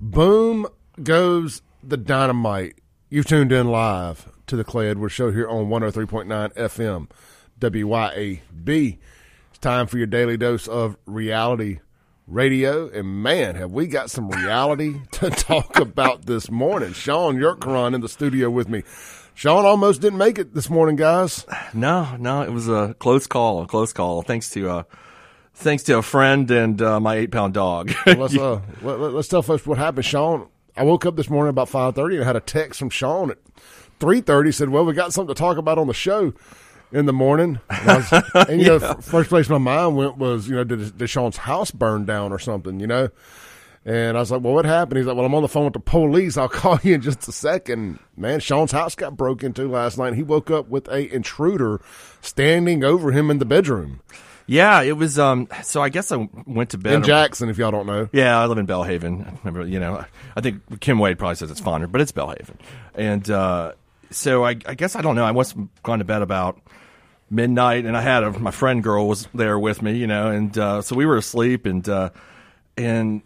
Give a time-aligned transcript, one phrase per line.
[0.00, 0.66] Boom
[1.02, 2.80] goes the dynamite.
[3.10, 7.08] You've tuned in live to the Clay Edwards Show here on 103.9 FM
[7.60, 8.98] WYAB.
[9.50, 11.80] It's time for your daily dose of reality
[12.26, 12.88] radio.
[12.88, 16.92] And man, have we got some reality to talk about this morning.
[16.92, 18.82] Shaun Yurtkuran in the studio with me.
[19.34, 21.44] Shaun almost didn't make it this morning, guys.
[21.72, 24.22] No, no, it was a close call, a close call.
[24.22, 24.82] Thanks to uh,
[25.54, 27.92] thanks to a friend and uh, my eight pound dog.
[28.06, 30.04] Well, let's uh, let, us tell folks what happened.
[30.04, 33.30] Shaun, I woke up this morning about five thirty and had a text from Shaun
[33.30, 33.38] at
[33.98, 34.52] three thirty.
[34.52, 36.34] Said, "Well, we got something to talk about on the show."
[36.92, 38.12] In the morning, and, was,
[38.48, 38.78] and you yeah.
[38.78, 42.30] know, first place my mind went was, you know, did, did Shaun's house burn down
[42.30, 42.78] or something?
[42.78, 43.08] You know,
[43.86, 44.98] and I was like, well, what happened?
[44.98, 46.36] He's like, well, I'm on the phone with the police.
[46.36, 47.98] I'll call you in just a second.
[48.16, 50.14] Man, Shaun's house got broke into last night.
[50.14, 51.80] He woke up with a intruder
[52.20, 54.00] standing over him in the bedroom.
[54.46, 55.18] Yeah, it was.
[55.18, 57.48] Um, so I guess I went to bed in Jackson.
[57.48, 59.38] If y'all don't know, yeah, I live in Belhaven.
[59.42, 60.04] Remember, you know,
[60.36, 62.56] I think Kim Wade probably says it's Fondren, but it's Belhaven.
[62.94, 63.72] And uh,
[64.10, 65.24] so I, I, guess I don't know.
[65.24, 66.60] I was gone to bed about
[67.30, 70.56] midnight, and I had a, my friend girl was there with me, you know, and
[70.58, 72.10] uh, so we were asleep, and uh,
[72.76, 73.22] and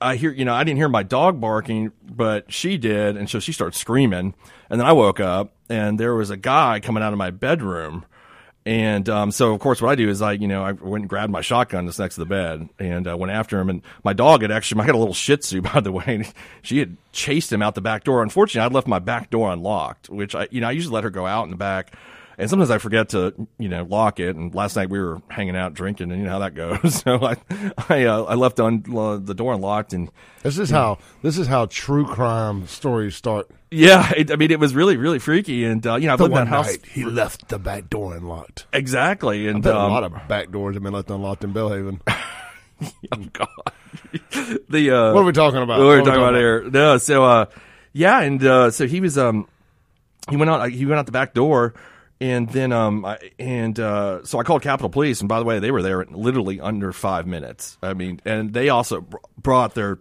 [0.00, 3.38] I hear, you know, I didn't hear my dog barking, but she did, and so
[3.40, 4.34] she started screaming.
[4.70, 8.04] And then I woke up, and there was a guy coming out of my bedroom.
[8.66, 11.08] And um, so, of course, what I do is I, you know, I went and
[11.08, 13.70] grabbed my shotgun that's next to the bed and uh, went after him.
[13.70, 16.26] And my dog had actually, I had a little Shih Tzu, by the way.
[16.62, 18.22] she had chased him out the back door.
[18.22, 21.10] Unfortunately, I'd left my back door unlocked, which I, you know, I usually let her
[21.10, 21.94] go out in the back
[22.40, 24.34] and sometimes I forget to you know lock it.
[24.34, 26.94] And last night we were hanging out drinking, and you know how that goes.
[27.02, 27.36] so I
[27.88, 30.10] I, uh, I left un- uh, the door unlocked, and
[30.42, 33.50] this is how this is how true crime stories start.
[33.70, 36.24] Yeah, it, I mean it was really really freaky, and uh, you know I've the
[36.24, 36.78] lived in that house.
[36.90, 38.66] he left the back door unlocked.
[38.72, 42.00] Exactly, and um, a lot of back doors have been left unlocked in Belhaven.
[43.12, 45.78] oh God, the uh, what are we talking about?
[45.78, 46.70] What are we talking, about, about here?
[46.70, 47.46] No, so uh,
[47.92, 49.46] yeah, and uh, so he was um
[50.30, 51.74] he went out he went out the back door
[52.20, 55.58] and then, um, I, and uh, so I called Capitol Police, and by the way,
[55.58, 57.78] they were there in literally under five minutes.
[57.82, 59.98] I mean, and they also br- brought their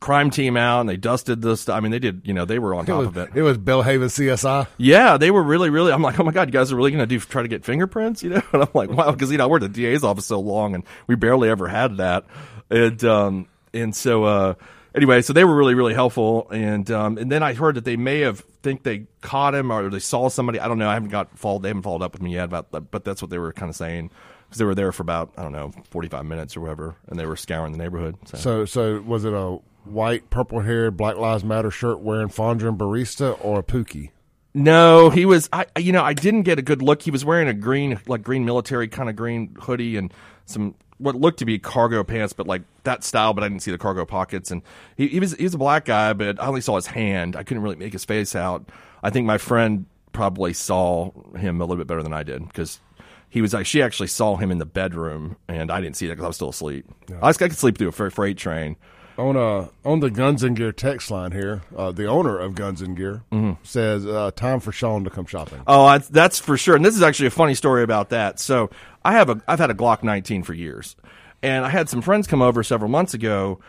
[0.00, 1.76] crime team out and they dusted the stuff.
[1.76, 3.30] I mean, they did, you know, they were on top was, of it.
[3.34, 4.66] It was Belhaven CSI.
[4.78, 5.92] Yeah, they were really, really.
[5.92, 7.64] I'm like, oh my god, you guys are really going to do try to get
[7.64, 8.42] fingerprints, you know?
[8.52, 11.14] And I'm like, wow, because you know, we're the DA's office so long, and we
[11.14, 12.24] barely ever had that,
[12.70, 14.54] and um, and so uh,
[14.94, 17.96] anyway, so they were really, really helpful, and um, and then I heard that they
[17.96, 20.60] may have think they caught him or they saw somebody.
[20.60, 20.88] I don't know.
[20.88, 21.62] I haven't got followed.
[21.62, 23.70] They haven't followed up with me yet about that, but that's what they were kind
[23.70, 24.10] of saying
[24.44, 27.18] because they were there for about I don't know forty five minutes or whatever, and
[27.18, 28.16] they were scouring the neighborhood.
[28.26, 32.76] So, so, so was it a white, purple haired, Black Lives Matter shirt wearing Fondren
[32.76, 34.10] barista or a Pookie?
[34.52, 35.48] No, he was.
[35.52, 37.02] I you know I didn't get a good look.
[37.02, 40.12] He was wearing a green like green military kind of green hoodie and
[40.46, 43.34] some what looked to be cargo pants, but like that style.
[43.34, 44.50] But I didn't see the cargo pockets.
[44.50, 44.62] And
[44.96, 47.36] he, he was he was a black guy, but I only saw his hand.
[47.36, 48.68] I couldn't really make his face out.
[49.02, 52.80] I think my friend probably saw him a little bit better than I did because
[53.28, 56.14] he was like she actually saw him in the bedroom, and I didn't see that
[56.14, 56.86] because I was still asleep.
[57.08, 57.18] Yeah.
[57.22, 58.76] I, I could sleep through a freight train
[59.20, 62.80] on uh on the Guns and Gear text line here, uh, the owner of Guns
[62.80, 63.62] and Gear mm-hmm.
[63.62, 65.62] says uh, time for Shaun to come shopping.
[65.66, 66.74] Oh, that's for sure.
[66.74, 68.40] And this is actually a funny story about that.
[68.40, 68.70] So
[69.04, 70.96] I have a I've had a Glock 19 for years,
[71.42, 73.60] and I had some friends come over several months ago,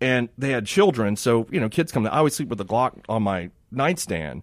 [0.00, 1.16] and they had children.
[1.16, 2.06] So you know, kids come.
[2.06, 4.42] I always sleep with the Glock on my nightstand.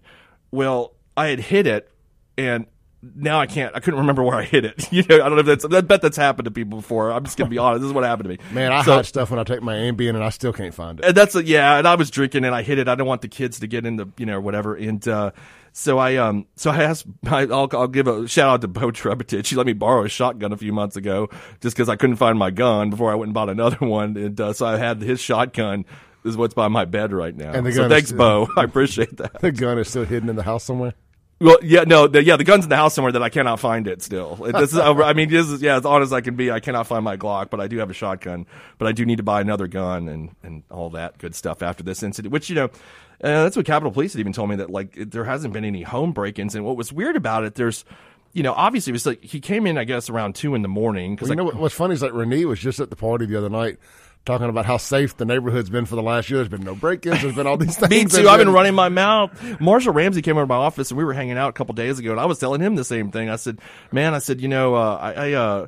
[0.50, 1.90] Well, I had hit it,
[2.36, 2.66] and
[3.02, 3.74] now I can't.
[3.76, 4.92] I couldn't remember where I hit it.
[4.92, 5.64] You know, I don't know if that's.
[5.64, 7.10] I bet that's happened to people before.
[7.12, 7.82] I'm just gonna be honest.
[7.82, 8.38] This is what happened to me.
[8.52, 10.98] Man, I so, hide stuff when I take my Ambien, and I still can't find
[10.98, 11.04] it.
[11.06, 11.76] And that's a, yeah.
[11.78, 12.88] And I was drinking, and I hit it.
[12.88, 14.74] I don't want the kids to get into you know whatever.
[14.74, 15.30] And uh,
[15.72, 18.90] So I um so I asked I, I'll I'll give a shout out to Bo
[18.90, 19.46] Trebuchet.
[19.46, 21.28] She let me borrow a shotgun a few months ago
[21.60, 24.40] just because I couldn't find my gun before I went and bought another one, and
[24.40, 25.84] uh, so I had his shotgun.
[26.24, 27.52] This is what's by my bed right now.
[27.52, 28.48] And the so gun thanks, is- Bo.
[28.56, 29.40] I appreciate that.
[29.40, 30.94] The gun is still hidden in the house somewhere.
[31.40, 33.86] Well, yeah, no, the, yeah, the gun's in the house somewhere that I cannot find
[33.86, 34.44] it still.
[34.44, 36.50] It, this is, I mean, this is, yeah, as honest as I can be.
[36.50, 38.44] I cannot find my Glock, but I do have a shotgun.
[38.76, 41.84] But I do need to buy another gun and, and all that good stuff after
[41.84, 44.70] this incident, which, you know, uh, that's what Capitol Police had even told me that,
[44.70, 46.56] like, there hasn't been any home break ins.
[46.56, 47.84] And what was weird about it, there's,
[48.32, 50.68] you know, obviously it was like, he came in, I guess, around two in the
[50.68, 51.16] morning.
[51.16, 52.96] Cause Well, you like, know what, what's funny is that Renee was just at the
[52.96, 53.78] party the other night
[54.28, 56.38] talking about how safe the neighborhood's been for the last year.
[56.38, 57.22] There's been no break-ins.
[57.22, 57.90] There's been all these things.
[57.90, 58.28] Me too.
[58.28, 59.60] I've been running my mouth.
[59.60, 61.98] Marshall Ramsey came over to my office and we were hanging out a couple days
[61.98, 63.28] ago, and I was telling him the same thing.
[63.30, 63.58] I said,
[63.90, 65.66] "Man, I said, you know, uh, I, I, uh,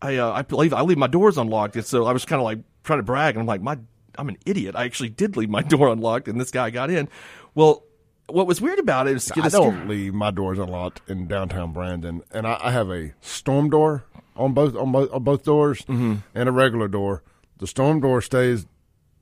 [0.00, 2.44] I, uh, I believe I leave my doors unlocked." And so I was kind of
[2.44, 3.78] like trying to brag, and I'm like, "My,
[4.16, 4.76] I'm an idiot.
[4.76, 7.08] I actually did leave my door unlocked, and this guy got in."
[7.54, 7.82] Well,
[8.28, 12.22] what was weird about it is I don't leave my doors unlocked in downtown Brandon,
[12.30, 14.04] and I, I have a storm door
[14.36, 16.14] on both on both, on both doors Mm-hmm.
[16.34, 17.22] and a regular door.
[17.62, 18.66] The storm door stays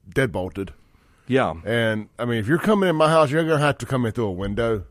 [0.09, 0.73] dead bolted,
[1.29, 4.07] Yeah, and I mean, if you're coming in my house, you're gonna have to come
[4.07, 4.85] in through a window.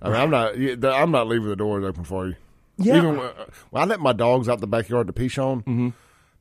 [0.00, 0.54] I mean, I'm not.
[0.94, 2.36] I'm not leaving the doors open for you.
[2.78, 2.96] Yeah.
[2.96, 3.30] Even when,
[3.68, 5.60] when I let my dogs out the backyard to pee on.
[5.64, 5.88] Mm-hmm.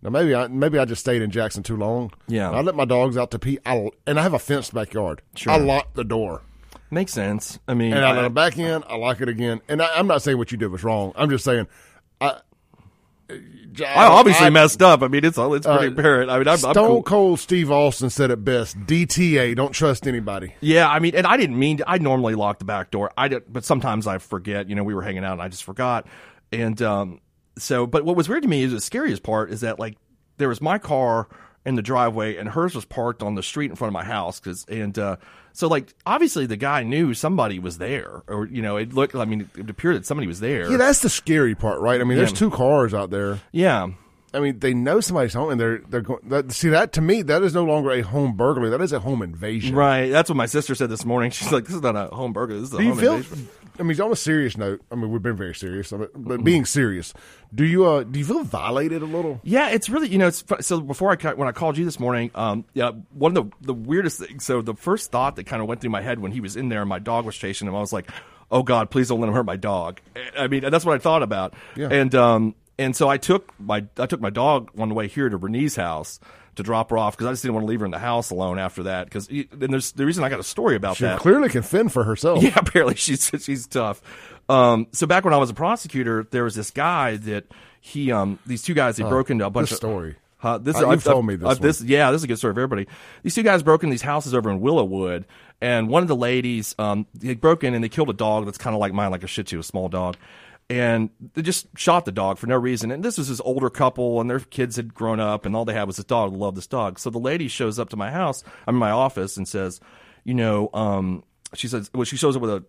[0.03, 2.11] Now maybe I maybe I just stayed in Jackson too long.
[2.29, 2.49] Yeah.
[2.49, 3.59] I let my dogs out to pee.
[3.65, 5.21] I, and I have a fenced backyard.
[5.35, 5.51] Sure.
[5.51, 6.43] I lock the door.
[6.91, 7.59] makes sense.
[7.67, 8.85] I mean, and I I- let them back in.
[8.87, 11.11] I lock it again, and I, I'm not saying what you did was wrong.
[11.17, 11.67] I'm just saying, I,
[13.29, 15.01] I obviously I- messed up.
[15.03, 16.29] I mean, it's all it's pretty Uh, apparent.
[16.31, 17.03] I mean, I'm, I'm Stone cool.
[17.03, 20.55] Cold Steve Austin said it best: DTA, don't trust anybody.
[20.61, 21.77] Yeah, I mean, and I didn't mean.
[21.77, 23.11] To, I normally lock the back door.
[23.17, 24.69] I did, but sometimes I forget.
[24.69, 26.07] You know, we were hanging out and I just forgot.
[26.51, 27.19] And um,
[27.57, 29.97] so, but what was weird to me is the scariest part is that like
[30.37, 31.27] there was my car
[31.65, 34.39] in the driveway and hers was parked on the street in front of my house.
[34.39, 35.17] Cause, and uh,
[35.57, 39.15] so like obviously the guy knew somebody was there, or you know, it looked.
[39.15, 40.69] I mean, it appeared that somebody was there.
[40.69, 41.99] Yeah, that's the scary part, right?
[41.99, 42.37] I mean, there's Yeah.
[42.37, 43.39] two cars out there.
[43.51, 43.87] yeah.
[44.33, 46.19] I mean, they know somebody's home, and they're they're going.
[46.29, 48.69] That, see that to me, that is no longer a home burglary.
[48.69, 49.73] That is a home invasion.
[49.73, 50.09] Right.
[50.09, 51.31] That's what my sister said this morning.
[51.37, 52.59] She's like, "This is not a home burglary.
[52.59, 53.13] This is a Do you home feel?
[53.15, 53.47] invasion."
[53.79, 57.13] I mean, on a serious note, I mean, we've been very serious, but being serious,
[57.53, 59.39] do you uh do you feel violated a little?
[59.43, 62.31] Yeah, it's really you know it's so before I when I called you this morning,
[62.35, 64.45] um, yeah, one of the the weirdest things.
[64.45, 66.69] So the first thought that kind of went through my head when he was in
[66.69, 68.09] there and my dog was chasing him, I was like,
[68.51, 69.99] oh God, please don't let him hurt my dog.
[70.37, 71.53] I mean, that's what I thought about.
[71.75, 71.89] Yeah.
[71.89, 75.29] And um and so I took my I took my dog on the way here
[75.29, 76.19] to Renee's house
[76.55, 78.31] to drop her off because I just didn't want to leave her in the house
[78.31, 79.05] alone after that.
[79.05, 80.97] Because and there's the reason I got a story about that.
[80.97, 81.19] She that.
[81.19, 82.41] clearly can fend for herself.
[82.47, 84.01] Yeah, apparently she's she's tough.
[84.49, 87.45] Um, so back when I was a prosecutor, there was this guy that
[87.81, 90.15] he um these two guys they broke into a bunch of story.
[90.39, 92.37] Huh, this Uh, I've- told I've- me this I've- this yeah, this is a good
[92.37, 92.87] story for everybody.
[93.23, 95.25] These two guys broke in these houses over in Willowwood,
[95.61, 98.57] and one of the ladies um they broke in and they killed a dog that's
[98.57, 100.15] kind of like mine, like a Shih Tzu, a small dog.
[100.69, 102.91] And they just shot the dog for no reason.
[102.91, 105.73] And this was this older couple, and their kids had grown up, and all they
[105.73, 106.33] had was this dog.
[106.33, 106.99] Loved this dog.
[106.99, 109.79] So the lady shows up to my house, I'm in my office, and says,
[110.25, 111.23] "You know, um,
[111.53, 112.63] she says, well, she shows up with a,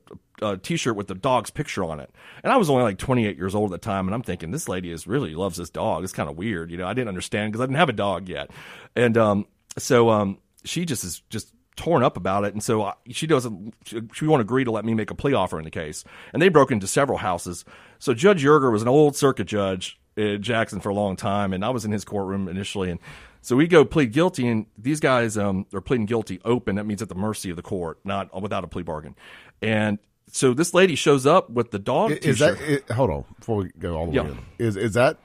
[0.47, 2.11] a t-shirt with the dog's picture on it.
[2.45, 4.07] And I was only like 28 years old at the time.
[4.07, 6.05] And I'm thinking, this lady is really loves this dog.
[6.05, 6.71] It's kind of weird.
[6.71, 8.51] You know, I didn't understand because I didn't have a dog yet.
[8.95, 9.47] And, um,
[9.77, 12.53] so, um, she just is just torn up about it.
[12.53, 15.33] And so I, she doesn't, she, she won't agree to let me make a plea
[15.33, 16.05] offer in the case.
[16.35, 17.65] And they broke into several houses.
[17.99, 21.53] So Judge Yerger was an old circuit judge in Jackson for a long time.
[21.55, 22.91] And I was in his courtroom initially.
[22.91, 23.01] And
[23.41, 26.75] so we go plead guilty, and these guys um, are pleading guilty open.
[26.75, 29.15] That means at the mercy of the court, not without a plea bargain.
[29.63, 29.99] And
[30.31, 33.71] so this lady shows up with the dog Is that it, hold on before we
[33.79, 34.23] go all the Yeah.
[34.25, 34.39] way in?
[34.59, 35.19] Is is that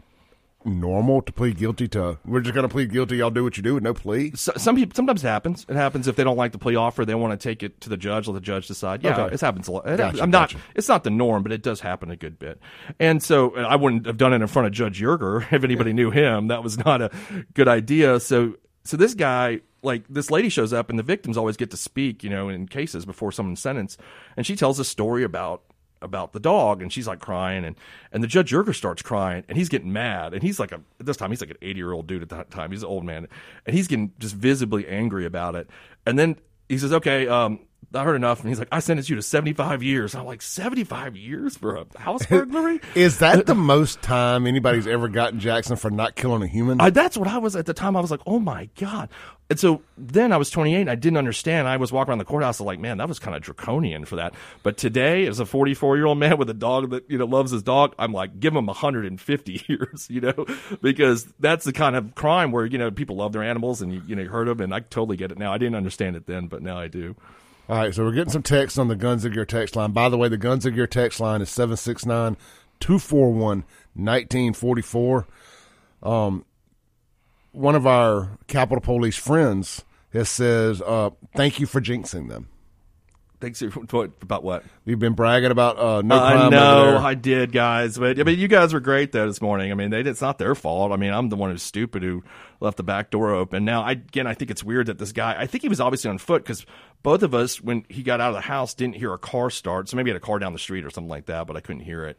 [0.65, 2.17] normal to plead guilty to?
[2.25, 3.17] We're just going to plead guilty.
[3.17, 4.31] Y'all do what you do with no plea.
[4.35, 5.65] So- some people sometimes it happens.
[5.69, 7.89] It happens if they don't like the plea offer, they want to take it to
[7.89, 8.27] the judge.
[8.27, 9.03] Let the judge decide.
[9.03, 9.33] Yeah, Okay.
[9.35, 9.87] it happens a lot.
[9.87, 10.49] It Gotcha, I'm not.
[10.49, 10.63] gotcha.
[10.75, 12.59] It's not the norm, but it does happen a good bit.
[12.99, 16.11] And so I wouldn't have done it in front of Judge Yerger if anybody knew
[16.11, 16.47] him.
[16.47, 17.11] That was not a
[17.53, 18.19] good idea.
[18.19, 19.61] So so this guy.
[19.85, 22.69] Like this lady shows up, and the victims always get to speak, you know, in
[22.69, 23.99] cases before someone's sentenced,
[24.37, 25.61] and she tells a story about
[26.03, 27.75] about the dog and she's like crying and
[28.11, 31.05] and the judge Yerger starts crying and he's getting mad and he's like a at
[31.05, 32.71] this time he's like an 80 year old dude at that time.
[32.71, 33.27] He's an old man
[33.65, 35.69] and he's getting just visibly angry about it.
[36.05, 36.37] And then
[36.69, 37.59] he says okay um
[37.93, 40.41] I heard enough and he's like I sentenced you to 75 years and I'm like
[40.41, 45.75] 75 years for a house burglary Is that the most time anybody's ever gotten Jackson
[45.75, 46.79] for not killing a human?
[46.79, 47.95] I, that's what I was at the time.
[47.95, 49.09] I was like, oh my God.
[49.49, 51.67] And so then I was 28 and I didn't understand.
[51.67, 54.33] I was walking around the courthouse like, man, that was kind of draconian for that.
[54.63, 57.51] But today, as a 44 year old man with a dog that, you know, loves
[57.51, 60.45] his dog, I'm like, give him 150 years, you know,
[60.81, 64.01] because that's the kind of crime where, you know, people love their animals and you,
[64.07, 64.61] you know, you hurt them.
[64.61, 65.53] And I totally get it now.
[65.53, 67.15] I didn't understand it then, but now I do.
[67.69, 69.91] All right, so we're getting some text on the Guns and Gear text line.
[69.91, 72.35] By the way, the Guns and Gear text line is 769
[72.81, 73.63] 241
[73.95, 75.27] 1944.
[76.01, 76.45] Um,
[77.53, 82.49] one of our Capitol Police friends has says, uh, thank you for jinxing them.
[83.43, 84.63] Thanks for- about what?
[84.85, 86.15] We've been bragging about uh, no.
[86.17, 86.97] I know.
[86.97, 87.97] I did, guys.
[87.97, 89.69] But I mean, you guys were great though this morning.
[89.69, 90.93] I mean, they, it's not their fault.
[90.93, 92.23] I mean, I'm the one who's stupid who
[92.61, 93.65] left the back door open.
[93.65, 95.35] Now, I, again, I think it's weird that this guy.
[95.37, 96.65] I think he was obviously on foot because
[97.03, 99.89] both of us, when he got out of the house, didn't hear a car start.
[99.89, 101.59] So maybe he had a car down the street or something like that, but I
[101.59, 102.17] couldn't hear it.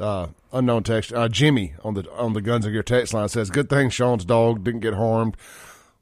[0.00, 1.12] uh, unknown text.
[1.12, 4.24] Uh, Jimmy on the on the Guns and Gear text line says, "Good thing Shaun's
[4.24, 5.36] dog didn't get harmed.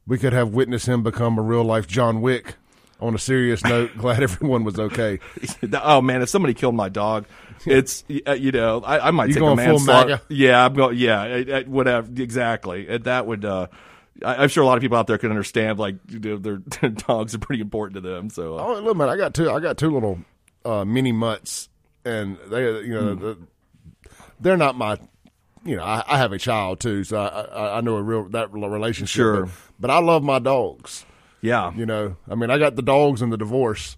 [0.07, 2.55] We could have witnessed him become a real life John Wick."
[3.02, 5.18] On a serious note, glad everyone was okay.
[5.82, 7.26] oh man, if somebody killed my dog,
[7.66, 10.09] it's uh, you know I, I might You take a full manslaughter.
[10.11, 10.23] MAGA?
[10.28, 10.97] Yeah, I'm going.
[10.97, 12.09] Yeah, I- I- whatever.
[12.23, 12.87] Exactly.
[12.88, 13.44] And That would.
[13.44, 13.66] Uh,
[14.25, 15.78] I, I'm sure a lot of people out there can understand.
[15.80, 18.30] Like you know, their, their dogs are pretty important to them.
[18.30, 19.50] So uh, Oh, look, man, I got two.
[19.50, 20.18] I got two little
[20.64, 21.68] uh, mini mutts,
[22.04, 23.38] and they, you know, the,
[24.40, 24.97] they're not my.
[25.64, 28.28] You know, I, I have a child too, so I, I, I know a real
[28.30, 29.14] that relationship.
[29.14, 29.47] Sure.
[29.47, 31.04] but, but I love my dogs.
[31.42, 33.96] Yeah, You know, I mean, I got the dogs in the divorce.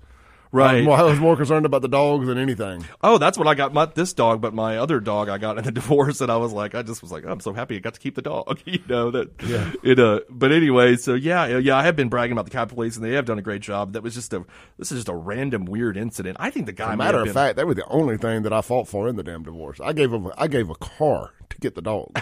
[0.50, 0.70] right.
[0.70, 2.84] I was, more, I was more concerned about the dogs than anything.
[3.02, 3.74] Oh, that's what I got.
[3.74, 6.52] My, this dog, but my other dog I got in the divorce, and I was
[6.52, 8.60] like, I just was like, I'm so happy I got to keep the dog.
[8.66, 9.30] You know that.
[9.46, 9.72] Yeah.
[9.82, 9.98] It.
[9.98, 10.20] Uh.
[10.30, 13.12] But anyway, so yeah, yeah, I have been bragging about the Capitol Police, and they
[13.12, 13.92] have done a great job.
[13.92, 14.44] That was just a.
[14.78, 16.36] This is just a random weird incident.
[16.40, 16.94] I think the guy.
[16.96, 19.22] Matter of been- fact, they were the only thing that I fought for in the
[19.22, 19.80] damn divorce.
[19.82, 22.20] I gave them, I gave a car to get the dogs.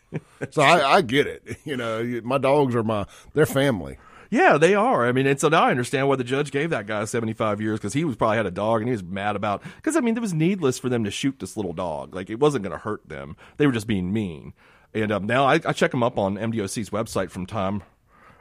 [0.50, 1.58] so I, I get it.
[1.64, 3.98] You know, my dogs are my, they're family.
[4.32, 5.06] Yeah, they are.
[5.06, 7.78] I mean, and so now I understand why the judge gave that guy 75 years
[7.78, 10.16] because he was probably had a dog and he was mad about because I mean
[10.16, 12.14] it was needless for them to shoot this little dog.
[12.14, 13.36] Like it wasn't going to hurt them.
[13.58, 14.54] They were just being mean.
[14.94, 17.82] And um, now I, I check them up on MDOC's website from time.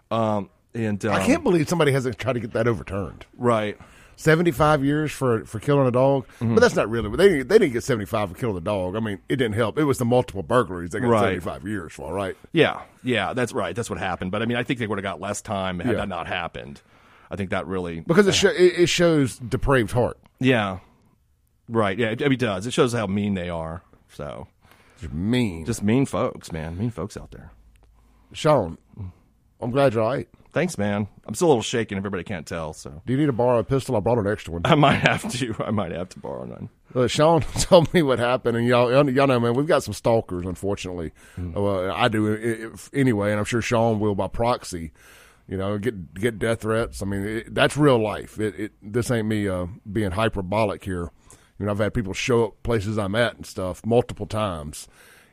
[0.09, 3.25] Um, and um, I can't believe somebody hasn't tried to get that overturned.
[3.37, 3.77] right.
[4.15, 6.55] 75 years for for killing a dog, Mm-hmm.
[6.55, 7.09] but that's not really.
[7.15, 8.95] They didn't, they didn't get 75 for killing the dog.
[8.95, 9.77] I mean, it didn't help.
[9.77, 11.21] It was the multiple burglaries they got Right.
[11.41, 12.35] 75 years for, right?
[12.51, 13.75] Yeah, yeah, that's right.
[13.75, 14.31] That's what happened.
[14.31, 15.97] But I mean, I think they would have got less time had Yeah.
[15.99, 16.81] that not happened.
[17.29, 20.19] I think that really Because it, sho- it, shows depraved heart.
[20.39, 20.79] Yeah.
[21.69, 21.97] Right.
[21.97, 22.67] Yeah, it, it does.
[22.67, 23.83] It shows how mean they are.
[24.13, 24.47] So,
[25.01, 25.65] It's mean.
[25.65, 26.77] just mean folks, man.
[26.77, 27.51] Mean folks out there.
[28.33, 28.77] Shaun,
[29.61, 30.27] I'm glad you're all right.
[30.53, 31.07] Thanks, man.
[31.25, 31.97] I'm still a little shaken.
[31.97, 33.95] Everybody can't tell, so Do you need to borrow a pistol?
[33.95, 34.63] I brought an extra one.
[34.65, 35.55] I might have to.
[35.59, 36.69] I might have to borrow none.
[36.93, 40.45] Uh, Shaun told me what happened, and y'all, y'all know, man, we've got some stalkers.
[40.45, 44.91] Unfortunately, well, I do if, anyway, and I'm sure Shaun will by proxy.
[45.47, 47.01] You know, get get death threats.
[47.01, 48.39] I mean, it, that's real life.
[48.39, 51.11] It, it this ain't me uh, being hyperbolic here.
[51.59, 54.87] You know, I've had people show up places I'm at and stuff multiple times.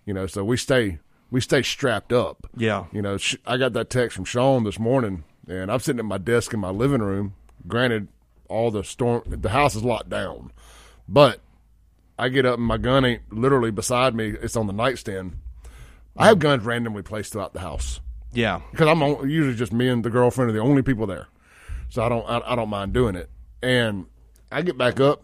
[0.04, 0.98] You know, so we stay
[1.30, 2.47] we stay strapped up.
[2.56, 2.87] Yeah.
[2.92, 6.04] You know, sh- I got that text from Shaun this morning, and I'm sitting at
[6.04, 7.35] my desk in my living room.
[7.66, 8.08] Granted,
[8.49, 10.52] all the storm, the house is locked down,
[11.08, 11.40] but
[12.18, 14.28] I get up and my gun ain't literally beside me.
[14.30, 15.37] It's on the nightstand.
[16.16, 18.00] I have guns randomly placed throughout the house
[18.32, 18.61] Yeah.
[18.70, 21.28] because I'm on- usually just me and the girlfriend are the only people there,
[21.90, 23.28] so I don't I, I don't mind doing it.
[23.62, 24.06] And
[24.50, 25.23] I get back up,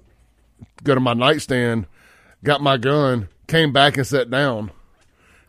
[0.83, 1.87] go to my nightstand,
[2.45, 4.71] got my gun, came back and sat down.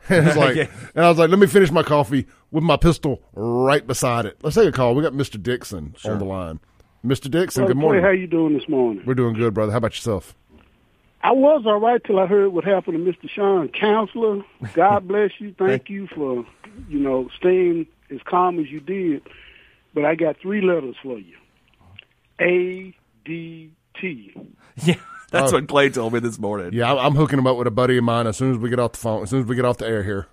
[0.09, 0.67] And it's like, Yeah.
[0.95, 4.37] and I was like, let me finish my coffee with my pistol right beside it.
[4.43, 4.95] Let's take a call.
[4.95, 5.41] We got Mr.
[5.41, 6.59] Dixon on the line.
[7.05, 7.29] Mr.
[7.29, 8.01] Dixon, Brother good morning.
[8.01, 9.03] Clay, how you doing this morning?
[9.05, 9.71] We're doing good, brother.
[9.71, 10.35] How about yourself?
[11.21, 13.29] I was all right till I heard what happened to Mr.
[13.29, 14.43] Shaun, counselor.
[14.73, 15.55] God bless you.
[15.57, 16.45] Thank you for,
[16.87, 19.23] you know, staying as calm as you did.
[19.95, 21.35] But I got three letters for you.
[22.39, 24.33] A D T.
[24.83, 24.95] Yeah.
[25.31, 25.55] That's Oh.
[25.57, 26.71] what Clay told me this morning.
[26.73, 28.69] Yeah, I- I'm hooking him up with a buddy of mine as soon as we
[28.69, 30.27] get off the phone, as soon as we get off the air here.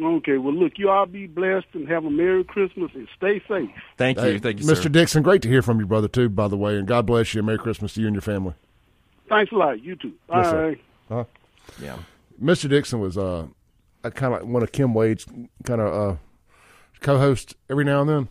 [0.00, 3.70] Okay, well, look, you all be blessed and have a Merry Christmas and stay safe.
[3.96, 4.24] Thank you.
[4.24, 4.82] Hey, Thank you, Mr.
[4.84, 4.88] sir.
[4.88, 5.22] Dixon.
[5.22, 6.28] Great to hear from you, brother, too.
[6.28, 7.38] By the way, and God bless you.
[7.40, 8.54] and Merry Christmas to you and your family.
[9.28, 9.82] Thanks a lot.
[9.84, 10.12] You too.
[10.26, 10.38] Bye.
[10.42, 11.26] Yes, sir.
[11.80, 11.96] Yeah.
[12.42, 12.68] Mr.
[12.68, 13.46] Dixon was uh,
[14.02, 15.26] a kind of one of Kim Wade's
[15.62, 16.16] kind of uh,
[17.00, 18.28] co-host every now and then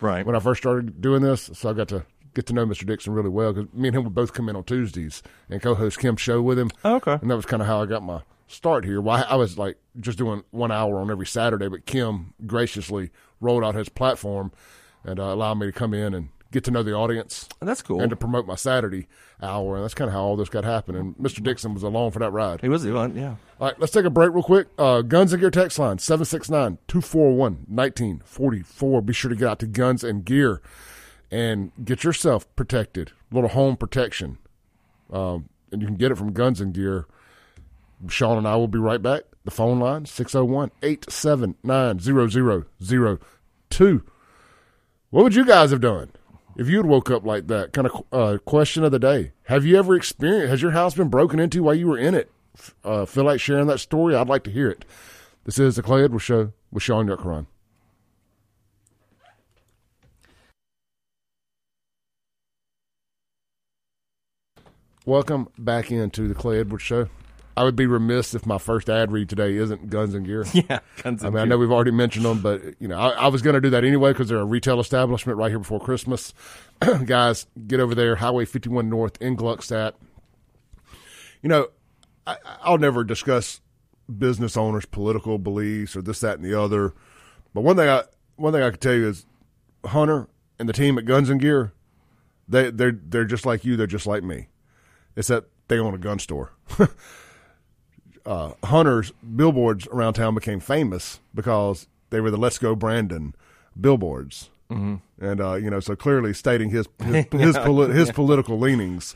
[0.00, 0.26] Right.
[0.26, 1.48] when I first started doing this.
[1.54, 2.04] So I got to
[2.36, 2.86] get to know Mr.
[2.86, 5.98] Dixon really well because me and him would both come in on Tuesdays and co-host
[5.98, 6.70] Kim's show with him.
[6.84, 7.18] Oh, okay.
[7.20, 9.00] And that was kind of how I got my start here.
[9.00, 13.10] Well, I, I was like just doing one hour on every Saturday, but Kim graciously
[13.40, 14.52] rolled out his platform
[15.02, 17.82] and uh, allowed me to come in and get to know the audience And That's
[17.82, 18.00] cool.
[18.00, 19.08] and to promote my Saturday
[19.42, 19.74] hour.
[19.76, 21.00] And that's kind of how all this got happening.
[21.00, 21.42] And Mr.
[21.42, 22.60] Dixon was along for that ride.
[22.60, 23.34] he was, he was- yeah.
[23.60, 24.68] All right, let's take a break real quick.
[24.78, 29.02] Uh, Guns and Gear text line 769 241 1944.
[29.02, 30.60] Be sure to get out to Guns and Gear
[31.30, 33.12] and get yourself protected.
[33.30, 34.38] A little home protection.
[35.12, 37.06] Um, and you can get it from Guns and Gear.
[38.08, 39.22] Shaun and I will be right back.
[39.44, 41.98] The phone line 601 879
[43.70, 44.02] 0002.
[45.10, 46.10] What would you guys have done?
[46.56, 49.64] if you had woke up like that, kind of uh, question of the day: Have
[49.64, 50.50] you ever experienced?
[50.50, 52.30] Has your house been broken into while you were in it?
[52.82, 54.14] Uh, feel like sharing that story?
[54.14, 54.84] I'd like to hear it.
[55.44, 57.46] This is the Clay Edwards Show with Shaun Yurtkuran.
[65.06, 67.08] Welcome back into the Clay Edwards Show.
[67.56, 70.44] I would be remiss if my first ad read today isn't Guns and Gear.
[70.52, 73.10] Yeah, guns and I mean, I know we've already mentioned them, but you know, I,
[73.10, 75.78] I was going to do that anyway because they're a retail establishment right here before
[75.78, 76.34] Christmas.
[77.04, 79.92] Guys, get over there, Highway 51 North in Gluckstadt.
[81.40, 81.68] You know,
[82.26, 83.60] I, I'll never discuss
[84.18, 86.94] business owners' political beliefs or this, that, and the other.
[87.54, 88.02] But one thing I
[88.34, 89.24] one thing I can tell you is
[89.84, 90.26] Hunter
[90.58, 91.74] and the team at Guns and Gear,
[92.48, 93.76] they they're they're just like you.
[93.76, 94.48] They're just like me.
[95.16, 96.52] It's that they own a gun store.
[98.26, 103.34] uh, Hunter's billboards around town became famous because they were the "Let's Go Brandon"
[103.80, 104.96] billboards, mm-hmm.
[105.24, 109.14] and uh, you know, so clearly stating his his his, poli- his political leanings.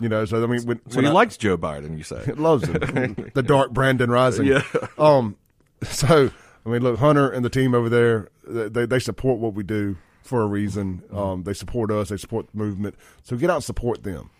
[0.00, 2.22] You know, so I mean, when, so when he I- likes Joe Biden, you say?
[2.36, 4.46] loves him, the dark Brandon Rising.
[4.46, 4.62] Yeah.
[4.96, 5.36] Um.
[5.82, 6.30] So
[6.64, 9.96] I mean, look, Hunter and the team over there, they they support what we do
[10.22, 11.02] for a reason.
[11.12, 11.44] Um.
[11.44, 12.10] They support us.
[12.10, 12.96] They support the movement.
[13.22, 14.30] So get out and support them.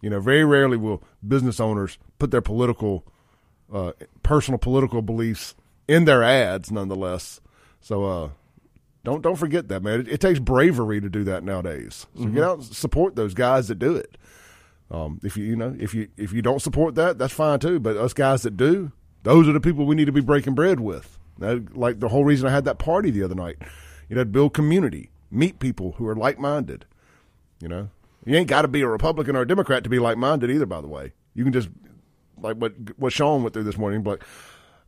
[0.00, 3.04] You know, very rarely will business owners put their political,
[3.72, 5.54] uh, personal political beliefs
[5.88, 7.40] in their ads, nonetheless.
[7.80, 8.28] So, uh,
[9.04, 10.00] don't don't forget that, man.
[10.00, 12.06] It, it takes bravery to do that nowadays.
[12.16, 14.18] So get out and support those guys that do it.
[14.90, 17.78] Um, if you you know if you if you don't support that, that's fine too.
[17.80, 20.80] But us guys that do, those are the people we need to be breaking bread
[20.80, 21.18] with.
[21.38, 23.58] That, like the whole reason I had that party the other night.
[24.08, 26.84] You know, build community, meet people who are like minded.
[27.60, 27.90] You know,
[28.28, 30.66] you ain't got to be a Republican or a Democrat to be like minded either.
[30.66, 31.68] By the way, you can just
[32.40, 34.02] like what what Shaun went through this morning.
[34.02, 34.22] But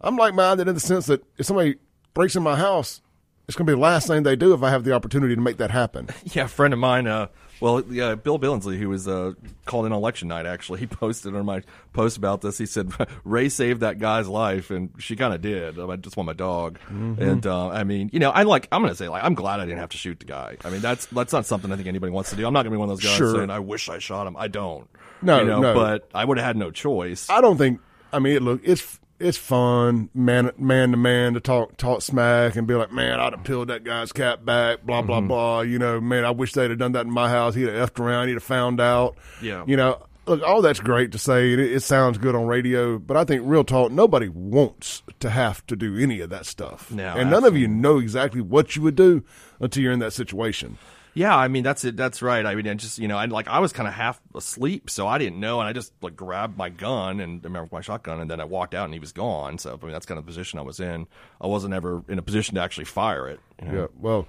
[0.01, 1.77] I'm like minded in the sense that if somebody
[2.15, 3.01] breaks in my house,
[3.49, 5.41] it's going to be the last thing they do if I have the opportunity to
[5.41, 6.09] make that happen.
[6.33, 7.07] Yeah, a friend of mine.
[7.07, 7.29] Uh,
[7.61, 9.33] well, yeah, Bill Billingsley, who was uh,
[9.67, 11.63] called in election night, actually, he posted on my
[11.93, 12.59] post about this.
[12.59, 12.93] He said
[13.25, 15.79] Ray saved that guy's life, and she kind of did.
[15.79, 17.23] I just want my dog, Mm-hmm.
[17.23, 18.69] and uh, I mean, you know, I like.
[18.73, 20.57] I'm gonna say like I'm glad I didn't have to shoot the guy.
[20.65, 22.47] I mean, that's that's not something I think anybody wants to do.
[22.47, 23.35] I'm not gonna be one of those guys Sure.
[23.37, 24.37] saying I wish I shot him.
[24.37, 24.89] I don't.
[25.23, 25.75] No, you know, no.
[25.75, 27.29] but I would have had no choice.
[27.31, 27.81] I don't think.
[28.13, 32.57] I mean, it look, it's it's fun, man, man to man, to talk talk smack
[32.57, 35.07] and be like, man, I'd have peeled that guy's cap back, blah Mm-hmm.
[35.07, 35.61] blah blah.
[35.61, 37.55] You know, man, I wish they'd have done that in my house.
[37.55, 38.29] He'd have effed around.
[38.29, 39.17] He'd have found out.
[39.43, 39.63] Yeah.
[39.67, 41.53] You know, look, all that's great to say.
[41.53, 45.65] It, it sounds good on radio, but I think real talk, nobody wants to have
[45.67, 46.91] to do any of that stuff.
[46.91, 49.23] No, and none of you know exactly what you would do
[49.61, 50.79] until you're in that situation.
[51.15, 51.97] Yeah, I mean that's it.
[51.97, 52.45] That's right.
[52.45, 55.07] I mean, I just you know, I like I was kind of half asleep, so
[55.07, 58.21] I didn't know, and I just like grabbed my gun and I remember my shotgun,
[58.21, 59.59] and then I walked out, and he was gone.
[59.59, 61.07] So I mean, that's kind of the position I was in.
[61.41, 63.41] I wasn't ever in a position to actually fire it.
[63.63, 63.81] You know?
[63.81, 63.87] Yeah.
[63.99, 64.27] Well,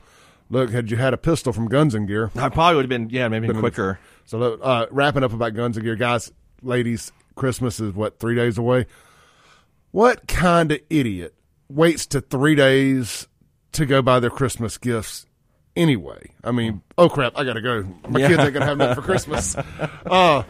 [0.50, 3.10] look, had you had a pistol from Guns and Gear, I probably would have been
[3.10, 4.00] yeah, maybe quicker.
[4.26, 8.58] So uh, wrapping up about guns and gear, guys, ladies, Christmas is what three days
[8.58, 8.86] away.
[9.91, 11.36] What kind of idiot
[11.70, 13.28] waits to three days
[13.74, 15.26] to go buy their Christmas gifts
[15.76, 16.32] anyway?
[16.44, 17.84] I mean, oh crap, I gotta go.
[18.10, 19.56] My kids ain't gonna have nothing for Christmas.
[20.06, 20.44] Uh,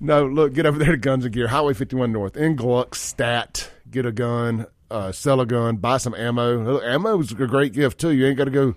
[0.00, 3.68] no, look, get over there to Guns and Gear, Highway 51 North in Gluckstadt.
[3.90, 6.80] Get a gun, uh, sell a gun, buy some ammo.
[6.80, 8.10] Ammo is a great gift too.
[8.10, 8.74] You ain't got to go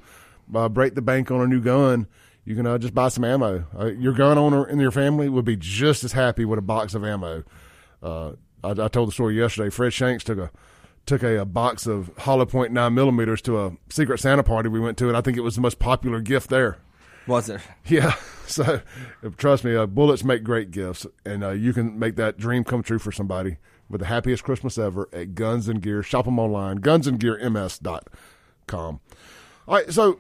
[0.54, 2.08] uh, break the bank on a new gun.
[2.46, 3.66] You can uh, just buy some ammo.
[3.78, 6.94] Uh, your gun owner in your family would be just as happy with a box
[6.94, 7.44] of ammo.
[8.04, 9.70] Uh, I, I told the story yesterday.
[9.72, 10.52] Fred Shanks took a
[11.06, 14.80] took a, a box of hollow point nine millimeters to a secret Santa party we
[14.80, 16.78] went to, and I think it was the most popular gift there.
[17.28, 17.62] Was it?
[17.86, 18.14] Yeah.
[18.48, 18.82] So
[19.38, 22.84] trust me, uh, bullets make great gifts, and uh, you can make that dream come
[22.84, 23.58] true for somebody
[23.90, 26.04] with the happiest Christmas ever at Guns and Gear.
[26.04, 29.00] Shop them online, gunsandgearms.com.
[29.68, 30.20] All right, so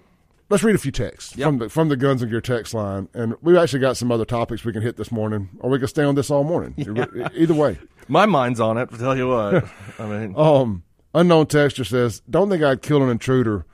[0.49, 1.45] let's read a few texts Yep.
[1.47, 4.25] from the from the Guns and Gear text line, and we've actually got some other
[4.25, 6.73] topics we can hit this morning, or we can stay on this all morning.
[7.36, 7.77] Either way.
[8.08, 8.89] My mind's on it.
[8.91, 9.65] I'll tell you what.
[9.99, 13.65] I mean, Um, unknown texture says, "Don't think I'd kill an intruder,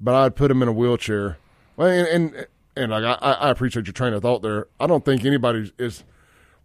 [0.00, 1.38] but I'd put him in a wheelchair."
[1.76, 4.66] Well, and and, and like I, I appreciate your train of thought there.
[4.78, 6.04] I don't think anybody is.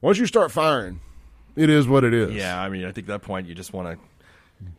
[0.02, 0.99] Once you start firing,
[1.56, 2.34] it is what it is.
[2.34, 2.62] yeah.
[2.62, 4.06] I mean, I think at that point you just want to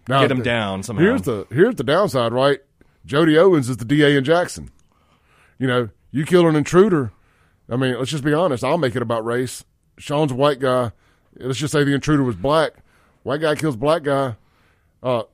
[0.07, 1.03] get him down somehow.
[1.03, 2.61] Here's the here's the downside, right?
[3.07, 4.71] Jody Owens is the DA in Jackson.
[5.59, 7.13] You know, you kill an intruder.
[7.69, 8.63] I mean, let's just be honest.
[8.65, 9.65] I'll make it about race.
[9.99, 10.93] Shaun's a white guy.
[11.37, 12.73] Let's just say the intruder was black.
[13.23, 14.37] White guy kills black guy.
[15.03, 15.25] Uh,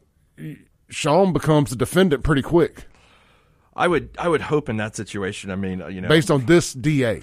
[0.88, 2.86] Shaun becomes the defendant pretty quick,
[3.74, 5.50] I would I would hope in that situation.
[5.50, 7.22] I mean, you know, based on this DA.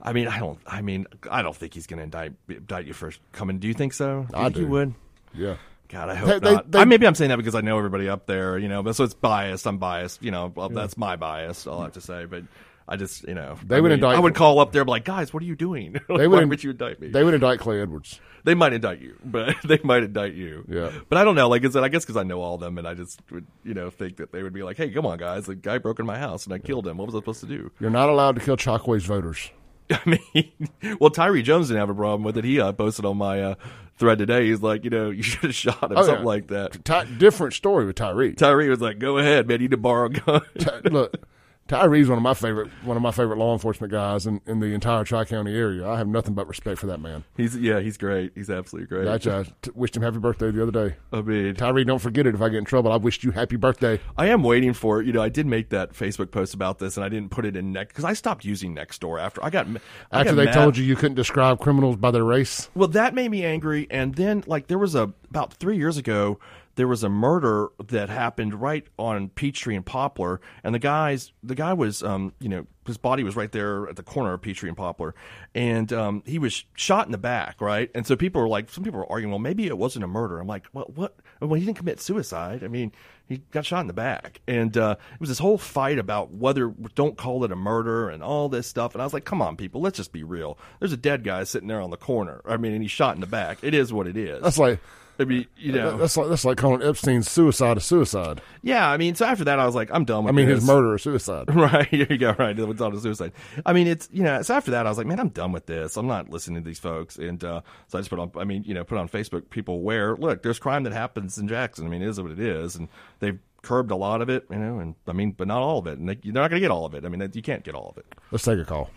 [0.00, 0.58] I mean, I don't.
[0.66, 3.58] I mean, I don't think he's going to indict indict you for coming.
[3.58, 4.26] Do you think so?
[4.30, 4.60] You I think do.
[4.60, 4.94] He would.
[5.34, 5.56] Yeah.
[5.88, 6.70] God, I hope They- not.
[6.70, 8.82] they- I, maybe I'm saying that because I know everybody up there, you know.
[8.82, 9.66] But so it's biased.
[9.66, 10.22] I'm biased.
[10.22, 11.66] You know, well, that's my bias.
[11.66, 12.44] I'll have to say, but
[12.88, 14.86] I just, you know, They I would mean, indict- I would call up there, and
[14.86, 15.96] be like, guys, what are you doing?
[16.08, 16.48] They would.
[16.48, 17.08] would you indict me?
[17.08, 18.20] They would indict Clay Edwards.
[18.44, 20.64] They might indict you, but they might indict you.
[20.68, 20.92] Yeah.
[21.08, 21.48] But I don't know.
[21.48, 23.46] Like I said, I guess because I know all of them, and I just would,
[23.64, 25.46] you know, think that they would be like, "Hey, come on, guys!
[25.46, 26.96] The guy broke in my house, and I killed him.
[26.96, 29.50] What was I supposed to do?" You're not allowed to kill Chokwe's voters.
[29.90, 30.00] I
[30.34, 32.44] mean, well, Tyree Jones didn't have a problem with it.
[32.44, 33.54] He uh, posted on my uh,
[33.98, 34.46] thread today.
[34.48, 36.26] He's like, you know, you should have shot him, Oh, something yeah.
[36.26, 36.84] like that.
[36.84, 38.34] Ty- different story with Tyree.
[38.34, 39.54] Tyree was like, "Go ahead, man.
[39.60, 41.16] You need to borrow a gun." Ty- look,
[41.68, 44.66] Tyree's one of my favorite one of my favorite law enforcement guys in, in the
[44.66, 45.88] entire Tri County area.
[45.88, 47.24] I have nothing but respect for that man.
[47.36, 48.32] he's yeah, he's great.
[48.34, 49.08] He's absolutely great.
[49.26, 50.96] I, I wished him happy birthday the other day.
[51.12, 52.34] I mean, Tyree, don't forget it.
[52.34, 54.00] If I get in trouble, I wished you happy birthday.
[54.16, 55.06] I am waiting for it.
[55.06, 55.22] you know.
[55.22, 57.88] I did make that Facebook post about this, and I didn't put it in next
[57.94, 59.66] because I stopped using Nextdoor after I got
[60.12, 60.54] I After got they mad.
[60.54, 62.70] told you you couldn't describe criminals by their race.
[62.74, 63.88] Well, that made me angry.
[63.90, 66.38] And then, like, there was a about three years ago,
[66.76, 71.54] there was a murder that happened right on Peachtree and Poplar, and the guys, the
[71.54, 74.68] guy was, um, you know, his body was right there at the corner of Peachtree
[74.68, 75.14] and Poplar,
[75.54, 77.90] and um, he was shot in the back, right.
[77.94, 80.38] And so people were like, some people were arguing, well, maybe it wasn't a murder.
[80.38, 81.16] I'm like, well, what?
[81.40, 82.62] Well, he didn't commit suicide.
[82.62, 82.92] I mean,
[83.26, 86.68] he got shot in the back, and uh, it was this whole fight about whether
[86.94, 88.94] don't call it a murder and all this stuff.
[88.94, 90.58] And I was like, come on, people, let's just be real.
[90.78, 92.42] There's a dead guy sitting there on the corner.
[92.44, 93.58] I mean, and he's shot in the back.
[93.62, 94.42] It is what it is.
[94.42, 94.78] That's like
[95.18, 98.42] I mean, you know, that's like that's like calling Epstein's suicide a suicide.
[98.62, 98.88] yeah.
[98.88, 100.34] I mean, so after that, I was like, I'm done with.
[100.34, 100.56] I mean, this.
[100.60, 101.48] his murder a suicide.
[101.56, 102.32] Right here you go.
[102.38, 103.32] Right, it's on a suicide.
[103.64, 104.42] I mean, it's you know.
[104.42, 105.96] So after that, I was like, man, I'm done with this.
[105.96, 107.16] I'm not listening to these folks.
[107.16, 108.30] And uh, so I just put on.
[108.36, 109.48] I mean, you know, put on Facebook.
[109.50, 111.86] People where Look, there's crime that happens in Jackson.
[111.86, 112.88] I mean, it is what it is, and
[113.20, 114.46] they've curbed a lot of it.
[114.50, 115.98] You know, and I mean, but not all of it.
[115.98, 117.04] And they, you're not going to get all of it.
[117.04, 118.06] I mean, you can't get all of it.
[118.30, 118.90] Let's take a call.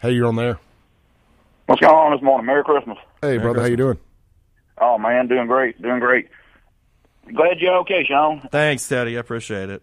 [0.00, 0.58] Hey, you're on there.
[1.66, 2.46] What's going on this morning?
[2.46, 2.98] Merry Christmas.
[3.20, 3.98] Hey, brother, how you doing?
[4.78, 6.28] Oh man, doing great, doing great.
[7.34, 8.48] Glad you're okay, Shaun.
[8.52, 9.16] Thanks, Teddy.
[9.16, 9.82] I appreciate it.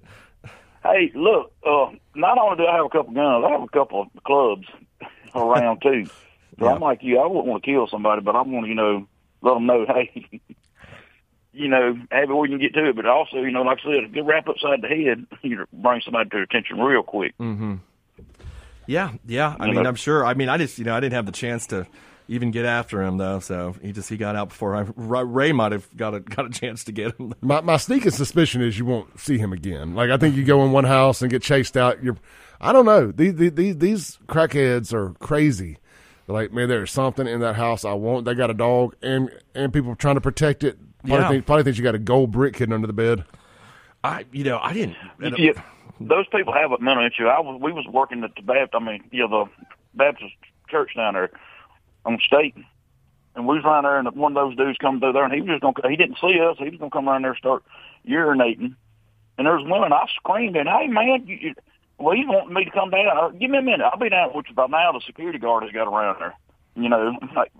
[0.83, 4.01] Hey, look, uh, not only do I have a couple guns, I have a couple
[4.01, 4.67] of clubs
[5.35, 6.05] around too.
[6.59, 8.75] So I'm like you, I wouldn't want to kill somebody, but I want to, you
[8.75, 9.07] know,
[9.41, 10.41] let them know, hey,
[11.51, 12.95] you know, have it where you can get to it.
[12.95, 15.65] But also, you know, like I said, a good wrap upside the head, you know,
[15.73, 17.33] bring somebody to attention real quick.
[17.37, 17.75] Hmm.
[18.85, 19.55] Yeah, yeah.
[19.59, 20.25] I You mean, know- I'm sure.
[20.25, 21.87] I mean, I just you know I didn't have the chance to
[22.27, 23.39] even get after him though.
[23.39, 26.49] So he just he got out before I, Ray might have got a got a
[26.49, 27.33] chance to get him.
[27.41, 29.95] My my sneaking suspicion is you won't see him again.
[29.95, 32.03] Like I think you go in one house and get chased out.
[32.03, 32.17] You're,
[32.61, 33.11] I don't know.
[33.11, 35.77] These these these crackheads are crazy.
[36.25, 38.23] They're like, man, there's something in that house I want.
[38.25, 40.77] They got a dog, and and people trying to protect it.
[41.05, 41.29] Probably, Yeah.
[41.29, 43.25] think, probably thinks you got a gold brick hidden under the bed.
[44.05, 44.95] I you know I didn't.
[45.37, 45.51] Yeah,
[45.99, 47.25] those people have a mental issue.
[47.27, 49.65] I was, we was working at the Baptist, I mean, you know, the
[49.97, 50.33] Baptist
[50.69, 51.29] church down there
[52.05, 52.55] on State,
[53.35, 55.41] and we was around there, and one of those dudes come through there, and he
[55.41, 57.63] was just gonna, he didn't see us, he was gonna come around there and start
[58.07, 58.75] urinating,
[59.37, 61.55] and there was one, I screamed, and hey man, you, you,
[61.97, 63.17] well, he's wanting me to come down.
[63.17, 64.29] Uh, Give me a minute, I'll be down.
[64.31, 66.35] Which by now the security guard has got around there,
[66.75, 67.51] you know, like,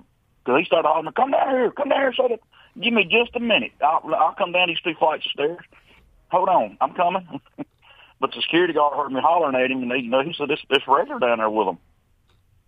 [0.45, 2.39] cause he started hollering, come down here, come down here, so that,
[2.81, 5.65] give me just a minute, I'll, I'll come down these two flights of stairs.
[6.31, 7.41] Hold on, I'm coming.
[8.23, 10.47] But the security guard heard me hollering at him, and he, you know, he said,
[10.47, 11.77] "This this regular down there with him."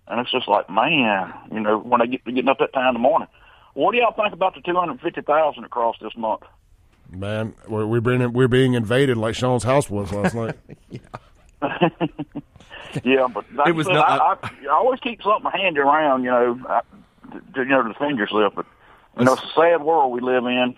[0.08, 2.94] And it's just like, man, you know, when I get getting up that time in
[2.94, 3.28] the morning.
[3.74, 6.44] What do y'all think about the two hundred fifty thousand across this month?
[7.12, 10.56] Man, we're we're being we're being invaded like Shaun's house was last night.
[13.04, 15.80] Yeah, but like It I was said, not- I, I, I always keep something handy
[15.82, 16.80] around, you know, I,
[17.34, 18.54] to, you know, to defend yourself.
[18.56, 18.66] But
[19.20, 20.76] you know, it's a sad world we live in.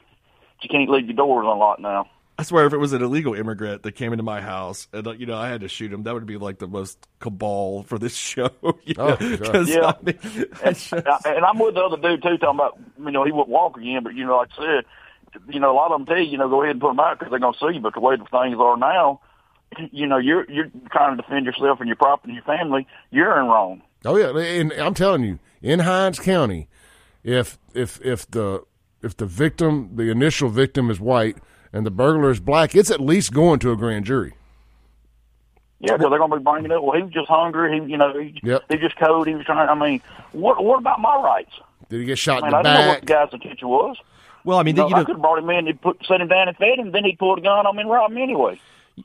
[0.64, 2.10] You can't leave your doors unlocked now.
[2.40, 5.12] I swear, if it was an illegal immigrant that came into my house and uh,
[5.14, 7.98] you know I had to shoot him, that would be like the most cabal for
[7.98, 8.50] this show.
[8.84, 9.38] you Oh, know?
[9.38, 9.52] God.
[9.54, 9.86] 'Cause, Yeah.
[9.88, 10.20] I mean,
[10.64, 13.32] it's just- Uh, and I'm with the other dude too, talking about you know he
[13.32, 14.86] wouldn't walk again, but you know like I said,
[15.50, 17.00] you know a lot of them tell you you know go ahead and put them
[17.00, 17.80] out because they're gonna see you.
[17.82, 19.20] But the way the things are now,
[19.92, 22.86] you know you're you're trying to defend yourself and your property and your family.
[23.12, 23.82] You're in wrong.
[24.06, 26.68] Oh yeah, and I'm telling you, in Hinds County,
[27.24, 28.64] if if if the
[29.02, 31.38] if the victim, the initial victim is white
[31.78, 34.34] and the burglar is black, it's at least going to a grand jury.
[35.80, 36.84] Yeah, because they're gonna be bringing it up.
[36.84, 37.80] Well, he was just hungry.
[37.80, 38.64] He you know he, Yep.
[38.70, 39.28] he just code.
[39.28, 39.70] He was trying.
[39.70, 41.52] I mean, what what about my rights?
[41.90, 43.02] Did he get shot I in mean, the I didn't know what back?
[43.02, 43.98] the guy's intention was.
[44.44, 46.20] well, I mean, You know, you I could have brought him in and put set
[46.20, 46.92] him down and fed him.
[46.92, 48.60] Then he pulled a gun on me and robbed me anyway.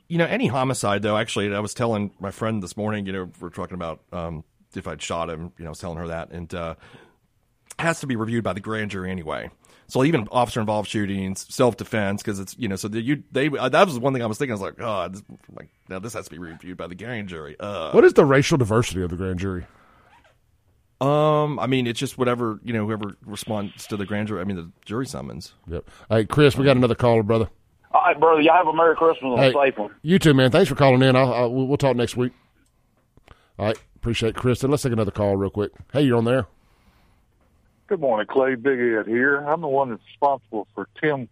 [0.07, 1.15] you know, any homicide though.
[1.15, 3.05] Actually, I was telling my friend this morning.
[3.05, 4.43] You know, we're talking about um,
[4.75, 5.51] if I'd shot him.
[5.59, 6.73] You know, I was telling her that, and uh,
[7.77, 9.51] has to be reviewed by the grand jury anyway.
[9.93, 13.47] So even officer involved shootings, self defense, because it's you know, so the, you they
[13.47, 14.53] uh, that was one thing I was thinking.
[14.53, 15.21] I was like, oh, this,
[15.55, 17.55] like now this has to be reviewed by the grand jury.
[17.59, 19.67] Uh, What is the racial diversity of the grand jury?
[20.99, 24.41] um, I mean, it's just whatever you know, whoever responds to the grand jury.
[24.41, 25.53] I mean, the jury summons.
[25.67, 25.87] Yep.
[26.09, 27.49] Hey, Chris, we got another caller, brother.
[27.91, 28.41] All right, brother.
[28.41, 29.93] Y'all have a Merry Christmas and Hey, a safe one.
[30.01, 30.49] you too, man.
[30.49, 31.15] Thanks for calling in.
[31.15, 32.33] I'll, I'll, we'll we'll talk next week.
[33.59, 34.71] All right, appreciate Kristen.
[34.71, 35.71] Let's take another call real quick.
[35.91, 36.47] Hey, you're on there.
[37.93, 38.55] Good morning, Clay.
[38.55, 39.37] Big Ed here.
[39.37, 41.29] I'm the one that's responsible for Tim's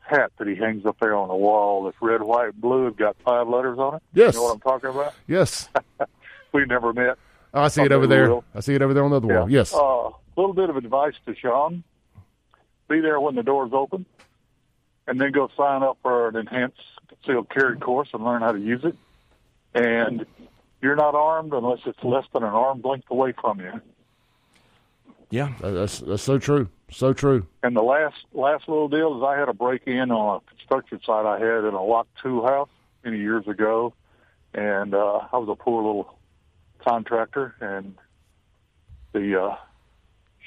[0.00, 1.84] hat that he hangs up there on the wall.
[1.84, 2.88] That's red, white, blue.
[2.88, 4.02] It's got five letters on it.
[4.12, 4.34] Yes.
[4.34, 5.14] You know what I'm talking about?
[5.28, 5.68] Yes.
[6.52, 7.16] We never met.
[7.54, 8.28] Oh, I see it over there.
[8.28, 8.44] Will.
[8.56, 9.48] I see it over there on the other wall.
[9.48, 9.72] Yes.
[9.72, 11.84] A uh, little bit of advice to Shaun.
[12.88, 14.04] Be there when the doors open,
[15.06, 18.58] and then go sign up for an enhanced concealed carry course and learn how to
[18.58, 18.96] use it.
[19.74, 20.26] And
[20.82, 23.80] you're not armed unless it's less than an arm's length away from you.
[25.30, 25.52] Yeah.
[25.60, 26.68] That's that's so true.
[26.90, 27.46] So true.
[27.62, 31.00] And the last last little deal is I had a break in on a construction
[31.04, 32.70] site I had in a Lock Two house
[33.04, 33.92] many years ago,
[34.54, 36.18] and uh, I was a poor little
[36.86, 37.94] contractor, and
[39.12, 39.56] the uh,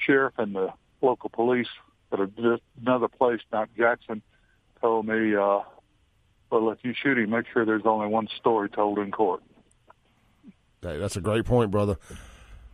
[0.04, 1.68] sheriff and the local police
[2.12, 4.20] at a, another place, not Jackson,
[4.80, 5.60] told me, uh,
[6.50, 9.42] "Well, if you shoot him, make sure there's only one story told in court."
[10.82, 11.98] Hey, that's a great point, brother.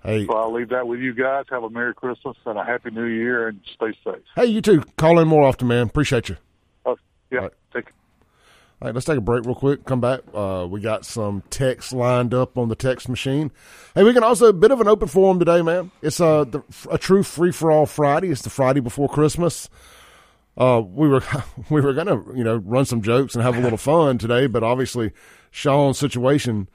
[0.02, 1.44] Hey, So I'll leave that with you guys.
[1.50, 4.22] Have a Merry Christmas and a Happy New Year, and stay safe.
[4.36, 4.82] hey, you too.
[4.96, 5.86] Call in more often, man.
[5.88, 6.36] Appreciate you.
[6.86, 6.94] Uh,
[7.30, 7.52] yeah, Right.
[7.74, 7.86] take
[8.80, 9.84] All right, let's take a break real quick.
[9.84, 10.20] Come back.
[10.32, 13.50] Uh, we got some text lined up on the text machine.
[13.94, 15.90] Hey, we can also a bit of an open forum today, man.
[16.00, 18.30] It's a the, a true free for all Friday.
[18.30, 19.68] It's the Friday before Christmas.
[20.56, 21.22] Uh, we were
[21.70, 24.62] we were gonna you know run some jokes and have a little fun today, but
[24.62, 25.12] obviously
[25.50, 26.68] Shaun's situation.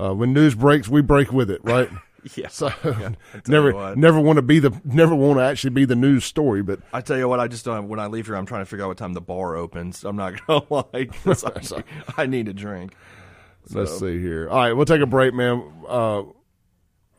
[0.00, 1.90] Uh, when news breaks, we break with it, right?
[2.36, 2.48] Yeah.
[2.48, 3.16] So tell
[3.48, 6.80] never never want to be the never want to actually be the news story, but
[6.92, 7.88] I tell you what, I just don't.
[7.88, 10.04] when I leave here, I'm trying to figure out what time the bar opens.
[10.04, 10.84] I'm not gonna
[11.24, 11.82] 'cause I,
[12.16, 12.94] I need a drink.
[13.72, 14.48] Let's see here.
[14.48, 16.22] All right, we'll take a break, man, uh,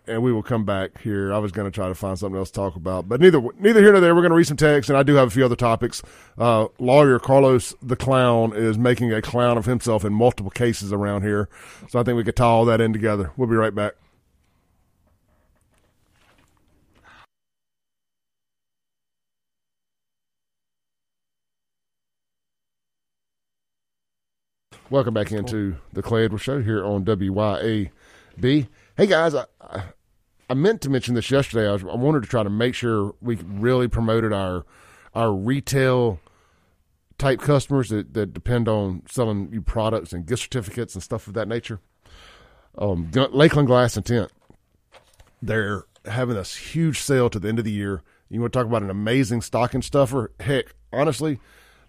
[0.08, 1.32] and we will come back here.
[1.32, 3.80] I was going to try to find something else to talk about, but neither neither
[3.80, 4.14] here nor there.
[4.14, 6.02] We're going to read some text, and I do have a few other topics.
[6.38, 11.22] Uh, lawyer Carlos the clown is making a clown of himself in multiple cases around
[11.22, 11.48] here,
[11.88, 13.32] so I think we could tie all that in together.
[13.38, 13.94] We'll be right back.
[24.92, 28.68] Welcome back into the Clay Edwards Show here on WYAB.
[28.98, 29.46] Hey guys, I,
[30.50, 31.70] I, meant to mention this yesterday.
[31.70, 34.66] I, was, I wanted to try to make sure we really promoted our
[35.16, 36.20] our retail
[37.18, 41.36] type customers that, that depend on selling you products and gift certificates and stuff of
[41.36, 41.80] that nature.
[42.78, 44.30] Um, Lakeland Glass and Tint,
[45.42, 48.02] they're having this huge sale to the end of the year.
[48.28, 50.34] You want to talk about an amazing stocking stuffer?
[50.42, 51.40] Heck, honestly,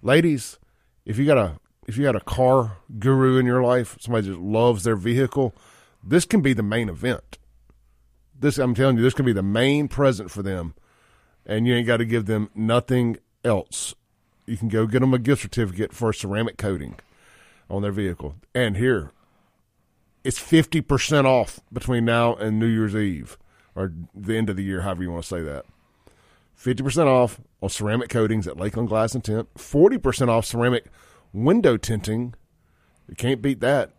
[0.02, 0.60] ladies,
[1.04, 4.40] if you got a if you had a car guru in your life, somebody that
[4.40, 5.54] loves their vehicle,
[6.02, 7.38] this can be the main event.
[8.38, 10.74] This I'm telling you, this can be the main present for them,
[11.46, 13.94] and you ain't got to give them nothing else.
[14.46, 16.96] You can go get them a gift certificate for a ceramic coating
[17.70, 18.34] on their vehicle.
[18.54, 19.12] And here,
[20.24, 23.38] it's fifty percent off between now and New Year's Eve
[23.74, 25.64] or the end of the year, however you want to say that.
[26.54, 29.48] Fifty percent off on ceramic coatings at Lakeland Glass and Tint.
[29.56, 30.86] Forty percent off ceramic
[31.32, 32.34] window tinting.
[33.08, 33.90] You can't beat that.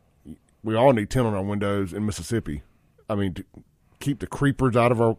[0.64, 2.64] We all need tint on our windows in Mississippi.
[3.10, 3.36] I mean,
[4.00, 5.18] keep the creepers out of our,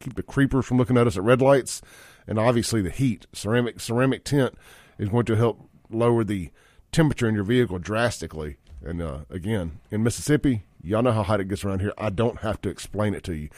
[0.00, 1.80] keep the creepers from looking at us at red lights,
[2.26, 3.26] and obviously the heat.
[3.32, 4.54] Ceramic ceramic tint
[4.98, 6.50] is going to help lower the
[6.92, 8.58] temperature in your vehicle drastically.
[8.84, 11.92] And uh, again, in Mississippi, y'all know how hot it gets around here.
[11.98, 13.48] I don't have to explain it to you.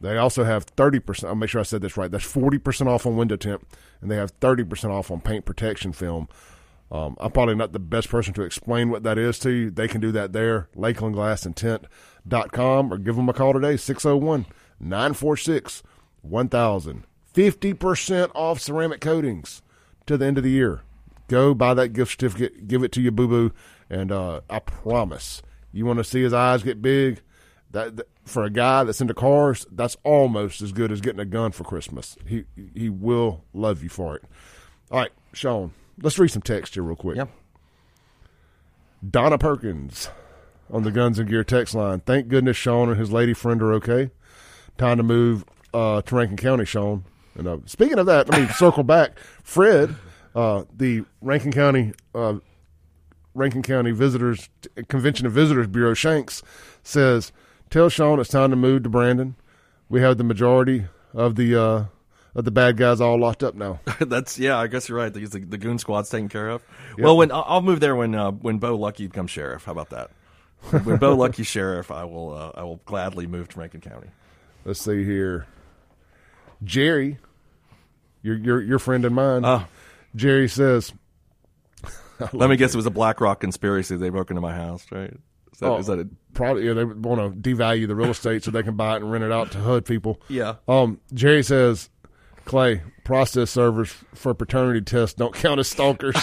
[0.00, 1.24] They also have 30%.
[1.24, 2.10] I'll make sure I said this right.
[2.10, 3.62] That's 40% off on window tint,
[4.00, 6.28] and they have 30% off on paint protection film.
[6.92, 9.70] Um, I'm probably not the best person to explain what that is to you.
[9.70, 14.44] They can do that there, lakelandglassandtint.com, or give them a call today, 601
[14.78, 15.82] 946
[16.20, 17.04] 1000.
[17.34, 19.62] 50% off ceramic coatings
[20.04, 20.82] to the end of the year.
[21.28, 23.52] Go buy that gift certificate, give it to your boo boo,
[23.88, 25.40] and uh, I promise
[25.72, 27.22] you want to see his eyes get big.
[27.70, 31.24] That, that for a guy that's into cars, that's almost as good as getting a
[31.24, 32.18] gun for Christmas.
[32.26, 34.24] He he will love you for it.
[34.90, 37.18] All right, Shaun, let's read some text here real quick.
[39.08, 40.08] Donna Perkins
[40.70, 42.00] on the Guns and Gear text line.
[42.00, 44.10] Thank goodness Shaun and his lady friend are okay.
[44.78, 47.04] Time to move uh, to Rankin County, Shaun.
[47.34, 49.18] And uh, speaking of that, let me circle back.
[49.42, 49.94] Fred,
[50.34, 52.36] uh, the Rankin County uh,
[53.34, 54.48] Rankin County Visitors
[54.88, 56.42] Convention and Visitors Bureau Shanks
[56.82, 57.32] says,
[57.70, 59.36] "Tell Shaun it's time to move to Brandon.
[59.88, 61.84] We have the majority of the uh,
[62.34, 64.58] of the bad guys all locked up now." That's yeah.
[64.58, 65.12] I guess you're right.
[65.12, 66.62] The, the goon squad's taken care of.
[66.98, 69.64] Well, when I'll I'll move there when uh, when Bo Lucky becomes sheriff.
[69.64, 70.10] How about that?
[70.84, 74.08] when Bo Lucky sheriff, I will uh, I will gladly move to Rankin County.
[74.64, 75.46] Let's see here.
[76.64, 77.18] Jerry,
[78.22, 79.44] your your your friend and mine.
[79.44, 79.66] Oh.
[80.14, 80.92] Jerry says,
[82.32, 83.96] Let me guess, it was a BlackRock conspiracy.
[83.96, 85.10] They broke into my house, right?
[85.52, 88.44] Is that, Oh, is that a, Probably, yeah, they want to devalue the real estate
[88.44, 90.20] so they can buy it and rent it out to HUD people.
[90.28, 90.56] yeah.
[90.68, 91.88] Um, Jerry says,
[92.52, 96.14] Clay, process servers for paternity tests don't count as stalkers.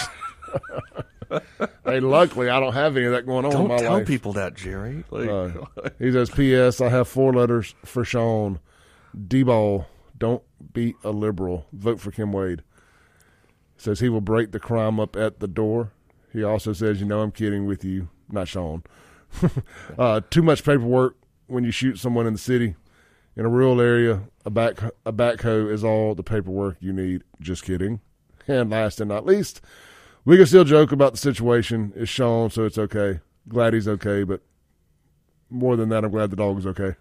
[1.85, 4.05] hey, luckily, I don't have any of that going on in Don't my tell life.
[4.07, 5.03] people that, Jerry.
[5.09, 5.49] Like, Uh,
[5.99, 6.81] he says, P.S.
[6.81, 8.59] I have four letters for Shaun.
[9.27, 9.87] D-ball,
[10.19, 11.65] don't be a liberal.
[11.73, 12.61] Vote for Kim Wade.
[13.77, 15.93] Says he will break the crime up at the door.
[16.31, 18.83] He also says, you know, I'm kidding with you, not Shaun.
[19.97, 21.15] uh, too much paperwork
[21.47, 22.75] when you shoot someone in the city.
[23.39, 27.23] In a rural area, a back a backhoe is all the paperwork you need.
[27.39, 28.01] Just kidding.
[28.49, 29.61] And last and not least,
[30.25, 31.93] we can still joke about the situation.
[31.95, 33.19] It's Shaun, so it's okay.
[33.47, 34.41] Glad he's okay, but
[35.51, 36.95] more than that, I'm glad the dog is okay.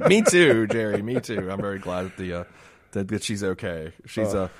[0.08, 1.00] me too, Jerry.
[1.02, 1.48] Me too.
[1.50, 2.44] I'm very glad that the uh,
[2.92, 3.92] that, that she's okay.
[4.06, 4.48] She's Uh.
[4.48, 4.50] a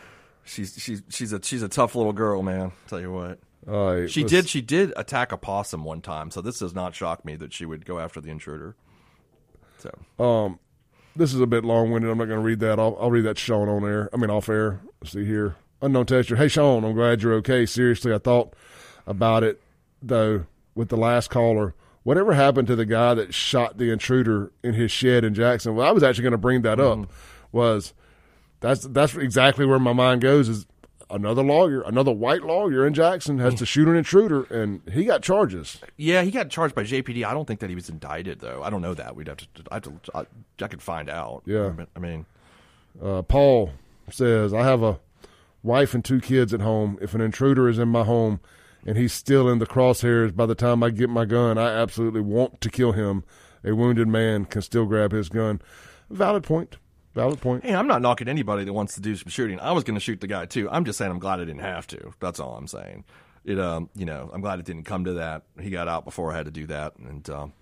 [0.44, 2.70] she's she's she's a she's a tough little girl, man.
[2.88, 3.40] Tell you what.
[3.66, 4.48] Right, She let's- did.
[4.48, 7.66] She did attack a possum one time, so this does not shock me that she
[7.66, 8.76] would go after the intruder.
[9.78, 9.90] So
[11.20, 12.10] This is a bit long winded.
[12.10, 12.78] I'm not going to read that.
[12.78, 14.08] I'll, I'll read that Shaun on air.
[14.10, 14.80] I mean, off air.
[15.02, 15.54] Let's see here.
[15.82, 16.36] Unknown tester.
[16.36, 17.66] Hey, Shaun, I'm glad you're okay.
[17.66, 18.54] Seriously, I thought
[19.06, 19.60] about it,
[20.00, 21.74] though, with the last caller.
[22.04, 25.74] Whatever happened to the guy that shot the intruder in his shed in Jackson?
[25.74, 26.96] Well, I was actually going to bring that up.
[26.96, 27.12] Mm-hmm.
[27.52, 27.92] Was
[28.60, 30.48] that's that's exactly where my mind goes.
[30.48, 30.66] Is
[31.10, 35.22] another lawyer, another white lawyer in Jackson has to shoot an intruder, and he got
[35.22, 35.80] charges.
[35.96, 37.24] yeah, he got charged by JPD.
[37.24, 38.62] I don't think that he was indicted though.
[38.62, 39.16] I don't know that.
[39.16, 39.46] We'd have to.
[39.70, 39.92] I have to.
[40.14, 40.24] I,
[40.62, 41.42] I could find out.
[41.46, 41.72] Yeah.
[41.96, 42.26] I mean,
[43.02, 43.72] Uh, Paul
[44.10, 44.98] says, I have a
[45.62, 46.98] wife and two kids at home.
[47.00, 48.40] If an intruder is in my home
[48.86, 52.20] and he's still in the crosshairs by the time I get my gun, I absolutely
[52.22, 53.24] want to kill him.
[53.62, 55.60] A wounded man can still grab his gun.
[56.08, 56.78] Valid point.
[57.14, 57.64] Valid point.
[57.64, 59.58] hey, I'm not knocking anybody that wants to do some shooting.
[59.58, 60.68] I was going to shoot the guy too.
[60.70, 62.12] I'm just saying I'm glad I didn't have to.
[62.20, 63.04] That's all I'm saying.
[63.44, 65.42] It um, you know, I'm glad it didn't come to that.
[65.60, 67.52] He got out before I had to do that, and um,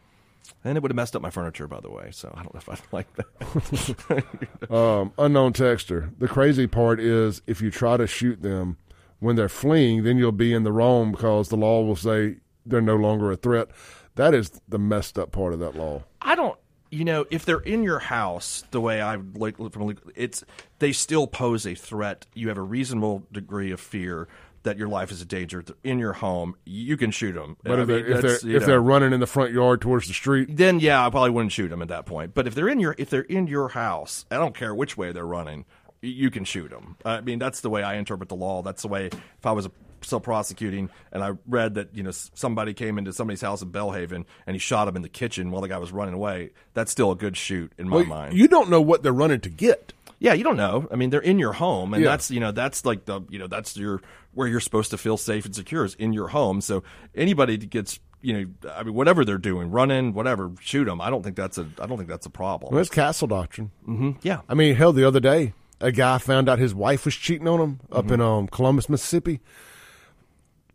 [0.65, 2.11] and it would have messed up my furniture, by the way.
[2.11, 4.25] So I don't know if I'd like that.
[4.71, 6.11] Um, unknown texter.
[6.19, 8.77] The crazy part is if you try to shoot them
[9.21, 12.81] when they're fleeing, then you'll be in the wrong because the law will say they're
[12.83, 13.69] no longer a threat.
[14.17, 16.03] That is the messed up part of that law.
[16.21, 16.59] I don't.
[16.90, 20.44] You know, if they're in your house, the way I like from it's
[20.79, 22.27] they still pose a threat.
[22.35, 24.29] You have a reasonable degree of fear
[24.62, 25.62] that your life is a danger.
[25.62, 27.57] They're in your home, you can shoot them.
[27.62, 28.66] But I if, mean, they're, if, they're, if know.
[28.66, 31.68] they're running in the front yard towards the street, then yeah, I probably wouldn't shoot
[31.68, 32.35] them at that point.
[32.35, 35.12] But if they're in your if they're in your house, I don't care which way
[35.12, 35.64] they're running,
[36.01, 36.96] you can shoot them.
[37.05, 38.62] I mean, that's the way I interpret the law.
[38.62, 39.68] That's the way if I was
[40.03, 44.25] still prosecuting and I read that you know somebody came into somebody's house in Belhaven
[44.47, 47.11] and he shot him in the kitchen while the guy was running away, that's still
[47.11, 48.35] a good shoot in my Well, mind.
[48.35, 49.93] you don't know what they're running to get.
[50.21, 50.89] Yeah, you don't know.
[50.91, 52.11] I mean, they're in your home, and Yeah.
[52.11, 54.01] that's you know that's like the you know that's your
[54.35, 56.61] where you're supposed to feel safe and secure is in your home.
[56.61, 56.83] So
[57.15, 61.01] anybody that gets you know, I mean, whatever they're doing, running, whatever, shoot them.
[61.01, 62.73] I don't think that's a I don't think that's a problem.
[62.73, 63.71] Well, it's castle doctrine.
[63.87, 64.11] Mm-hmm.
[64.23, 67.47] yeah, I mean, hell, the other day, a guy found out his wife was cheating
[67.47, 69.39] on him up in um, Columbus, Mississippi.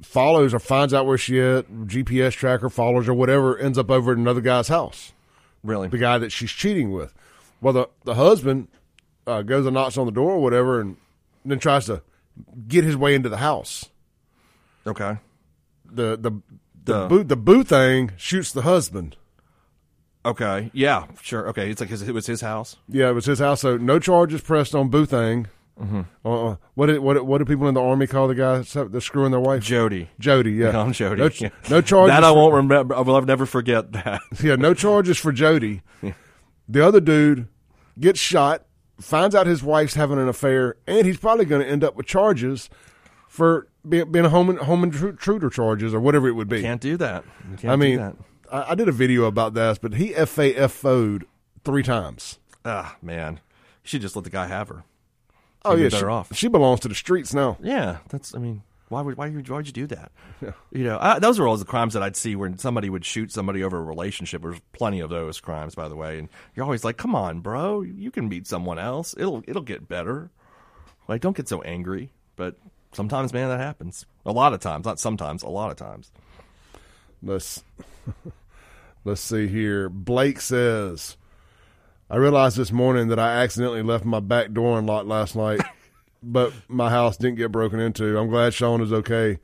[0.04, 4.12] Follows or finds out where she at, GPS tracker follows or whatever, ends up over
[4.12, 5.14] at another guy's house.
[5.64, 5.88] really.
[5.88, 7.14] The guy that she's cheating with.
[7.62, 8.68] Well, the the husband
[9.26, 10.98] uh, goes and knocks on the door or whatever, and
[11.46, 12.02] then tries to
[12.68, 13.90] get his way into the house.
[14.86, 15.18] Okay.
[15.86, 16.42] The the the
[16.84, 19.16] The- boo the boo thing shoots the husband.
[20.26, 20.70] Okay.
[20.74, 21.06] Yeah.
[21.22, 21.48] Sure.
[21.50, 21.70] Okay.
[21.70, 22.78] It's like his, it was his house.
[22.88, 23.62] Yeah, it was his house.
[23.62, 25.48] So no charges pressed on Boo thing.
[25.82, 26.02] Mm-hmm.
[26.24, 29.32] Uh, what did, what what do people in the army call the guy that's screwing
[29.32, 29.64] their wife?
[29.64, 30.10] Jody.
[30.20, 31.22] Jody, yeah, Yeah, I'm Jody.
[31.22, 31.50] No, Yeah.
[31.70, 32.14] no charges.
[32.16, 32.96] That I won't remember.
[32.96, 34.22] I will never forget that.
[34.44, 35.82] Yeah, no charges for Jody.
[36.70, 37.48] The other dude
[38.00, 38.66] gets shot,
[39.02, 42.06] finds out his wife's having an affair, and he's probably going to end up with
[42.06, 42.70] charges
[43.28, 46.62] for being, being a home home intruder charges or whatever it would be.
[46.62, 47.24] Can't do that.
[47.58, 48.16] Can't I do mean, that.
[48.52, 51.26] I, I did a video about this, but he FAFO'd
[51.66, 52.38] three times.
[52.64, 53.34] ah, man,
[53.84, 54.84] you should just let the guy have her.
[55.66, 56.36] Oh yeah, better she, off.
[56.36, 57.58] she belongs to the streets now.
[57.62, 58.36] Yeah, that's.
[58.36, 60.12] I mean, why would why would why would you do that?
[60.42, 60.52] Yeah.
[60.74, 63.32] You know, I, those are always the crimes that I'd see when somebody would shoot
[63.32, 64.42] somebody over a relationship.
[64.42, 67.82] There's plenty of those crimes, by the way, and you're always like, "Come on, bro,
[67.82, 69.16] you can meet someone else.
[69.18, 70.32] It'll it'll get better."
[71.08, 72.12] Like, don't get so angry.
[72.36, 72.58] But
[72.92, 74.06] sometimes, man, that happens.
[74.26, 76.12] A lot of times, not sometimes, a lot of times.
[77.22, 77.64] Let's
[79.06, 79.88] let's see here.
[79.88, 81.16] Blake says,
[82.14, 85.62] "I realized this morning that I accidentally left my back door unlocked last night,
[86.24, 88.18] but my house didn't get broken into.
[88.18, 89.40] I'm glad Shaun is okay,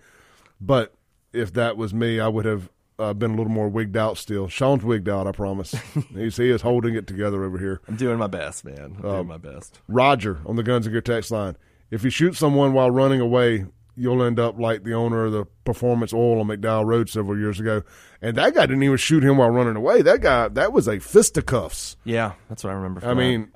[0.61, 0.93] but
[1.33, 4.49] if that was me, I would have." Uh, been a little more wigged out still.
[4.49, 5.73] Shaun's wigged out, I promise.
[6.13, 7.79] He's, he is holding it together over here.
[7.87, 8.97] I'm doing my best, man.
[8.99, 9.79] I'm Um, doing my best.
[9.87, 11.55] Roger on the Guns and Gear text line.
[11.91, 13.67] If you shoot someone while running away,
[13.99, 17.59] you'll end up like the owner of the Performance Oil on McDowell Road several years
[17.59, 17.83] ago.
[18.21, 20.01] And that guy didn't even shoot him while running away.
[20.01, 21.97] That guy, that was a fisticuffs.
[22.03, 23.01] Yeah, that's what I remember.
[23.03, 23.15] I that.
[23.15, 23.51] mean,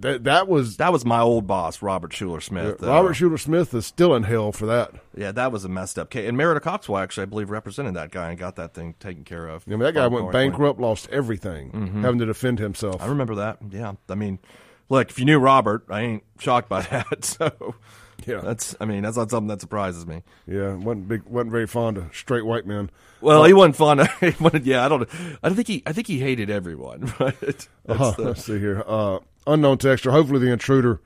[0.00, 2.82] that that was that was my old boss, Robert Shuler Smith.
[2.82, 4.90] uh, Robert Shooter Smith is still in hell for that.
[5.16, 6.28] Yeah, that was a messed up case.
[6.28, 9.46] And Merrida Coxwell actually, I believe, represented that guy and got that thing taken care
[9.48, 9.64] of.
[9.66, 13.00] I mean, that guy went bankrupt, lost everything, having to defend himself.
[13.00, 13.58] I remember that.
[13.70, 14.40] Yeah, I mean,
[14.88, 17.24] look, if you knew Robert, I ain't shocked by that.
[17.24, 17.76] So
[18.28, 18.40] Yeah.
[18.40, 20.22] that's, I mean, that's not something that surprises me.
[20.46, 22.90] Yeah, wasn't big, wasn't very fond of straight white men.
[23.20, 23.98] Well, he wasn't fun.
[24.20, 25.08] he wanted, yeah, I don't.
[25.42, 25.82] I don't think he.
[25.86, 27.12] I think he hated everyone.
[27.18, 28.82] But that's Uh, the- let's see here.
[28.86, 30.10] Uh, unknown texture.
[30.10, 31.00] Hopefully, the intruder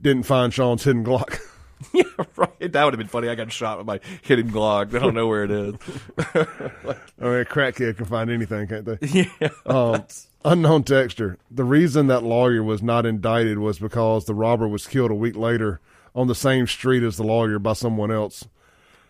[0.00, 1.38] didn't find Shaun's hidden Glock.
[1.92, 2.02] yeah,
[2.36, 2.72] right.
[2.72, 3.28] That would have been funny.
[3.28, 4.94] I got shot with my hidden Glock.
[4.94, 5.74] I don't know where it is.
[6.18, 8.98] I mean, a crackhead can find anything, can't they?
[9.40, 9.48] yeah.
[9.66, 10.04] Um,
[10.44, 11.38] unknown texture.
[11.50, 15.36] The reason that lawyer was not indicted was because the robber was killed a week
[15.36, 15.80] later
[16.14, 18.46] on the same street as the lawyer by someone else.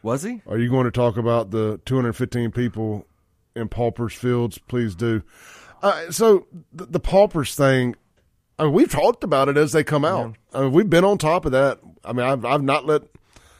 [0.03, 0.43] Was he?
[0.47, 3.07] Are you going to talk about the 215 people
[3.57, 4.59] in Paupers Fields?
[4.59, 5.23] Please do.
[5.83, 7.97] Uh, so the, the Paupers thing,
[8.59, 10.37] I mean, we've talked about it as they come out.
[10.53, 11.79] I mean, we've been on top of that.
[12.05, 13.03] I mean, I've, I've not let,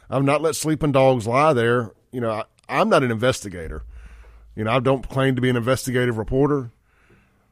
[0.09, 1.91] I've not let sleeping dogs lie there.
[2.11, 3.83] You know, I, I'm not an investigator.
[4.55, 6.71] You know, I don't claim to be an investigative reporter,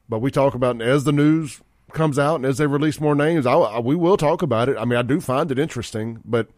[0.09, 1.61] but we talk about it as the news
[1.93, 4.77] comes out and as they release more names, I, I, we will talk about it.
[4.77, 6.49] I mean, I do find it interesting, but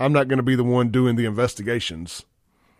[0.00, 2.24] I'm not going to be the one doing the investigations,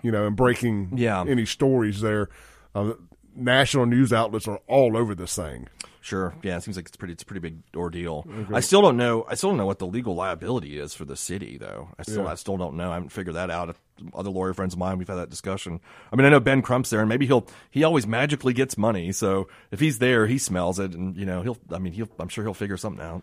[0.03, 1.25] you know, and breaking Yeah.
[1.27, 2.29] any stories there.
[2.75, 2.95] Uh,
[3.37, 5.69] national news outlets are all over this thing.
[6.05, 6.35] Sure.
[6.43, 7.15] Yeah, it seems like it's pretty.
[7.15, 8.27] It's a pretty big ordeal.
[8.53, 9.25] I still don't know.
[9.27, 11.89] I still don't know what the legal liability is for the city, though.
[11.99, 12.33] I still, Yeah.
[12.33, 12.91] I still don't know.
[12.91, 13.75] I haven't figured that out.
[14.13, 15.81] Other lawyer friends of mine, we've had that discussion.
[16.13, 17.47] I mean, I know Ben Crump's there, and maybe he'll.
[17.71, 21.41] He always magically gets money, so if he's there, he smells it, and you know,
[21.41, 21.57] he'll.
[21.73, 22.11] I mean, he'll.
[22.19, 23.23] I'm sure he'll figure something out.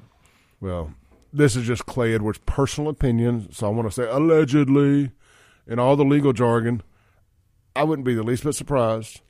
[0.59, 0.91] Well,
[1.32, 5.11] this is just Clay Edwards' personal opinion, so I want to say allegedly,
[5.67, 6.82] in all the legal jargon,
[7.75, 9.21] I wouldn't be the least bit surprised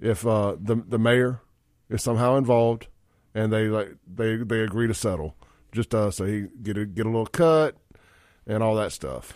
[0.00, 1.42] if uh, the the mayor
[1.88, 2.88] is somehow involved
[3.34, 5.34] and they like they they agree to settle,
[5.72, 7.76] just uh, so he get a get a little cut
[8.46, 9.34] and all that stuff.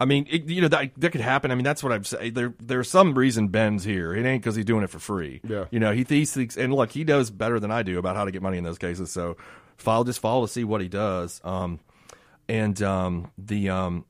[0.00, 1.50] I mean, it, you know that that could happen.
[1.50, 2.34] I mean, that's what I've said.
[2.34, 4.12] There, there's some reason Ben's here.
[4.14, 5.40] It ain't because he's doing it for free.
[5.46, 5.66] Yeah.
[5.70, 8.24] You know, he he thinks, and look, he knows better than I do about how
[8.24, 9.12] to get money in those cases.
[9.12, 9.36] So,
[9.76, 11.40] follow just follow to see what he does.
[11.44, 11.78] Um,
[12.48, 14.04] and um, the um,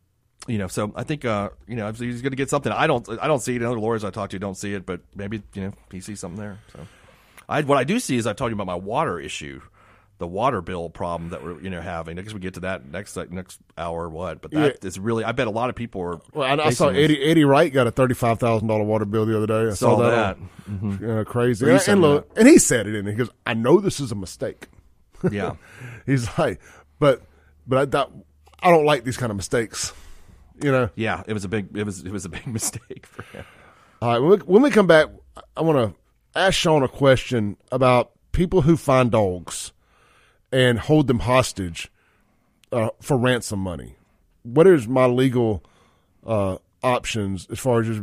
[0.46, 2.72] you know, so I think uh, you know, he's going to get something.
[2.72, 3.62] I don't, I don't see it.
[3.62, 6.40] Other lawyers I talk to don't see it, but maybe you know, he sees something
[6.40, 6.58] there.
[6.72, 6.86] So,
[7.48, 9.60] I what I do see is I talked about my water issue.
[10.18, 12.18] The water bill problem that we're you know having.
[12.18, 14.96] I guess we get to that next like, next hour or what, but that is
[14.96, 15.02] Yeah.
[15.04, 15.24] really.
[15.24, 16.20] I bet a lot of people are.
[16.32, 16.88] Well, I, I saw.
[16.88, 19.70] Eddie Eddie Wright got a thirty five thousand dollar water bill the other day.
[19.72, 20.36] I Saw saw, that.
[20.68, 21.68] on- uh, crazy.
[21.68, 23.10] And, and look, and he said it in it.
[23.10, 24.68] He goes, "I know this is a mistake."
[25.32, 25.54] Yeah.
[26.06, 26.60] He's like,
[27.00, 27.22] but
[27.66, 28.12] but I thought
[28.62, 29.92] I don't like these kind of mistakes.
[30.62, 30.90] You know.
[30.94, 33.44] Yeah, it was a big it was it was a big mistake for him.
[34.00, 34.18] All right.
[34.20, 35.08] When we, when we come back,
[35.56, 35.98] I want to
[36.34, 39.72] ask Shaun a question about people who find dogs
[40.52, 41.90] and hold them hostage
[42.72, 43.96] uh, for ransom money.
[44.42, 45.64] What is my legal
[46.26, 48.02] uh, options as far as just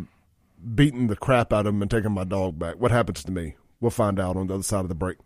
[0.76, 2.76] beating the crap out of them and taking my dog back?
[2.76, 3.56] What happens to me?
[3.80, 5.18] We'll find out on the other side of the break.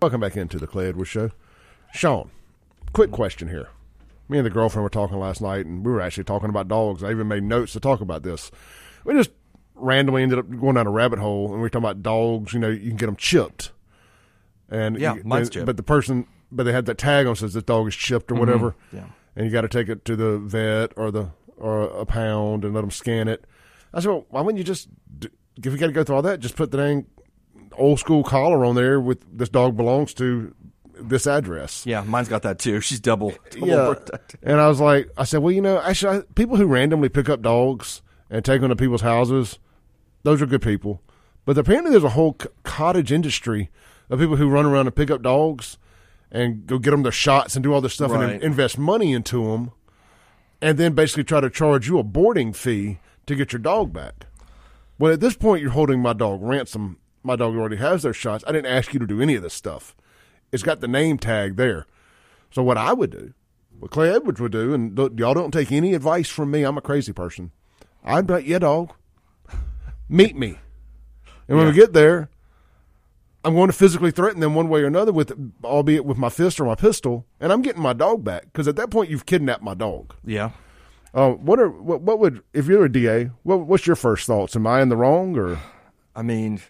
[0.00, 1.30] Welcome back into the Clay Edwards Show.
[1.92, 2.30] Shaun,
[2.92, 3.68] quick question here.
[4.28, 7.02] Me and the girlfriend were talking last night, and we were actually talking about dogs.
[7.02, 8.50] I even made notes to talk about this.
[9.04, 9.30] We just
[9.80, 12.52] randomly ended up going down a rabbit hole, and we were talking about dogs.
[12.52, 13.72] You know, you can get them chipped,
[14.68, 15.66] and Yeah, you- mine's chipped.
[15.66, 18.34] But the person, but they had that tag on says this dog is chipped or
[18.34, 18.40] mm-hmm.
[18.40, 18.74] whatever.
[18.92, 19.04] yeah.
[19.36, 22.74] and you got to take it to the vet or the or a pound and
[22.74, 23.44] let them scan it.
[23.92, 24.88] I said, well, why wouldn't you just
[25.22, 27.06] if you got to go through all that, just put the dang
[27.76, 30.54] old school collar on there with this dog belongs to
[31.00, 31.84] this address.
[31.86, 32.80] Yeah, mine's got that too.
[32.80, 33.94] She's double, double Yeah.
[33.94, 34.40] protected.
[34.42, 37.28] And I was like, I said, well, you know, actually, I, people who randomly pick
[37.28, 39.58] up dogs and take them to people's houses,
[40.22, 41.02] those are good people.
[41.44, 43.70] But apparently, there's a whole cottage industry
[44.08, 45.78] of people who run around and pick up dogs
[46.30, 48.34] and go get them their shots and do all this stuff and Right.
[48.36, 49.72] in- invest money into them,
[50.60, 54.26] and then basically try to charge you a boarding fee to get your dog back.
[54.98, 56.98] Well, at this point, you're holding my dog ransom.
[57.22, 58.44] My dog already has their shots.
[58.46, 59.96] I didn't ask you to do any of this stuff.
[60.52, 61.86] It's got the name tag there.
[62.50, 63.32] So what I would do,
[63.78, 66.62] what Clay Edwards would do, and y'all don't take any advice from me.
[66.64, 67.52] I'm a crazy person.
[68.04, 68.92] I'd be like, yeah, dog,
[70.10, 70.58] meet me.
[71.48, 72.28] And when we get there,
[73.44, 75.32] I'm going to physically threaten them one way or another, with
[75.64, 78.76] albeit with my fist or my pistol, and I'm getting my dog back because at
[78.76, 80.14] that point you've kidnapped my dog.
[80.24, 80.50] Yeah.
[81.12, 83.30] Uh, what are what, what would if you're a DA?
[83.42, 84.54] What, what's your first thoughts?
[84.54, 85.58] Am I in the wrong or?
[86.14, 86.60] I mean,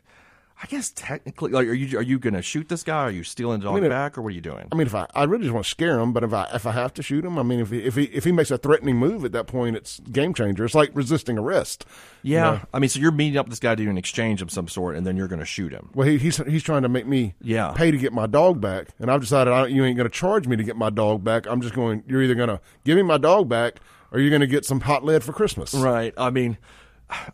[0.63, 3.05] I guess technically, like, are you are you going to shoot this guy?
[3.05, 4.69] Are you stealing the dog mean, if- back, or what are you doing?
[4.71, 6.67] I mean, if I, I really just want to scare him, but if I if
[6.67, 8.59] I have to shoot him, I mean, if he, if he if he makes a
[8.59, 10.67] threatening move at that point, it's game changer.
[10.67, 11.87] It's like resisting arrest.
[12.23, 12.61] yeah, know?
[12.75, 14.69] I mean, so you're meeting up with this guy to do an exchange of some
[14.69, 15.89] sort, and then you're going to shoot him.
[15.95, 17.73] Well, he, he's he's trying to make me Yeah.
[17.75, 20.47] pay to get my dog back, and I've decided I, you ain't going to charge
[20.47, 21.47] me to get my dog back.
[21.47, 22.03] I'm just going.
[22.07, 23.77] You're either going to give me my dog back,
[24.13, 25.73] or you're going to get some hot lead for Christmas.
[25.73, 26.13] Right.
[26.19, 26.59] I mean,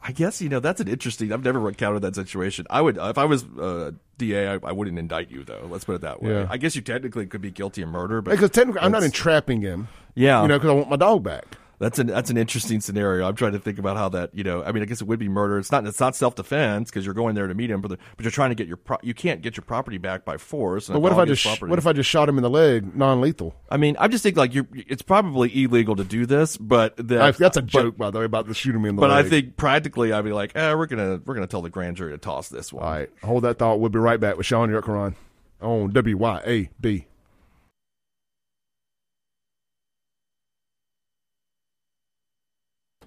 [0.03, 1.33] I guess you know that's an interesting.
[1.33, 2.67] I've never encountered that situation.
[2.71, 5.67] I would, if I was uh, DA, I, I wouldn't indict you though.
[5.71, 6.33] Let's put it that way.
[6.33, 6.47] Yeah.
[6.49, 9.61] I guess you technically could be guilty of murder, but Because technically, I'm not entrapping
[9.61, 9.89] him.
[10.15, 10.43] Yeah.
[10.43, 11.45] You know, because I want my dog back.
[11.79, 13.29] That's an that's an interesting scenario.
[13.29, 14.63] I'm trying to think about how that you know.
[14.65, 15.59] I mean, I guess it would be murder.
[15.59, 17.99] It's not it's not self defense because you're going there to meet him, but, the,
[18.17, 20.89] but you're trying to get your pro- you can't get your property back by force.
[20.89, 23.55] But what if I just what if I just shot him in the leg, non-lethal?
[23.71, 27.21] I mean, I just think like you, it's probably illegal to do this, but that,
[27.21, 29.11] I- that's a but- joke, by the way, about the shooting me in the leg.
[29.11, 31.97] But I think practically, I'd be like, eh, we're gonna we're gonna tell the grand
[31.99, 32.85] jury to toss this one.
[32.85, 33.81] All right, hold that thought.
[33.81, 35.15] We'll be right back with Shaun Yurtkuran
[35.61, 37.05] on WYAB.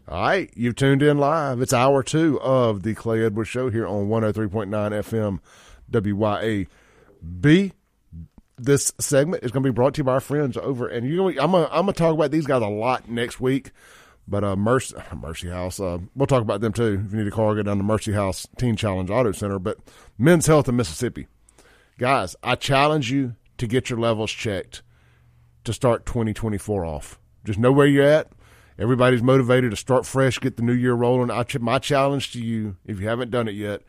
[0.10, 1.62] All right, you've tuned in live.
[1.62, 5.40] It's hour two of the Clay Edwards Show here on 103.9 FM
[5.92, 7.72] WYAB.
[8.58, 11.16] This segment is going to be brought to you by our friends over, and you
[11.16, 13.70] know, I'm to talk about these guys a lot next week.
[14.28, 17.04] But uh, Mercy, Mercy House, uh, we'll talk about them too.
[17.06, 19.60] If you need a car, go down to Mercy House Teen Challenge Auto Center.
[19.60, 19.78] But
[20.18, 21.28] Men's Health in Mississippi,
[22.00, 24.82] guys, I challenge you to get your levels checked
[25.66, 27.20] to start 2024 off.
[27.46, 28.32] Just know where you're at.
[28.80, 31.30] Everybody's motivated to start fresh, get the new year rolling.
[31.30, 33.82] I, ch- my challenge to you, if you haven't done it yet,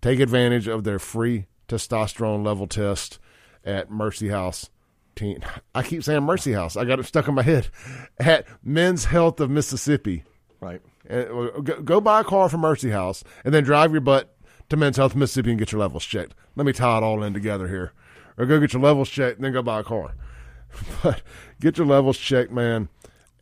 [0.00, 3.18] take advantage of their free testosterone level test
[3.64, 4.70] at Mercy House.
[5.16, 5.40] Teen.
[5.74, 6.76] I keep saying Mercy House.
[6.76, 7.68] I got it stuck in my head.
[8.18, 10.24] At Men's Health of Mississippi.
[10.60, 10.80] Right.
[11.06, 14.36] And, uh, go, go buy a car from Mercy House and then drive your butt
[14.68, 16.34] to Men's Health Mississippi and get your levels checked.
[16.56, 17.92] Let me tie it all in together here.
[18.38, 20.14] Or go get your levels checked and then go buy a car.
[21.02, 21.20] But
[21.60, 22.88] get your levels checked, man,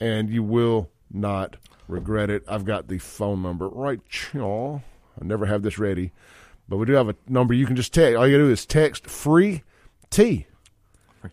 [0.01, 1.57] and you will not
[1.89, 2.45] regret it.
[2.49, 4.01] I've got the phone number right
[4.33, 4.83] here.
[5.21, 6.13] I never have this ready,
[6.69, 8.17] but we do have a number you can just text.
[8.17, 9.63] All you gotta do is text free
[10.09, 10.47] T,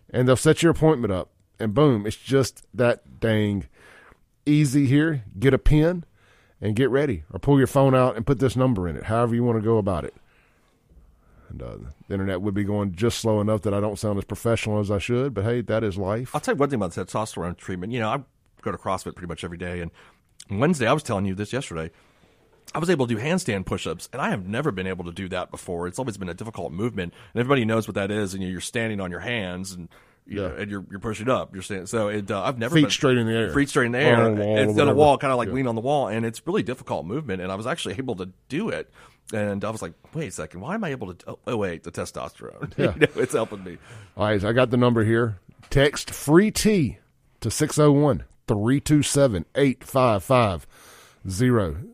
[0.10, 3.68] and they'll set your appointment up, and boom, it's just that dang
[4.46, 5.24] easy here.
[5.40, 6.06] Get a pen
[6.60, 9.06] and get ready, or pull your phone out and put this number in it.
[9.06, 10.16] However you want to go about it.
[11.50, 14.26] And uh, the internet would be going just slow enough that I don't sound as
[14.26, 15.34] professional as I should.
[15.34, 16.32] But hey, that is life.
[16.34, 17.94] I'll tell you one thing about testosterone treatment.
[17.94, 18.24] You know, I
[18.72, 19.92] go to CrossFit pretty much every day, and
[20.50, 21.92] Wednesday I was telling you this yesterday.
[22.76, 25.30] I was able to do handstand push-ups, and I have never been able to do
[25.30, 25.88] that before.
[25.88, 28.34] It's always been a difficult movement, and everybody knows what that is.
[28.34, 29.88] And you're standing on your hands, and
[30.26, 30.50] you Yeah.
[30.50, 31.54] know, and you're you're pushing up.
[31.54, 31.88] You're standing.
[31.88, 33.54] So it, uh, I've never Feet been, straight in the air.
[33.54, 35.48] feet straight in the air, on a wall and on a wall, kind of like
[35.48, 35.54] Yeah.
[35.56, 37.42] lean on the wall, and it's really difficult movement.
[37.42, 38.92] And I was actually able to do it.
[39.34, 41.30] And I was like, wait a second, why am I able to?
[41.32, 42.74] Oh, oh wait, the testosterone.
[42.78, 42.94] Yeah.
[42.96, 43.78] you know, it's helping me.
[44.18, 45.40] All right, I got the number here.
[45.70, 46.98] Text free T
[47.40, 50.68] to 601 327 8550.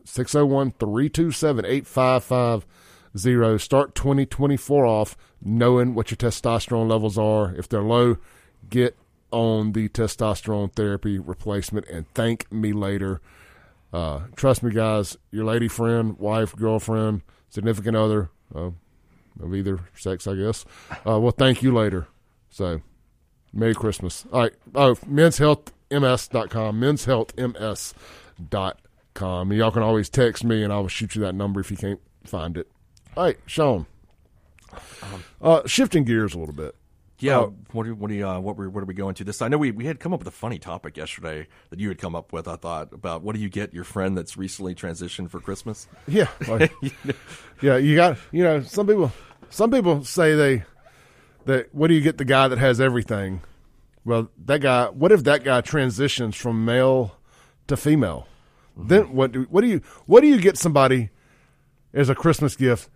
[0.04, 3.58] 601 327 8550.
[3.58, 7.54] Start 2024 off knowing what your testosterone levels are.
[7.54, 8.16] If they're low,
[8.68, 8.96] get
[9.30, 13.20] on the testosterone therapy replacement and thank me later.
[13.92, 18.70] Uh, trust me, guys, your lady friend, wife, girlfriend, significant other uh,
[19.40, 20.64] of either sex, I guess,
[21.04, 22.08] uh, thank you later.
[22.50, 22.80] So,
[23.52, 24.24] Merry Christmas.
[24.32, 24.52] All right.
[24.74, 24.96] Oh,
[26.02, 29.52] menshealthms.com, menshealthms.com.
[29.52, 32.00] Y'all can always text me and I will shoot you that number if you can't
[32.24, 32.68] find it.
[33.16, 33.86] All right, Shaun.
[35.40, 36.74] Uh, shifting gears a little bit.
[37.20, 37.38] Yeah.
[37.38, 37.54] Oh.
[37.72, 39.40] what are, what are uh, what were, what are we going to this?
[39.40, 41.98] I know we, we had come up with a funny topic yesterday that you had
[41.98, 42.48] come up with.
[42.48, 45.86] I thought about what do you get your friend that's recently transitioned for Christmas?
[46.08, 46.26] Yeah.
[46.48, 46.72] like-
[47.62, 49.12] yeah, you got, you know, some people,
[49.48, 50.64] some people say they,
[51.44, 53.42] that what do you get the guy that has everything?
[54.04, 57.16] Well, that guy, what if that guy transitions from male
[57.66, 58.26] to female?
[58.76, 59.16] Then mm-hmm.
[59.16, 61.10] what do, what do you, what do you get somebody
[61.92, 62.90] as a Christmas gift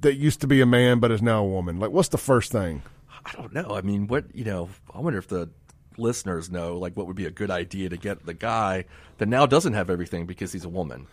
[0.00, 1.78] that used to be a man but is now a woman?
[1.78, 2.82] Like, what's the first thing?
[3.24, 3.70] I don't know.
[3.70, 4.70] I mean, what you know?
[4.94, 5.50] I wonder if the
[5.98, 8.84] listeners know like what would be a good idea to get the guy
[9.18, 11.06] that now doesn't have everything because he's a woman.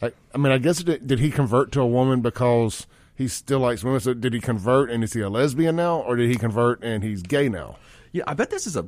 [0.00, 3.58] I, I mean, I guess did, did he convert to a woman because he still
[3.58, 4.00] likes women?
[4.00, 7.02] So did he convert and is he a lesbian now, or did he convert and
[7.02, 7.76] he's gay now?
[8.12, 8.86] Yeah, I bet this is a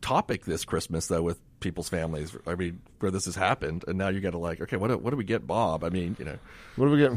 [0.00, 2.36] topic this Christmas though with people's families.
[2.46, 4.98] I mean, where this has happened, and now you got to like, okay, what do,
[4.98, 5.82] what do we get, Bob?
[5.82, 6.38] I mean, you know,
[6.76, 7.12] What do we get,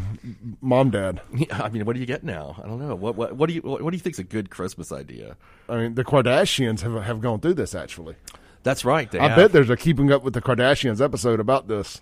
[0.61, 1.21] mom, dad?
[1.33, 2.55] yeah, I mean, what do you get now?
[2.63, 2.95] I don't know.
[2.95, 5.35] What what what do you what, what do you think's a good Christmas idea?
[5.67, 8.15] I mean, the Kardashians have have gone through this actually.
[8.63, 9.13] That's right.
[9.15, 9.37] I have.
[9.37, 12.01] bet there's a Keeping Up with the Kardashians episode about this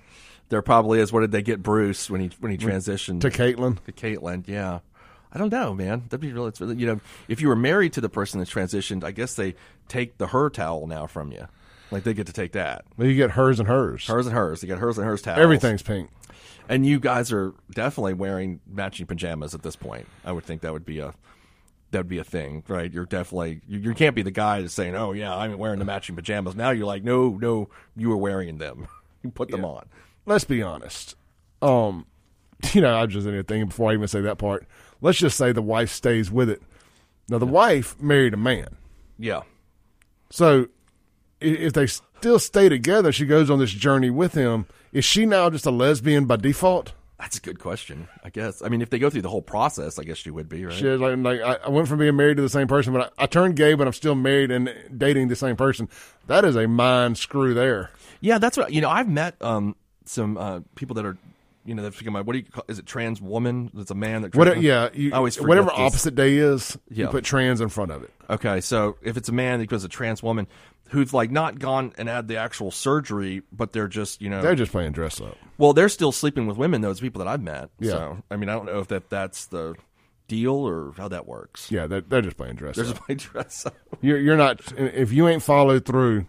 [0.50, 1.12] there probably is.
[1.12, 3.84] What did they get Bruce when he when he transitioned to Caitlyn.
[3.86, 4.48] to Caitlyn?
[4.48, 4.80] Yeah.
[5.36, 6.04] I don't know, man.
[6.10, 8.48] That'd be really, it's really, you know, if you were married to the person that
[8.48, 9.56] transitioned, I guess they
[9.90, 11.48] take the her towel now from you.
[11.92, 12.86] Like they get to take that.
[12.96, 14.08] Well, you get hers and hers.
[14.08, 14.64] Hers and hers.
[14.64, 15.40] You get hers and hers towels.
[15.40, 16.10] Everything's pink.
[16.70, 20.08] And you guys are definitely wearing matching pajamas at this point.
[20.24, 21.14] I would think that would be a
[21.92, 22.92] that would be a thing, right?
[22.92, 25.86] You're definitely you, you can't be the guy that's saying, "Oh yeah, I'm wearing the
[25.86, 28.88] matching pajamas." Now you're like, "No, no, you were wearing them.
[29.24, 29.86] you put them on."
[30.26, 31.16] Let's be honest.
[31.62, 32.06] Um,
[32.74, 34.66] you know, I just ended thinking before I even say that part.
[35.06, 36.64] Let's just say the wife stays with it.
[37.30, 38.70] Now, the wife married a man,
[39.20, 39.42] Yeah.
[40.32, 40.68] so
[41.40, 44.66] if they still stay together, she goes on this journey with him.
[44.94, 46.94] Is she now just a lesbian by default?
[47.20, 48.08] That's a good question.
[48.24, 48.64] I guess.
[48.64, 50.74] I mean, if they go through the whole process, I guess she would be, right?
[50.74, 53.24] She like, like I, I went from being married to the same person, but I,
[53.24, 55.88] I turned gay, but I'm still married and dating the same person.
[56.28, 57.92] That is a mind screw there.
[58.22, 58.90] Yeah, that's what you know.
[58.90, 59.76] I've met um,
[60.06, 61.18] some uh, people that are,
[61.66, 62.64] you know, that's become my what do you call?
[62.68, 63.72] Is it trans woman?
[63.74, 64.36] That's a man that.
[64.36, 64.62] What?
[64.62, 65.80] Yeah, you, I always whatever this.
[65.80, 67.10] opposite day is, you Yeah.
[67.12, 68.12] put trans in front of it.
[68.30, 70.48] Okay, so if it's a man that goes a trans woman
[70.90, 74.56] who's like not gone and had the actual surgery, but they're just you know, They're
[74.56, 75.38] just playing dress up.
[75.58, 76.82] well, they're still sleeping with women.
[76.82, 77.70] Those people that I've met.
[77.80, 77.92] Yeah.
[77.92, 79.74] So I mean, I don't know if that that's the
[80.28, 81.72] deal or how that works.
[81.72, 82.98] Yeah, they're, they're just playing dress There's up.
[82.98, 83.66] a my dress.
[83.66, 83.76] up.
[84.02, 86.28] You're, you're not if you ain't followed through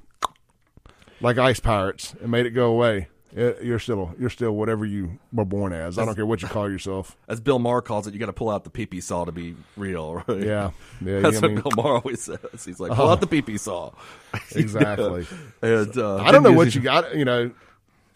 [1.20, 3.08] like ice pirates and made it go away.
[3.36, 5.98] It- You're still you're still whatever you were born as.
[5.98, 7.16] I don't care what you call yourself.
[7.28, 9.54] As Bill Maher calls it, you got to pull out the pee-pee saw to be
[9.76, 10.40] real, right?
[10.42, 10.70] Yeah,
[11.04, 11.20] yeah.
[11.20, 12.64] That's I what mean, Bill Maher always says.
[12.64, 13.92] He's like, pull out the pee-pee saw.
[14.54, 15.26] exactly.
[15.62, 17.14] and, uh, I don't know what you got.
[17.14, 17.50] You know,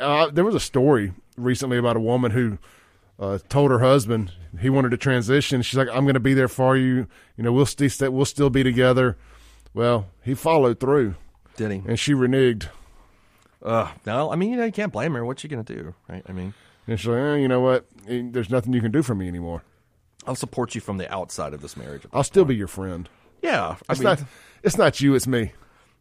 [0.01, 2.59] uh, there was a story recently about a woman who
[3.19, 5.61] uh, told her husband he wanted to transition.
[5.63, 7.07] She's like, "I'm going to be there for you.
[7.37, 9.17] You know, we'll still we'll still be together."
[9.75, 11.15] Well, he followed through,
[11.57, 11.83] Did he?
[11.87, 12.69] and she reneged.
[13.63, 15.25] Uh, no, I mean, you know, you can't blame her.
[15.25, 16.23] What's she gonna do, right?
[16.29, 16.55] I mean,
[16.87, 17.87] And she's like, eh, "You know what?
[18.09, 19.63] Eh, There's nothing you can do for me anymore.
[20.27, 22.03] I'll support you from the outside of this marriage.
[22.13, 23.09] I'll still be your friend.
[23.43, 24.23] Yeah, I It's mean, not.
[24.63, 25.15] It's not you.
[25.15, 25.53] It's me.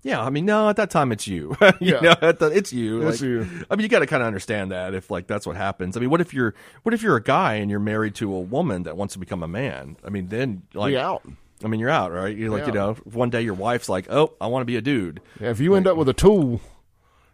[0.03, 1.55] yeah, I mean, no, at that time it's you.
[1.81, 1.99] you Yeah.
[2.01, 3.01] know, at the, it's you.
[3.07, 3.47] It's Like, you.
[3.69, 5.95] I mean, you got to kind of understand that if like that's what happens.
[5.97, 6.53] I mean, what if you're
[6.83, 9.43] what if you're a guy and you're married to a woman that wants to become
[9.43, 9.97] a man?
[10.05, 11.23] I mean, then like Be out.
[11.63, 12.35] I mean, you're out, right?
[12.35, 14.81] You're like, you know, one day your wife's like, "Oh, I want to be a
[14.81, 16.61] dude." Yeah, if you end up with a tool,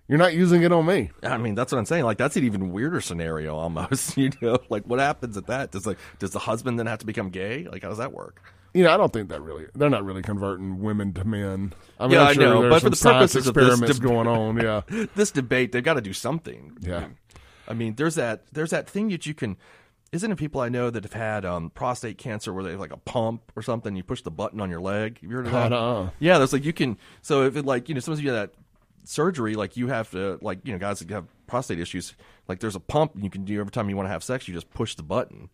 [0.07, 1.11] you're not using it on me.
[1.23, 2.03] I mean, that's what I'm saying.
[2.03, 4.17] Like, that's an even weirder scenario, almost.
[4.25, 5.71] You know, like what happens at that?
[5.71, 7.67] Does like does the husband then have to become gay?
[7.69, 8.41] Like, how does that work?
[8.73, 9.67] You know, I don't think that really.
[9.73, 11.73] They're not really converting women to men.
[11.99, 14.27] I mean, Yeah, I'm I know, but for the purposes of this experiments deb- going
[14.27, 14.57] on.
[14.57, 14.81] Yeah,
[15.15, 16.77] This debate, they've got to do something.
[16.81, 17.07] yeah.
[17.67, 19.57] I mean, there's that there's that thing that you can.
[20.11, 22.93] Isn't it people I know that have had um, prostate cancer where they have like
[22.93, 23.95] a pump or something?
[23.95, 25.19] You push the button on your leg.
[25.21, 25.73] Have you heard of that?
[25.73, 26.09] Uh-uh.
[26.19, 26.97] Yeah, there's like you can.
[27.21, 28.51] So if it like you know, sometimes you get that
[29.05, 32.13] surgery, like you have to like you know guys that have prostate issues,
[32.47, 34.47] like there's a pump you can do every time you want to have sex.
[34.47, 35.49] You just push the button.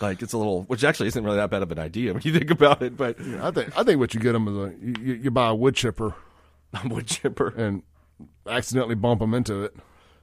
[0.00, 2.32] Like it's a little, which actually isn't really that bad of an idea when you
[2.32, 2.96] think about it.
[2.96, 5.54] But I think I think what you get them is a you, you buy a
[5.54, 6.14] wood chipper
[6.74, 7.48] I'm wood chipper.
[7.48, 7.82] and
[8.46, 9.74] accidentally bump them into it.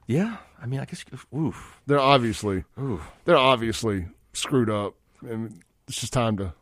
[0.06, 1.04] Yeah, I mean, I guess.
[1.36, 3.02] Oof, They're obviously oof.
[3.24, 6.54] they're obviously screwed up, and it's just time to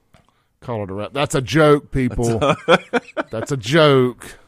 [0.61, 1.13] call it a wrap.
[1.13, 2.39] That's a joke, people.
[3.31, 4.39] That's a joke.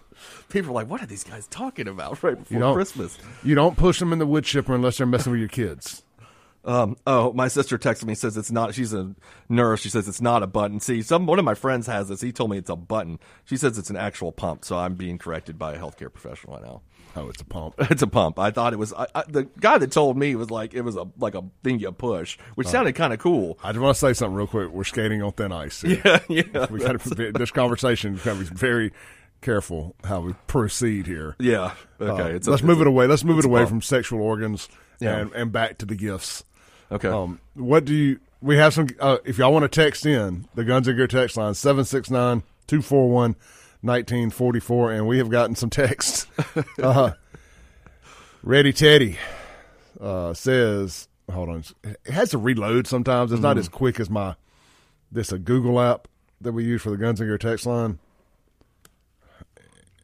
[0.48, 3.18] People are like, "What are these guys talking about?" Right before don't- Christmas.
[3.42, 6.02] You don't push them in the wood chipper unless they're messing with your kids.
[6.64, 8.74] Um, oh, my sister texted me says it's not.
[8.74, 9.14] She's a
[9.48, 9.80] nurse.
[9.80, 10.80] She says it's not a button.
[10.80, 12.20] See, some one of my friends has this.
[12.20, 13.18] He told me it's a button.
[13.44, 14.64] She says it's an actual pump.
[14.64, 16.82] So I'm being corrected by a healthcare professional right now.
[17.16, 17.74] Oh, it's a pump.
[17.90, 18.38] It's a pump.
[18.38, 18.92] I thought it was.
[18.92, 21.78] I, I, the guy that told me was like it was a like a thing
[21.78, 23.58] you push, which sounded kind of cool.
[23.62, 24.68] I just want to say something real quick.
[24.70, 25.80] We're skating on thin ice.
[25.80, 26.02] here.
[26.04, 28.20] Yeah, yeah, we got to this conversation.
[28.22, 28.92] Got very
[29.40, 31.36] careful how we proceed here.
[31.38, 31.72] yeah.
[32.00, 33.06] Okay, Uh, it's a- let's move a- it away.
[33.06, 34.68] Let's move it away from sexual organs
[35.00, 35.16] Yeah.
[35.18, 36.44] and, and back to the gifts.
[36.90, 37.08] Okay.
[37.08, 38.18] Um, what do you?
[38.40, 38.86] We have some.
[39.00, 41.54] Uh, if y'all want to text in the Guns and Gear text line
[43.82, 46.26] 769-241-1944, and we have gotten some texts.
[46.82, 47.12] uh,
[48.42, 49.18] Ready Teddy
[50.00, 53.32] uh, says, "Hold on, it has to reload sometimes.
[53.32, 54.36] It's not as quick as my
[55.10, 56.06] this a Google app
[56.40, 57.98] that we use for the Guns and Gear text line."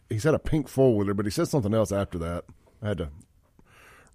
[0.09, 2.45] He said a pink four wheeler, but he said something else after that.
[2.83, 3.09] I had to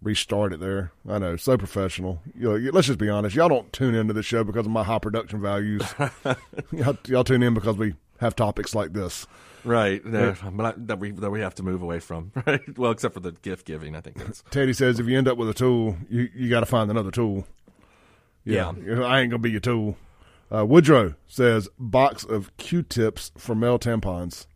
[0.01, 0.91] restart it there.
[1.07, 2.21] I know, so professional.
[2.35, 3.35] You know, let's just be honest.
[3.35, 5.81] Y'all don't tune into the show because of my high production values.
[6.71, 9.27] y'all, y'all tune in because we have topics like this.
[9.63, 10.03] right.
[10.05, 12.31] No, but I, that we that we have to move away from.
[12.45, 12.77] Right.
[12.77, 13.95] Well, except for the gift giving.
[13.95, 16.61] I think that's Teddy says if you end up with a tool, you, you got
[16.61, 17.45] to find another tool.
[18.45, 18.69] Yeah.
[18.69, 19.97] I ain't gonna be your tool.
[20.51, 24.47] Uh, Woodrow says box of Q-tips for male tampons.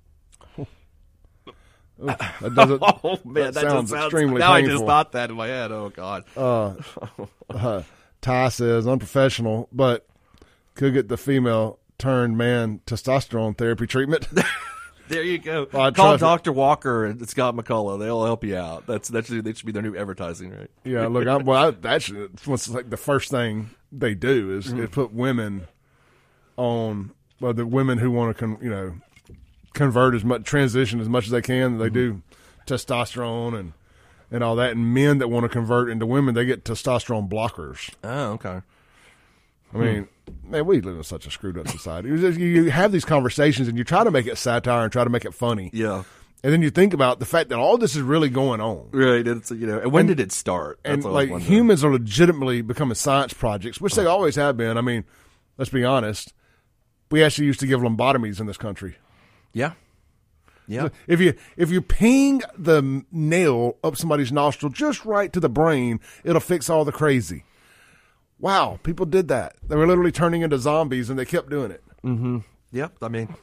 [2.42, 2.82] That doesn't.
[2.82, 4.88] Oh man, that, sounds just sounds extremely Now I just painful.
[4.88, 5.72] thought that in my head.
[5.72, 6.26] Oh god.
[6.36, 7.84] uh,
[8.22, 10.08] Ty says unprofessional, but
[10.76, 14.28] could get the female turned man testosterone therapy treatment.
[15.10, 15.68] There you go.
[15.72, 18.00] Well, Call Doctor Walker and Scott McCullough.
[18.00, 18.88] They'll help you out.
[18.88, 20.72] That's that's that should be their new advertising, right?
[20.86, 22.10] yeah, look, I, well, I, that's
[22.46, 25.68] what's like the first thing they do is, is put women
[26.58, 28.94] on, well, the women who want to, con, you know,
[29.74, 31.78] convert as much, transition as much as they can.
[31.78, 31.94] They mm-hmm.
[31.94, 32.22] do
[32.66, 33.74] testosterone and
[34.32, 37.92] and all that, and men that want to convert into women, they get testosterone blockers.
[38.04, 38.62] Oh, okay.
[39.74, 40.08] I mean,
[40.44, 42.10] man, we live in such a screwed up society.
[42.10, 45.26] You have these conversations and you try to make it satire and try to make
[45.26, 46.04] it funny, Yeah.
[46.44, 48.90] and then you think about the fact that all this is really going on.
[48.92, 49.26] Right.
[49.26, 49.80] It's you know.
[49.80, 50.80] And when did it start?
[50.84, 54.12] and That's was like humans are legitimately becoming science projects, which they uh-huh.
[54.12, 54.78] always have been.
[54.78, 55.06] I mean,
[55.58, 56.34] let's be honest.
[57.12, 58.96] We actually used to give lobotomies in this country.
[59.54, 59.74] Yeah.
[60.68, 60.90] Yeah.
[61.08, 66.00] If you if you ping the nail up somebody's nostril just right to the brain,
[66.24, 67.44] it'll fix all the crazy.
[68.40, 69.56] Wow, people did that.
[69.68, 71.84] They were literally turning into zombies, and they kept doing it.
[72.04, 72.44] Mhm.
[72.72, 72.94] Yep.
[73.02, 73.36] I mean,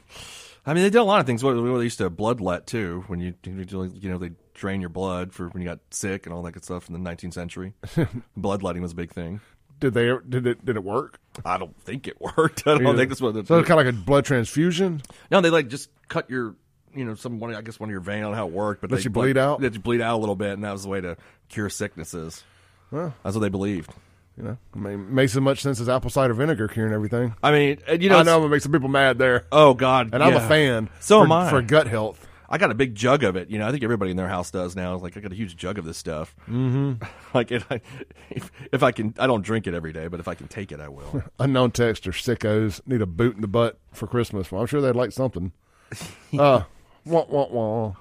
[0.66, 1.42] I mean, they did a lot of things.
[1.42, 3.04] They used to bloodlet too.
[3.06, 6.42] When you you know they drain your blood for when you got sick and all
[6.42, 7.72] that good stuff in the 19th century.
[8.36, 9.40] Bloodletting was a big thing.
[9.80, 10.10] Did they?
[10.28, 10.64] Did it?
[10.64, 11.18] Did it work?
[11.44, 12.66] I don't think it worked.
[12.66, 13.34] I don't think that's what.
[13.34, 15.02] So it's kind of like a blood transfusion.
[15.30, 16.54] No, they like just cut your,
[16.94, 17.54] you know, some one.
[17.54, 18.18] I guess one of your vein.
[18.18, 19.60] I don't know how it worked, but Let they you bleed out?
[19.62, 21.16] Let you bleed out a little bit, and that was the way to
[21.48, 22.44] cure sicknesses.
[22.90, 23.92] Well, That's what they believed.
[24.36, 27.34] you know, I mean, makes as much sense as apple cider vinegar curing everything.
[27.42, 30.22] I mean, you know, I know it makes some people mad there, Oh God, and
[30.22, 30.90] I'm a fan.
[30.98, 31.50] So for, am I.
[31.50, 32.26] for gut health.
[32.52, 33.48] I got a big jug of it.
[33.48, 34.96] You know, I think everybody in their house does now.
[34.96, 36.34] Like, I got a huge jug of this stuff.
[36.48, 36.94] Mm-hmm.
[37.34, 37.80] like, if I,
[38.28, 40.72] if, if I can, I don't drink it every day, but if I can take
[40.72, 41.22] it, I will.
[41.38, 44.50] Unknown texter sickos need a boot in the butt for Christmas.
[44.50, 45.52] Well, I'm sure they'd like something.
[46.38, 46.62] Uh,
[47.04, 47.94] wah, wah, wah.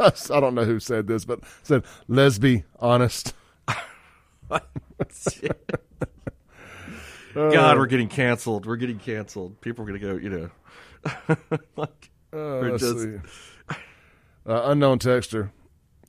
[0.00, 3.32] I don't know who said this, but said lesbi honest.
[7.34, 8.66] God, we're getting canceled.
[8.66, 9.60] We're getting canceled.
[9.60, 10.16] People are gonna go.
[10.16, 10.50] You know,
[11.76, 13.06] like, Uh, we're just-
[14.46, 15.50] Uh, unknown texter.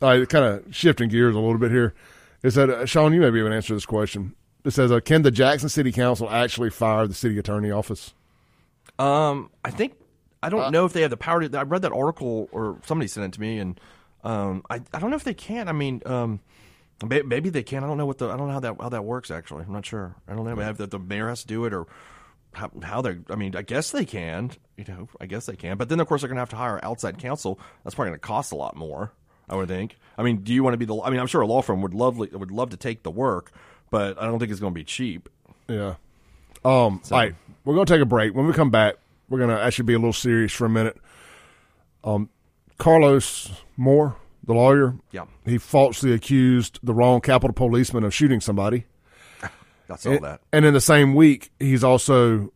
[0.01, 1.93] All right, kind of shifting gears a little bit here.
[2.41, 3.13] Is that uh, Shaun?
[3.13, 4.33] You may be able to answer this question.
[4.63, 8.13] It says, uh, "Can the Jackson City Council actually fire the city attorney office?"
[8.97, 9.95] Um, I think
[10.41, 11.57] I Uh, don't know if they have the power to.
[11.59, 13.77] I read that article or somebody sent it to me, and
[14.23, 15.67] um, I I don't know if they can.
[15.67, 16.39] I mean, um,
[17.05, 17.83] maybe they can.
[17.83, 19.31] I don't know what the I don't know how that how that works.
[19.31, 20.15] Actually, I'm not sure.
[20.29, 20.55] I don't know.
[20.55, 21.87] Maybe the, the mayor has to do it or.
[22.53, 25.77] How, how they're, I mean, I guess they can, you know, I guess they can.
[25.77, 27.59] But then, of course, they're going to have to hire outside counsel.
[27.83, 29.11] That's probably going to cost a lot more,
[29.47, 29.97] I would think.
[30.17, 31.81] I mean, do you want to be the, I mean, I'm sure a law firm
[31.83, 33.51] would love, would love to take the work,
[33.91, 35.29] but I don't think it's going to be cheap.
[35.67, 35.95] Yeah.
[36.65, 37.01] Um.
[37.09, 37.33] All right,
[37.63, 38.35] we're gonna take a break.
[38.35, 38.95] When we come back,
[39.29, 40.97] we're gonna actually be a little serious for a minute.
[42.03, 42.27] Um,
[42.77, 45.25] Carlos Moore, the lawyer, Yeah.
[45.45, 48.87] he falsely accused the wrong Capitol policeman of shooting somebody.
[49.91, 50.41] I saw And, that.
[50.53, 52.51] and in the same week, he's also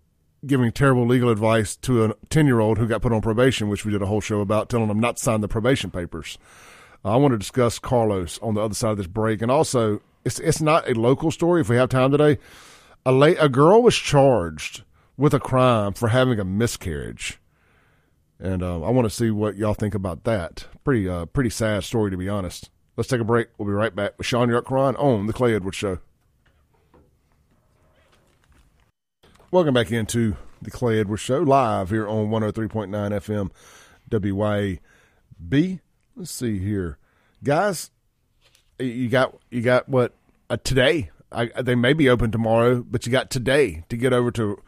[0.45, 3.85] giving terrible legal advice to a 10 year old who got put on probation, which
[3.85, 6.37] we did a whole show about, telling him not to sign the probation papers.
[7.05, 9.41] I want to discuss Carlos on the other side of this break.
[9.41, 12.39] And also, it's, it's not a local story if we have time today.
[13.05, 14.83] A, la- a girl was charged
[15.17, 17.39] with a crime for having a miscarriage.
[18.39, 20.65] And um, I want to see what y'all think about that.
[20.83, 22.69] Pretty, uh, pretty sad story, to be honest.
[22.97, 23.47] Let's take a break.
[23.57, 25.99] We'll be right back with Shaun Yurtkuran on The Clay Edwards Show.
[29.53, 33.51] Welcome back into the Clay Edwards Show, live here on 103.9 FM
[34.09, 35.79] WYB.
[36.15, 36.97] Let's see here.
[37.43, 37.91] Guys,
[38.79, 40.15] you got you got what
[40.49, 41.11] uh, today?
[41.31, 44.59] I, they may be open tomorrow, but you got today to get over to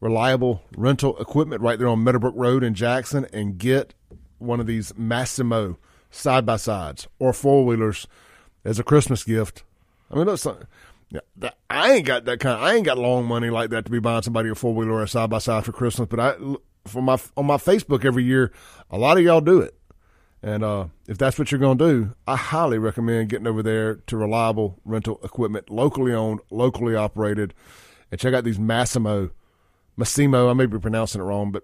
[0.00, 3.92] reliable rental equipment right there on Meadowbrook Road in Jackson and get
[4.38, 5.76] one of these Massimo
[6.10, 8.06] side by sides or four wheelers
[8.64, 9.64] as a Christmas gift.
[10.10, 10.46] I mean, that's
[11.10, 12.62] yeah, that, I ain't got that kind.
[12.62, 15.02] I ain't got long money like that to be buying somebody a four wheeler or
[15.02, 16.08] a side by side for Christmas.
[16.08, 16.34] But I,
[16.86, 18.52] for my on my Facebook every year,
[18.90, 19.78] a lot of y'all do it.
[20.42, 23.94] And uh, if that's what you're going to do, I highly recommend getting over there
[23.94, 27.54] to reliable rental equipment, locally owned, locally operated,
[28.10, 29.30] and check out these Massimo,
[29.96, 30.50] Massimo.
[30.50, 31.62] I may be pronouncing it wrong, but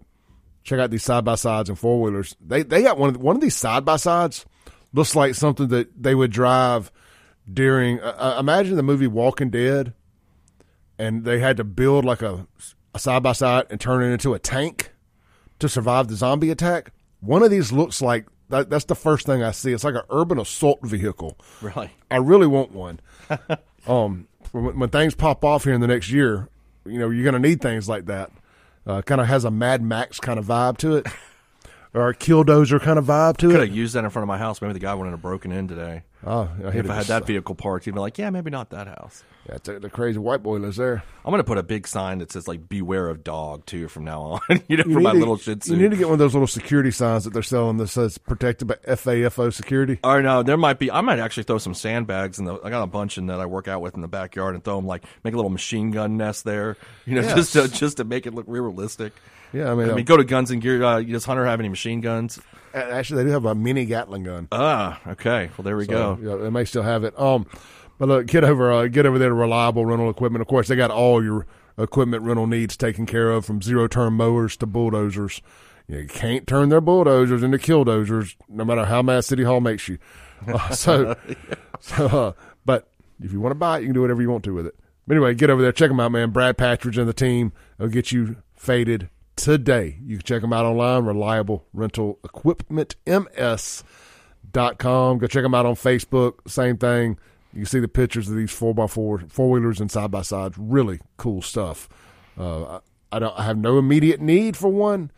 [0.64, 2.36] check out these side by sides and four wheelers.
[2.40, 4.46] They they got one of one of these side by sides
[4.92, 6.90] looks like something that they would drive
[7.50, 8.00] during.
[8.00, 9.94] Uh, uh, imagine the movie Walking Dead,
[10.98, 12.46] and they had to build like a
[12.94, 14.92] a side by side and turn it into a tank
[15.58, 16.92] to survive the zombie attack.
[17.20, 19.72] One of these looks like that, that's the first thing I see.
[19.72, 21.38] It's like an urban assault vehicle.
[21.60, 21.90] Really?
[22.10, 23.00] I really want one.
[23.86, 26.48] um, when, when things pop off here in the next year,
[26.84, 28.30] you know, you're going to need things like that.
[28.86, 31.06] Uh, kind of has a Mad Max kind of vibe to it,
[31.94, 33.68] or a Killdozer kind of vibe to Could it.
[33.68, 34.60] have used that in front of my house.
[34.60, 36.02] Maybe the guy wouldn't have broken in today.
[36.26, 38.86] Oh, I If I had that vehicle parked, he'd be like, "Yeah, maybe not that
[38.86, 41.02] house." That's the, the crazy white boy lives there.
[41.24, 44.22] I'm gonna put a big sign that says like "Beware of dog" too from now
[44.22, 44.40] on.
[44.68, 45.72] you know, You for my need to- little Shih Tzu.
[45.74, 48.18] You need to get one of those little security signs that they're selling that says
[48.18, 49.98] protected by FAFO security.
[50.04, 50.90] Or no, there might be.
[50.90, 52.60] I might actually throw some sandbags in the.
[52.62, 54.76] I got a bunch in that I work out with in the backyard and throw
[54.76, 56.76] them like make a little machine gun nest there.
[57.06, 59.14] You know, just to just to make it look realistic.
[59.52, 60.82] Yeah, I mean, I mean, go to Guns and Gear.
[60.82, 62.38] Uh, does Hunter have any machine guns?
[62.74, 64.48] actually, they do have a mini Gatling gun.
[64.52, 65.50] Ah, okay.
[65.56, 66.18] Well, there we So, go.
[66.22, 67.18] Yeah, they may still have it.
[67.18, 67.46] Um,
[67.98, 70.40] but look, get over, uh, get over there to reliable rental equipment.
[70.40, 71.46] Of course, they got all your
[71.76, 75.42] equipment rental needs taken care of, from zero turn mowers to bulldozers.
[75.88, 79.98] You, can't turn their bulldozers into killdozers, no matter how mad City Hall makes you.
[80.46, 81.16] Uh, so,
[81.80, 82.32] so, uh,
[82.64, 82.88] but
[83.20, 84.76] if you want to buy it, you can do whatever you want to with it.
[85.06, 86.30] But anyway, get over there, check them out, man.
[86.30, 89.98] Brad Patridge and the team will get you faded today.
[90.04, 91.04] You can check them out online.
[91.04, 93.82] Reliable rental equipment MS
[94.52, 95.18] dot com.
[95.18, 96.48] Go check them out on Facebook.
[96.48, 97.18] Same thing.
[97.52, 100.22] You can see the pictures of these four x four four wheelers and side by
[100.22, 100.56] sides.
[100.58, 101.88] Really cool stuff.
[102.38, 102.80] Uh, I,
[103.12, 103.38] I don't.
[103.38, 105.10] I have no immediate need for one,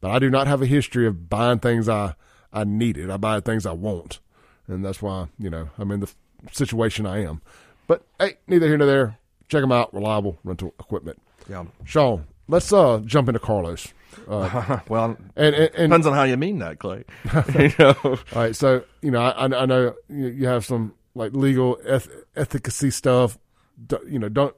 [0.00, 2.14] but I do not have a history of buying things I
[2.52, 3.10] I needed.
[3.10, 4.18] I buy things I want,
[4.66, 6.12] and that's why you know I'm in the
[6.52, 7.40] situation I am.
[7.86, 9.18] But hey, neither here nor there.
[9.48, 9.94] Check them out.
[9.94, 11.22] Reliable rental equipment.
[11.48, 11.64] Yeah.
[11.84, 13.92] Shaun, let's uh jump into Carlos.
[14.28, 17.04] Uh, Well, and, and, and depends on how you mean that, Clay.
[17.54, 17.94] you know.
[18.04, 22.08] All right, so you know, I, I know you you have some like legal eth-
[22.36, 23.38] efficacy stuff.
[23.86, 24.54] D- You know, don't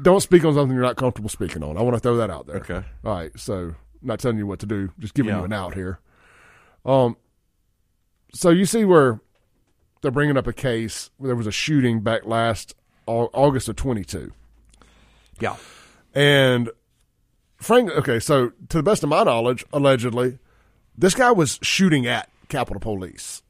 [0.00, 1.76] don't speak on something you're not comfortable speaking on.
[1.78, 2.56] I want to throw that out there.
[2.56, 2.82] Okay.
[3.04, 5.38] All right, so not telling you what to do, just giving Yeah.
[5.40, 6.00] you an out here.
[6.84, 7.16] Um,
[8.34, 9.20] so you see where
[10.02, 12.74] they're bringing up a case where there was a shooting back last
[13.06, 14.32] August of 22.
[15.40, 15.56] Yeah.
[16.16, 16.70] And
[17.58, 20.38] Frank, okay, so to the best of my knowledge, allegedly,
[20.96, 23.42] this guy was shooting at Capitol Police,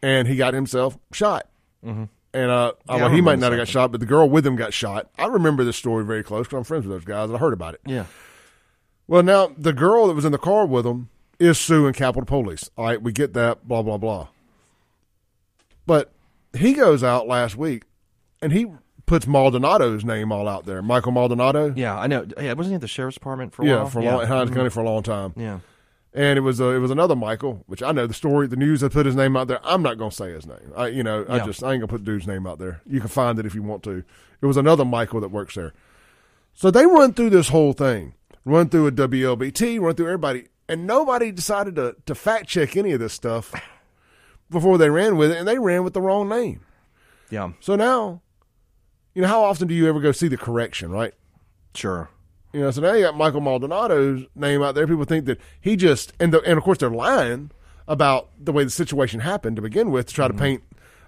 [0.00, 1.48] and he got himself shot.
[1.84, 2.04] Mm-hmm.
[2.32, 4.54] And uh, I well, he might not have got shot, but the girl with him
[4.54, 5.10] got shot.
[5.18, 7.28] I remember this story very close because I'm friends with those guys.
[7.28, 7.80] and I heard about it.
[7.86, 8.06] Yeah.
[9.08, 11.08] Well, now the girl that was in the car with him
[11.40, 12.70] is suing Capitol Police.
[12.76, 13.66] All right, we get that.
[13.66, 14.28] Blah blah blah.
[15.86, 16.12] But
[16.56, 17.82] he goes out last week,
[18.40, 18.66] and he
[19.06, 20.82] puts Maldonado's name all out there.
[20.82, 21.72] Michael Maldonado.
[21.76, 22.26] Yeah, I know.
[22.40, 23.88] Yeah, wasn't he at the sheriff's department for a Yeah, while?
[23.90, 25.32] for a long, Hinds County for a long time.
[25.36, 25.60] Yeah.
[26.16, 28.46] And it was uh, it was another Michael, which I know the story.
[28.46, 29.58] The news had put his name out there.
[29.64, 30.72] I'm not going to say his name.
[30.76, 31.44] I you know I Yeah.
[31.46, 32.80] just I ain't going to put the dude's name out there.
[32.86, 34.04] You can find it if you want to.
[34.40, 35.72] It was another Michael that works there.
[36.52, 40.86] So they run through this whole thing, run through a WLBT, run through everybody, and
[40.86, 43.52] nobody decided to to fact check any of this stuff
[44.50, 46.60] before they ran with it, and they ran with the wrong name.
[47.28, 47.52] Yeah.
[47.58, 48.20] So now,
[49.14, 51.14] you know, how often do you ever go see the correction, right?
[51.74, 52.10] Sure.
[52.52, 54.86] You know, so now you got Michael Maldonado's name out there.
[54.86, 57.50] People think that he just and the, and of course they're lying
[57.88, 60.62] about the way the situation happened to begin with to try to paint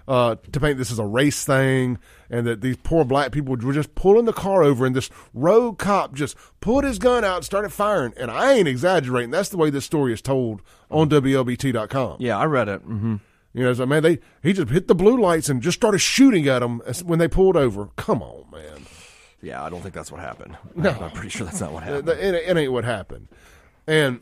[0.07, 1.97] uh, to paint this as a race thing
[2.29, 5.77] and that these poor black people were just pulling the car over and this rogue
[5.77, 8.13] cop just pulled his gun out and started firing.
[8.17, 9.31] And I ain't exaggerating.
[9.31, 12.17] That's the way this story is told on WLBT.com.
[12.19, 12.81] Yeah, I read it.
[12.81, 13.15] hmm
[13.53, 16.47] You know, so man, they he just hit the blue lights and just started shooting
[16.47, 17.87] at them when they pulled over.
[17.95, 18.85] Come on, man.
[19.41, 20.57] Yeah, I don't think that's what happened.
[20.75, 20.91] No.
[20.91, 22.09] I'm pretty sure that's not what happened.
[22.09, 23.27] It, it ain't what happened.
[23.87, 24.21] And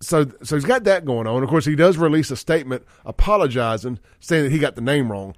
[0.00, 1.42] so, so he's got that going on.
[1.42, 5.34] Of course, he does release a statement apologizing, saying that he got the name wrong.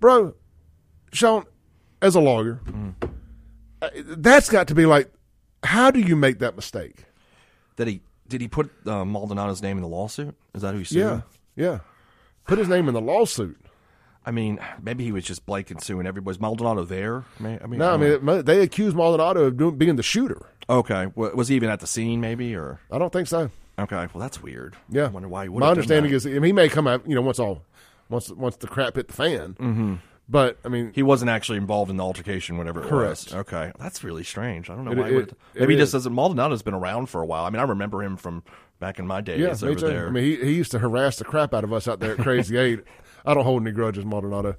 [0.00, 0.34] Bro,
[1.12, 1.44] Shaun,
[2.02, 2.60] as a lawyer,
[3.82, 5.10] uh, that's got to be like,
[5.62, 7.04] how do you make that mistake?
[7.76, 10.34] Did he did he put uh, Maldonado's name in the lawsuit?
[10.54, 10.98] Is that who he sued?
[10.98, 11.20] Yeah,
[11.56, 11.80] yeah.
[12.46, 13.58] Put his name in the lawsuit.
[14.24, 16.28] I mean, maybe he was just blanket suing everybody.
[16.30, 17.24] Was Maldonado there?
[17.38, 18.42] I mean, I mean, No, I mean, know.
[18.42, 20.46] they accused Maldonado of doing, being the shooter.
[20.68, 21.06] okay.
[21.14, 22.20] Was he even at the scene?
[22.20, 23.50] Maybe or I don't think so.
[23.78, 24.06] okay.
[24.12, 24.76] Well, that's weird.
[24.88, 25.04] Yeah.
[25.04, 25.44] I wonder why.
[25.44, 27.62] He would My understanding is, I mean, he may come out, you know, once all,
[28.08, 29.54] once once the crap hit the fan.
[29.54, 29.94] Mm-hmm.
[30.28, 33.26] But I mean, he wasn't actually involved in the altercation, whatever it Correct.
[33.26, 33.34] was.
[33.34, 34.68] Okay, that's really strange.
[34.68, 35.08] I don't know It- why.
[35.08, 36.12] he it- would it maybe he just doesn't.
[36.12, 37.44] Maldonado's been around for a while.
[37.44, 38.42] I mean, I remember him from
[38.78, 39.86] back in my days Yeah, over too.
[39.88, 40.06] there.
[40.08, 42.18] I mean, he, he used to harass the crap out of us out there at
[42.18, 42.80] Crazy Eight.
[43.24, 44.56] I don't hold any grudges, Maldonado.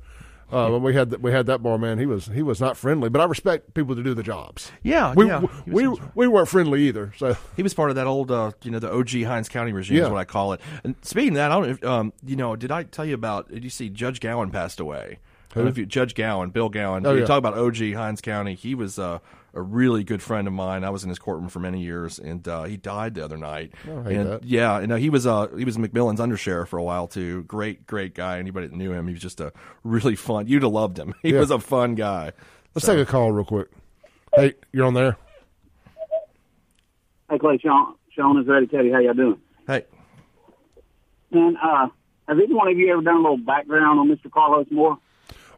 [0.49, 2.77] Uh, when we had that, we had that bar man, he was he was not
[2.77, 4.71] friendly, but I respect people to do the jobs.
[4.81, 5.43] yeah, We yeah.
[5.65, 7.13] We, we, we weren't friendly either.
[7.17, 9.97] So He was part of that old, uh, you know, the OG Hinds County regime
[10.01, 10.61] is what I call it.
[10.85, 13.13] And speaking of that, I don't, know if, um, you know, did I tell you
[13.15, 13.49] about?
[13.51, 15.19] Did you see Judge Gowan passed away?
[15.51, 17.05] I don't know if you, Judge Gowan, Bill Gowan.
[17.05, 17.25] Oh, you yeah.
[17.25, 18.53] talk about OG Hinds County.
[18.55, 19.19] He was uh,
[19.57, 20.83] a really good friend of mine.
[20.83, 23.73] I was in his courtroom for many years, and uh, he died the other night.
[23.89, 24.43] Oh, I hate and that.
[24.43, 27.43] yeah, and uh, he was uh, he was McMillin's undersheriff for a while too.
[27.43, 28.39] Great, great guy.
[28.39, 29.51] Anybody that knew him, he was just a
[29.83, 30.47] really fun.
[30.47, 31.13] You'd have loved him.
[31.21, 31.39] He Yeah.
[31.39, 32.31] was a fun guy.
[32.75, 33.67] let's So- take a call real quick.
[34.35, 35.17] Hey, you're on there.
[37.29, 38.67] Hey, Clay, Shaun, Shaun is ready.
[38.67, 39.39] Teddy, how y'all doing?
[39.67, 39.85] Hey,
[41.31, 41.87] And uh,
[42.27, 44.31] has either one of you ever done a little background on Mr.
[44.31, 44.97] Carlos Moore?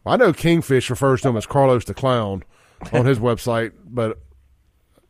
[0.05, 2.43] I know Kingfish refers to him as Carlos the Clown
[2.93, 4.19] on his website, but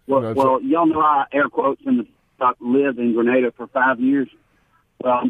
[0.08, 2.08] Well, know, well, y'all know I air quotes in the
[2.42, 4.30] I lived in Grenada for five years.
[5.04, 5.30] Well,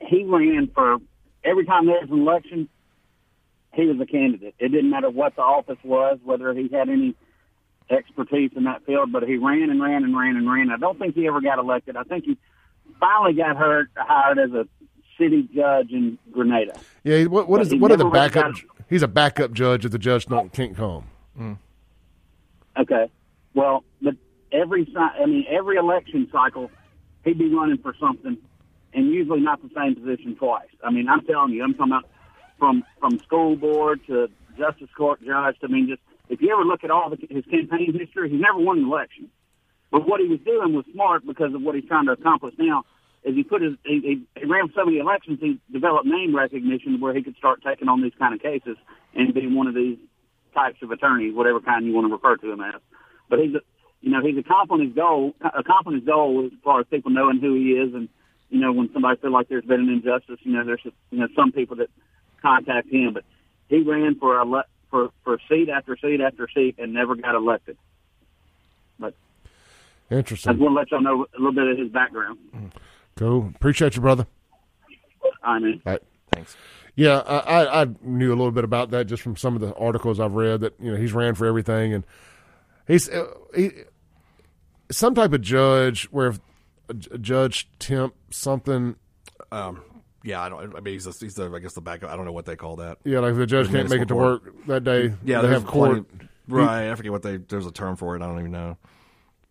[0.00, 0.98] he ran for
[1.44, 2.68] every time there was an election,
[3.72, 4.54] he was a candidate.
[4.58, 7.14] It didn't matter what the office was, whether he had any
[7.90, 10.70] expertise in that field, but he ran and ran and ran and ran.
[10.70, 11.96] I don't think he ever got elected.
[11.96, 12.36] I think he
[13.00, 14.66] finally got hired hired as a
[15.18, 16.78] city judge in Grenada.
[17.04, 18.54] yeah, what what But what are the backup?
[18.88, 21.04] He's a backup judge if the judge don't can't come.
[21.38, 21.58] Mm.
[22.78, 23.10] Okay.
[23.54, 24.14] Well, but
[24.50, 26.70] every I mean every election cycle,
[27.24, 28.38] he'd be running for something,
[28.94, 30.68] and usually not the same position twice.
[30.82, 32.08] I mean, I'm telling you, I'm talking about
[32.58, 35.56] from from school board to justice court judge.
[35.62, 38.58] I mean, just if you ever look at all the, his campaign history, he's never
[38.58, 39.28] won an election.
[39.90, 42.84] But what he was doing was smart because of what he's trying to accomplish now.
[43.24, 47.14] Is he put his he, he ran so many elections, he developed name recognition where
[47.14, 48.76] he could start taking on these kind of cases
[49.14, 49.98] and be one of these
[50.54, 52.80] types of attorneys, whatever kind you want to refer to him as.
[53.28, 53.52] But he's,
[54.00, 57.54] you know, he's accomplishing his goal, accomplishing his goal as far as people knowing who
[57.54, 58.08] he is, and
[58.50, 60.80] you know, when somebody feels like there's been an injustice, you know, there's
[61.10, 61.88] you know some people that
[62.42, 63.24] contact him, but
[63.68, 67.78] he ran for a for for seat after seat after seat and never got elected.
[68.98, 69.14] But
[70.10, 70.52] I Interesting.
[70.52, 72.38] just want to let y'all know a little bit of his background.
[73.16, 73.50] Cool.
[73.56, 74.26] Appreciate you, brother.
[75.42, 76.02] I mean, right.
[76.32, 76.56] Thanks.
[76.94, 80.20] Yeah, I, I, knew a little bit about that just from some of the articles
[80.20, 82.04] I've read that you know he's ran for everything and
[82.86, 83.70] he's uh, he
[84.90, 86.40] some type of judge where if
[86.90, 88.96] a, a judge temp something
[89.50, 89.82] Um,
[90.22, 90.76] yeah, I don't.
[90.76, 92.10] I mean, he's, the, he's the, I guess the backup.
[92.10, 92.98] I don't know what they call that.
[93.04, 95.48] yeah like if the judge can't make it to municipal work that day Yeah, they
[95.48, 97.38] have court plenty- Right, I forget what they.
[97.38, 98.22] There's a term for it.
[98.22, 98.76] I don't even know.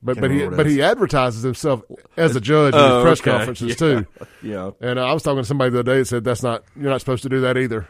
[0.04, 1.84] But but he but he advertises himself
[2.18, 3.32] as a judge in Oh, his press okay.
[3.38, 3.76] conferences Yeah.
[3.76, 4.08] too
[4.42, 6.90] Yeah, and I was talking to somebody the other day that said that's not you're
[6.90, 7.88] not supposed to do that either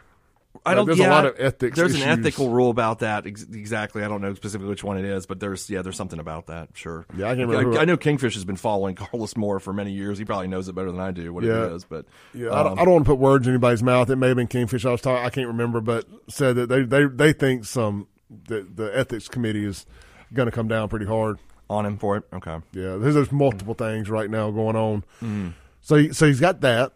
[0.66, 0.86] I don't.
[0.86, 2.06] there's yeah, a lot of ethics There's issues.
[2.06, 3.26] an ethical rule about that.
[3.26, 4.04] Ex- exactly.
[4.04, 6.70] I don't know specifically which one it is, but there's yeah, there's something about that.
[6.76, 7.06] Sure.
[7.18, 9.92] Yeah, I can't remember who- I, know Kingfish has been following Carlos Moore for many
[9.94, 10.20] years.
[10.20, 11.66] He probably knows it better than I do what Yeah.
[11.68, 11.86] it is.
[11.86, 12.06] But
[12.36, 14.10] Yeah, I, don't, um, I don't want to put words in anybody's mouth.
[14.12, 14.86] It may have been Kingfish.
[14.86, 15.26] I was talking.
[15.26, 19.66] I can't remember, but said that they they, they think some the the ethics committee
[19.66, 19.88] is
[20.32, 21.40] going to come down pretty hard.
[21.72, 22.24] On him for it.
[22.34, 22.58] Okay.
[22.74, 25.02] Yeah, there's, there's multiple things right now going on.
[25.22, 25.50] Mm-hmm.
[25.80, 26.92] So he, so he's got that,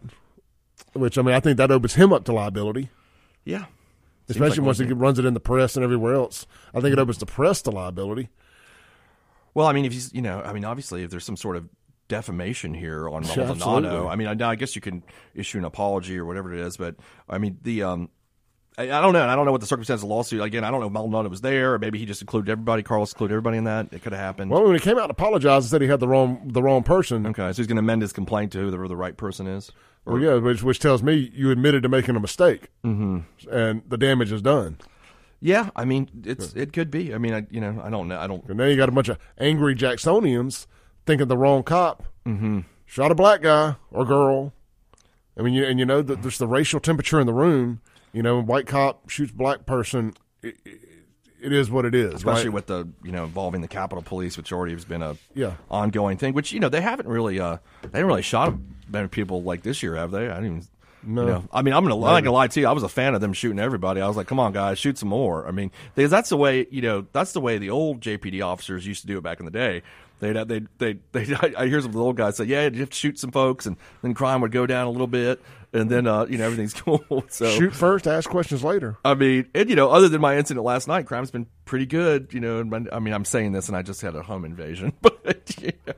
[0.94, 2.90] which I mean I think that opens him up to liability,
[3.46, 3.66] Yeah.
[4.28, 6.48] Seems especially like once he runs it in the press and everywhere else.
[6.74, 8.30] I think it opens the press to liability.
[9.54, 11.70] Well, I mean, if he's, you know, I mean, obviously, if there's some sort of
[12.08, 14.08] defamation here on Maldonado, absolutely.
[14.08, 15.04] I mean, I, I guess you can
[15.36, 16.96] issue an apology or whatever it is, but
[17.30, 18.10] I mean, the, um,
[18.78, 19.28] I, don't know.
[19.28, 20.42] I don't know what the circumstances of the lawsuit.
[20.42, 22.84] Again, I don't know if Maldonado was there, or maybe he just included everybody.
[22.84, 23.88] Carlos included everybody in that.
[23.92, 24.52] It could have happened.
[24.52, 26.84] Well, when he came out and apologized and said he had the wrong the wrong
[26.84, 29.72] person, okay, so he's going to amend his complaint to whoever the right person is.
[30.04, 33.20] well, yeah, which which tells me you admitted to making a mistake, mm-hmm.
[33.50, 34.78] and the damage is done.
[35.40, 37.14] Yeah, I mean, it's it could be.
[37.14, 38.20] I mean, I, you know, I don't know.
[38.20, 38.44] I don't.
[38.50, 40.66] And then you got a bunch of angry Jacksonians
[41.06, 42.62] thinking the wrong cop mm-hmm.
[42.86, 44.54] shot a black guy or girl.
[45.38, 47.82] I mean, you, and you know that there's the racial temperature in the room.
[48.16, 50.14] You know, white cop shoots black person.
[50.42, 50.80] It, it,
[51.42, 52.54] it is what it is, especially right?
[52.56, 55.56] with the you know involving the Capitol Police, which already has been a Yeah.
[55.70, 56.34] ongoing thing.
[56.34, 58.54] Which you know they haven't really uh they haven't really shot
[58.90, 60.30] many people like this year, have they?
[60.30, 60.68] I didn't even.
[61.08, 61.22] No.
[61.22, 62.68] You know, I mean, I'm gonna, I'm not gonna lie to you.
[62.68, 64.02] I was a fan of them shooting everybody.
[64.02, 66.66] I was like, "Come on, guys, shoot some more." I mean, because that's the way
[66.72, 69.46] you know that's the way the old JPD officers used to do it back in
[69.46, 69.84] the day.
[70.20, 71.36] They'd they they they.
[71.58, 73.66] I hear some of the old guys say, "Yeah, you have to shoot some folks,"
[73.66, 75.42] and then crime would go down a little bit,
[75.74, 77.26] and then uh, you know everything's cool.
[77.30, 78.98] So Shoot first, ask questions later.
[79.04, 82.34] I mean, and you know, other than my incident last night, crime's been pretty good.
[82.34, 84.94] You know, and I mean, I'm saying this, and I just had a home invasion,
[85.02, 85.94] but you know.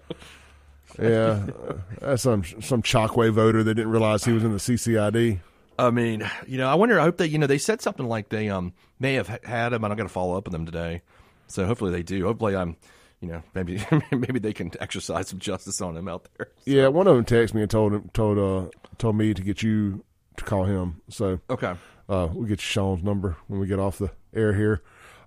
[0.99, 5.39] Yeah, uh, that's some some Chokwe voter that didn't realize he was in the CCID.
[5.77, 6.99] I mean, you know, I wonder.
[6.99, 9.83] I hope they, you know, they said something like they um may have had him,
[9.83, 11.01] I'm going to follow up with them today.
[11.47, 12.25] So hopefully they do.
[12.25, 12.75] Hopefully I'm,
[13.21, 16.49] you know, maybe maybe they can exercise some justice on him out there.
[16.65, 19.61] Yeah, one of them texted me and told him told uh told me to get
[19.63, 20.03] you
[20.37, 21.01] to call him.
[21.09, 21.73] So Okay.
[22.09, 24.81] uh, we'll get you Shaun's number when we get off the air here.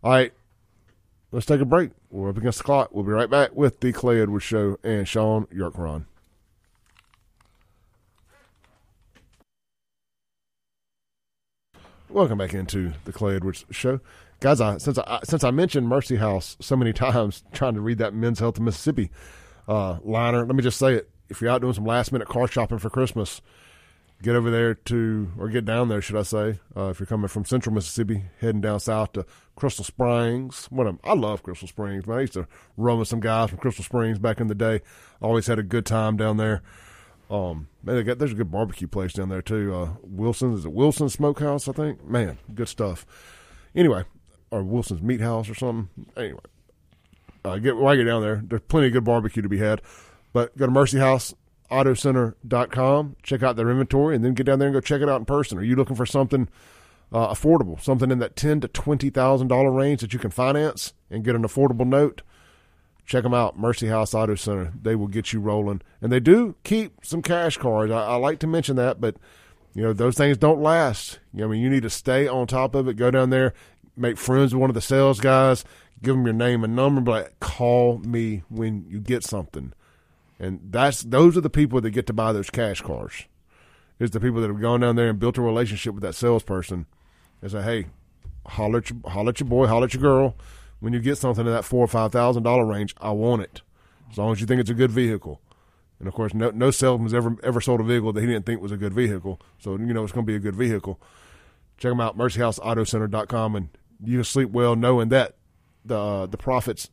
[0.05, 0.33] All right,
[1.33, 1.91] let's take a break.
[2.11, 2.91] We're up against the clock.
[2.93, 6.07] We'll be right back with the Clay Edwards Show and Shaun Yurtkuran.
[12.09, 14.01] Welcome back into the Clay Edwards Show,
[14.41, 14.61] guys.
[14.61, 18.15] I, since I since I mentioned Mercy House so many times, trying to read that
[18.15, 19.11] Men's Health of Mississippi
[19.69, 20.45] uh, liner.
[20.45, 22.91] Let me just say it: if you're out doing some last minute car shopping for
[22.91, 23.41] Christmas,
[24.23, 27.29] get over there to, or get down there, should I say, uh, if you're coming
[27.29, 29.25] from central Mississippi, heading down south to
[29.57, 30.67] Crystal Springs.
[30.67, 32.19] What a, I love Crystal Springs, man.
[32.19, 34.81] I used to run with some guys from Crystal Springs back in the day.
[35.23, 36.63] Always had a good time down there.
[37.31, 39.73] Um, man, they got there's a good barbecue place down there too.
[39.73, 41.69] Uh, Wilson's is it Wilson's Smokehouse?
[41.69, 42.05] I think.
[42.05, 43.07] Man, good stuff.
[43.75, 44.03] Anyway,
[44.51, 45.89] or Wilson's Meat House or something.
[46.17, 46.41] Anyway,
[47.45, 48.43] uh, get while you get down there.
[48.45, 49.81] There's plenty of good barbecue to be had.
[50.33, 54.81] But go to mercyhouseautocenter.com, check out their inventory, and then get down there and go
[54.81, 55.59] check it out in person.
[55.59, 56.49] Are you looking for something
[57.13, 60.93] uh, affordable, something in that ten to twenty thousand dollar range that you can finance
[61.11, 62.23] and get an affordable note?
[63.11, 64.73] check them out, Mercy House Auto Center.
[64.81, 67.91] They will get you rolling, and they do keep some cash cards.
[67.91, 69.17] I, I like to mention that, but
[69.75, 71.19] you know those things don't last.
[71.35, 72.95] You know, I mean, you need to stay on top of it.
[72.95, 73.53] Go down there,
[74.01, 75.65] make friends with one of the sales guys,
[76.03, 79.73] give them your name and number, but call me when you get something.
[80.39, 83.25] And that's those are the people that get to buy those cash cars.
[83.99, 86.87] Is the people that have gone down there and built a relationship with that salesperson
[87.43, 87.87] and say, "Hey,
[88.47, 90.37] holler at your, holler at your boy, holler at your girl."
[90.81, 93.63] when you get something in that four or five thousand dollar range, I want it.
[94.11, 95.41] As long as you think it's a good vehicle.
[95.99, 98.61] And of course, no no salesman's ever ever sold a vehicle that he didn't think
[98.61, 99.41] was a good vehicle.
[99.59, 100.99] So you know it's going to be a good vehicle.
[101.77, 103.69] Check them out, mercyhouseautocenter.com, and
[104.05, 105.37] you can sleep well knowing that
[105.85, 106.91] the uh, the profits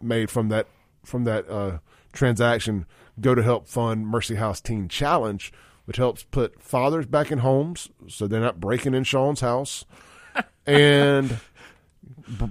[0.00, 0.66] made from that
[1.04, 1.78] from that uh,
[2.12, 2.86] transaction
[3.20, 5.52] go to help fund Mercy House Teen Challenge,
[5.84, 9.84] which helps put fathers back in homes so they're not breaking in Shaun's house,
[10.66, 11.38] and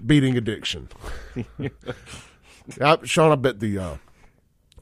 [0.05, 0.89] beating addiction.
[2.81, 3.97] I, Shaun, I bet the uh,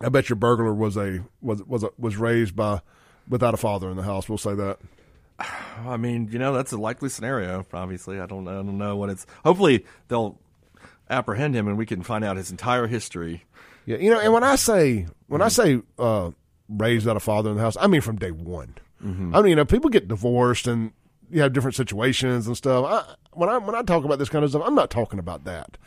[0.02, 2.82] I bet your burglar was a was was a, was raised by
[3.30, 4.30] without a father in the house.
[4.30, 4.80] We'll say that.
[5.86, 7.66] I mean, you know, that's a likely scenario.
[7.74, 9.26] Obviously, I don't I don't know what it's.
[9.44, 10.40] Hopefully, they'll
[11.10, 13.46] apprehend him and we can find out his entire history.
[13.86, 16.32] Yeah, you know, and when I say when I say uh,
[16.68, 18.76] raised without a father in the house, I mean from day one.
[19.04, 19.36] Mm-hmm.
[19.36, 20.92] I mean, you know, people get divorced and
[21.30, 22.86] you have different situations and stuff.
[22.86, 25.46] I, when I when I talk about this kind of stuff, I'm not talking about
[25.46, 25.78] that.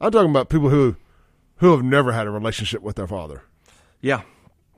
[0.00, 0.96] I'm talking about people who
[1.56, 3.42] who have never had a relationship with their father.
[4.00, 4.22] Yeah,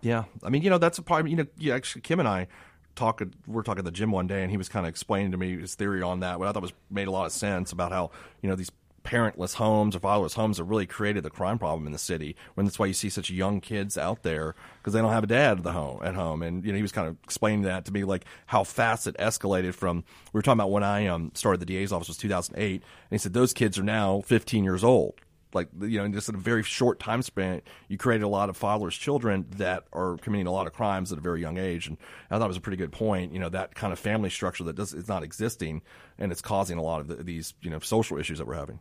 [0.03, 0.25] yeah.
[0.43, 1.29] I mean, you know, that's a part.
[1.29, 2.49] You know, actually, Kim and I
[2.97, 3.22] talk.
[3.47, 5.59] We're talking at the gym one day, and he was kind of explaining to me
[5.61, 6.38] his theory on that.
[6.38, 8.11] What I thought was made a lot of sense about how
[8.42, 8.70] you know these
[9.07, 12.34] parentless homes or fatherless homes have really created the crime problem in the city.
[12.55, 15.28] When that's why you see such young kids out there because they don't have a
[15.28, 16.42] dad at the home at home.
[16.42, 19.16] And you know, he was kind of explaining that to me, like how fast it
[19.18, 19.99] escalated from.
[20.32, 23.18] We were talking about when I um, started the DA's office was 2008, and he
[23.18, 25.20] said those kids are now 15 years old.
[25.57, 28.49] Like you know, in just in a very short time span, you created a lot
[28.49, 31.89] of fatherless children that are committing a lot of crimes at a very young age.
[31.89, 31.97] And
[32.31, 33.33] I thought it was a pretty good point.
[33.33, 35.83] You know, that kind of family structure that does is not existing,
[36.19, 38.79] and it's causing a lot of the, these you know social issues that we're having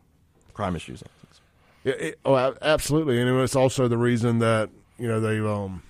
[0.54, 1.02] crime issues.
[1.84, 5.82] Yeah, it, oh, absolutely, and it's also the reason that you know they um,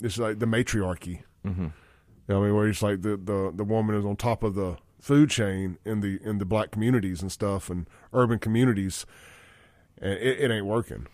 [0.00, 1.22] it's like the matriarchy.
[1.46, 1.62] Mm-hmm.
[1.62, 1.72] You
[2.28, 4.76] know, I mean, where it's like the, the the woman is on top of the
[5.00, 9.04] food chain in the in the black communities and stuff and urban communities,
[10.02, 11.06] and it, it ain't working.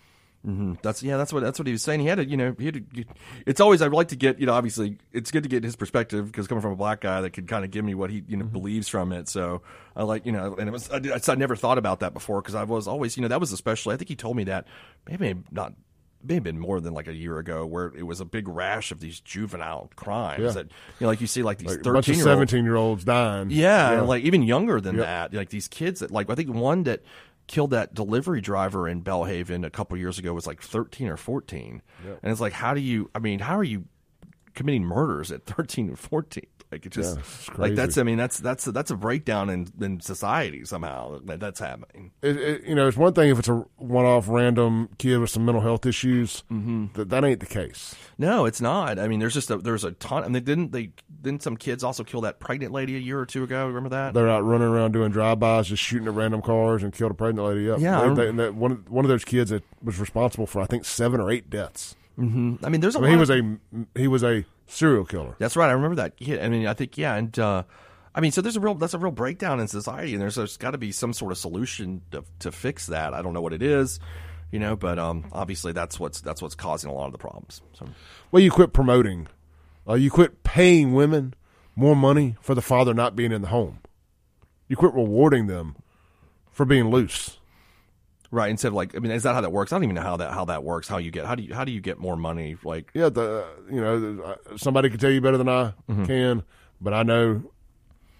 [0.47, 0.74] Mm-hmm.
[0.82, 1.16] That's yeah.
[1.16, 2.01] That's what that's what he was saying.
[2.01, 3.05] He had to, you know, he had to,
[3.45, 6.26] it's always I'd like to get, you know, obviously it's good to get his perspective
[6.26, 8.36] because coming from a black guy that could kind of give me what he, you
[8.36, 8.53] know, mm-hmm.
[8.53, 9.28] believes from it.
[9.28, 9.62] So
[9.97, 11.01] I like, you know, and it was I,
[11.32, 13.95] I never thought about that before because I was always, you know, that was especially.
[13.95, 14.66] I think he told me that
[15.09, 15.74] maybe not
[16.22, 18.91] may have been more than like a year ago, where it was a big rash
[18.91, 20.51] of these juvenile crimes yeah.
[20.51, 23.51] that you know, like you see like these like thirteen, seventeen year olds dying.
[23.51, 24.01] Yeah, yeah.
[24.03, 25.05] like even younger than yep.
[25.05, 27.03] that, like these kids that like I think one that
[27.49, 31.82] killed that delivery driver in Belhaven a couple years ago was like 13 or 14.
[32.07, 32.18] Yep.
[32.22, 33.86] And it's like, how do you, I mean, how are you
[34.55, 36.44] committing murders at 13 and 14?
[36.71, 39.69] Like it just yeah, like that's I mean that's that's a, that's a breakdown in,
[39.81, 42.12] in society somehow that that's happening.
[42.21, 45.47] It, it, you know, it's one thing if it's a one-off random kid with some
[45.47, 46.45] mental health issues.
[46.53, 46.89] Mm-hmm.
[46.93, 47.95] That that ain't the case.
[48.19, 48.99] No, it's not.
[48.99, 50.25] I mean, there's just a, there's a ton.
[50.25, 50.93] and they didn't they
[51.23, 53.66] didn't some kids also kill that pregnant lady a year or two ago?
[53.66, 54.12] Remember that?
[54.12, 57.49] They're out running around doing drive-bys, just shooting at random cars and killed a pregnant
[57.49, 57.62] lady.
[57.62, 57.79] Yep.
[57.81, 61.19] Yeah, they, they, one one of those kids that was responsible for I think seven
[61.19, 61.97] or eight deaths.
[62.19, 62.65] Mm-hmm.
[62.65, 63.59] I mean, there's a I mean, he was a
[63.95, 65.35] he was a serial killer.
[65.39, 65.69] That's right.
[65.69, 66.15] I remember that.
[66.19, 67.65] Yeah, I mean, I think yeah, and uh,
[68.15, 70.57] I mean, so there's a real that's a real breakdown in society, and there's, there's
[70.57, 73.15] got to be some sort of solution to, to fix that.
[73.15, 74.01] I don't know what it is,
[74.51, 77.62] you know, but um, obviously that's what's that's what's causing a lot of the problems.
[77.74, 77.86] So,
[78.31, 79.28] well, you quit promoting,
[79.89, 81.35] uh, you quit paying women
[81.74, 83.78] more money for the father not being in the home.
[84.69, 85.77] You quit rewarding them
[86.51, 87.38] for being loose.
[88.30, 88.50] Right.
[88.50, 89.72] Instead of like, I mean, is that how that works?
[89.72, 90.86] I don't even know how that how that works.
[90.86, 92.56] How you get how do you how do you get more money?
[92.62, 96.05] Like, yeah, the you know uh, somebody can tell you better than I mm-hmm.
[96.05, 96.42] can,
[96.80, 97.42] but I know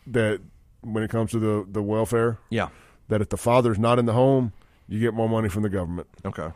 [0.07, 0.41] that
[0.81, 2.69] when it comes to the the welfare, yeah,
[3.09, 4.53] that if the father's not in the home,
[4.89, 6.09] you get more money from the government.
[6.25, 6.51] Okay.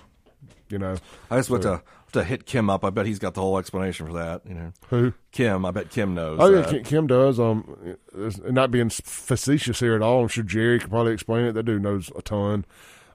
[0.71, 0.97] You know,
[1.31, 2.85] I just went to to hit Kim up.
[2.85, 4.43] I bet he's got the whole explanation for that.
[4.47, 5.67] You know, who Kim?
[5.67, 6.39] I bet Kim knows.
[6.41, 7.39] Oh yeah, Kim does.
[7.39, 10.23] Um, not being facetious here at all.
[10.23, 11.53] I'm sure Jerry could probably explain it.
[11.53, 12.65] That dude knows a ton.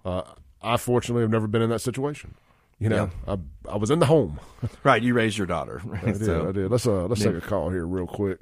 [0.08, 0.22] Uh,
[0.62, 2.34] I fortunately have never been in that situation.
[2.80, 4.40] You know, I I was in the home.
[4.84, 5.82] Right, you raised your daughter.
[6.04, 6.30] I did.
[6.30, 6.72] I did.
[6.72, 8.40] Let's uh let's take a call here real quick.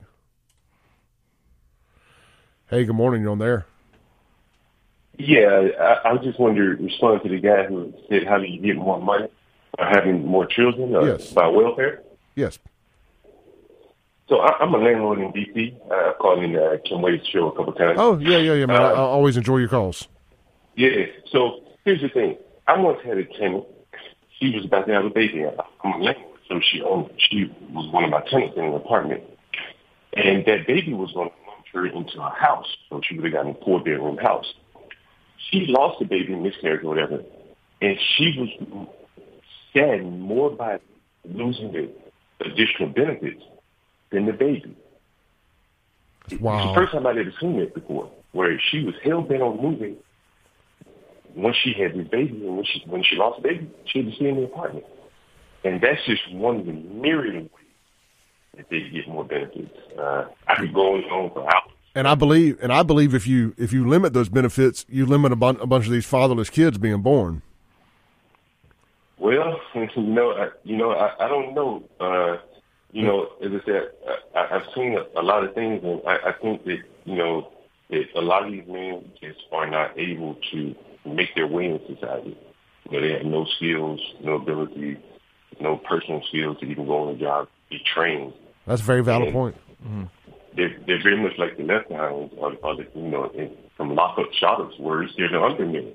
[2.69, 3.21] Hey, good morning.
[3.21, 3.65] You're on there.
[5.17, 8.61] Yeah, I, I just wanted to respond to the guy who said, "How do you
[8.61, 9.27] get more money
[9.77, 11.31] by having more children uh, Yes.
[11.33, 12.01] by welfare?"
[12.35, 12.59] Yes.
[14.27, 15.73] So I, I'm a landlord in DC.
[15.91, 17.97] I've called in uh, Kim Wade's show a couple times.
[17.99, 18.81] Oh yeah, yeah, yeah, man.
[18.81, 20.07] I, I Uh, always enjoy your calls.
[20.75, 21.05] Yeah.
[21.31, 22.37] So here's the thing.
[22.67, 23.65] I once had a tenant.
[24.39, 25.45] She was about to have a baby.
[25.83, 27.09] I'm a landlord, so she owned.
[27.17, 29.23] She was one of my tenants in an apartment,
[30.13, 32.67] and that baby was going to launch her into a house.
[32.89, 34.53] So she would have gotten a four bedroom house.
[35.49, 37.23] She lost the baby, in miscarriage or whatever,
[37.81, 38.87] and she was
[39.73, 40.79] saddened more by
[41.23, 41.89] losing the
[42.45, 43.43] additional benefits
[44.11, 44.75] than the baby.
[46.29, 46.73] It's the Wow.
[46.73, 49.97] first time I'd ever seen that before, where she was hell bent on moving
[51.35, 54.09] once she had this baby, and when she when she lost the baby, she had
[54.09, 54.85] to stay in the apartment.
[55.63, 57.49] And that's just one of the myriad ways
[58.55, 59.75] that they get more benefits.
[59.97, 61.71] Uh, I could go on for hours.
[61.95, 65.31] And I believe, and I believe if you if you limit those benefits, you limit
[65.31, 67.41] a, bun- a bunch of these fatherless kids being born.
[69.17, 71.83] Well, you know, I, you know, I, I don't know.
[71.99, 72.37] Uh,
[72.91, 73.89] you know, as I said,
[74.35, 77.51] I, I've seen a, a lot of things, and I, I think that you know
[77.89, 80.75] that a lot of these men just are not able to
[81.05, 82.37] make their way in society.
[82.89, 84.97] You know, they have no skills, no ability,
[85.59, 88.33] no personal skills to even go on a job, be trained.
[88.67, 89.33] That's a very valid Yeah.
[89.33, 89.55] point.
[90.55, 93.93] They're, they're very much like the left behinds, or, or the, you know, in, from
[93.93, 95.91] Lothrop Stoddard's words, they're the undermen.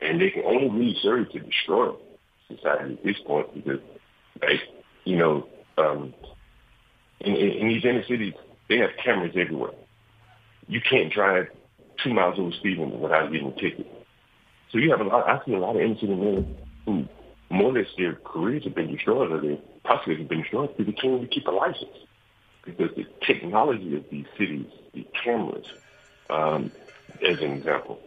[0.00, 1.92] And they can only really serve to destroy
[2.48, 3.80] society at this point because,
[4.40, 4.60] like,
[5.04, 5.48] you know,
[5.78, 6.14] um,
[7.20, 8.34] in, in, in these inner cities,
[8.68, 9.72] they have cameras everywhere.
[10.68, 11.48] You can't drive
[12.04, 13.86] two miles over speed limit without getting a ticket.
[14.72, 17.06] So you have a lot, I see a lot of city men who
[17.50, 20.86] more or less their careers have been destroyed or their prospects have been destroyed because
[20.86, 21.90] they can't even keep a license
[22.64, 25.66] because the technology of these cities, the cameras,
[26.30, 26.72] um,
[27.26, 27.98] as an example,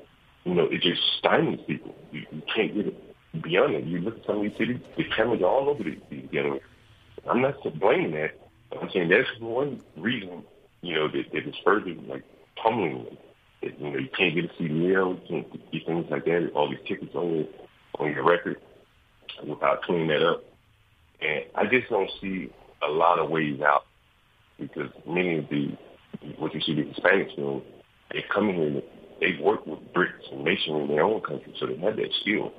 [0.44, 1.96] you know, it just stymies people.
[2.12, 3.86] You, you can't get it beyond it.
[3.86, 6.30] You look at some of these cities, the cameras are all over these, these.
[7.30, 8.32] I'm not to blame that.
[8.80, 10.44] I'm saying that's one reason,
[10.82, 12.24] you know, that, that is further like
[12.62, 13.18] pummeling them.
[13.80, 16.80] You know, you can't get a CDL, you can't get things like that, all these
[16.88, 17.48] tickets on
[18.00, 18.58] on your record
[19.48, 20.44] without cleaning that up.
[21.22, 22.52] And I just don't see
[22.88, 23.86] a lot of ways out
[24.60, 25.78] because many of the
[26.38, 27.62] what you see the Hispanics doing,
[28.12, 28.82] they come in here,
[29.20, 32.52] they work with bricks and masonry in their own country, so they have that skill.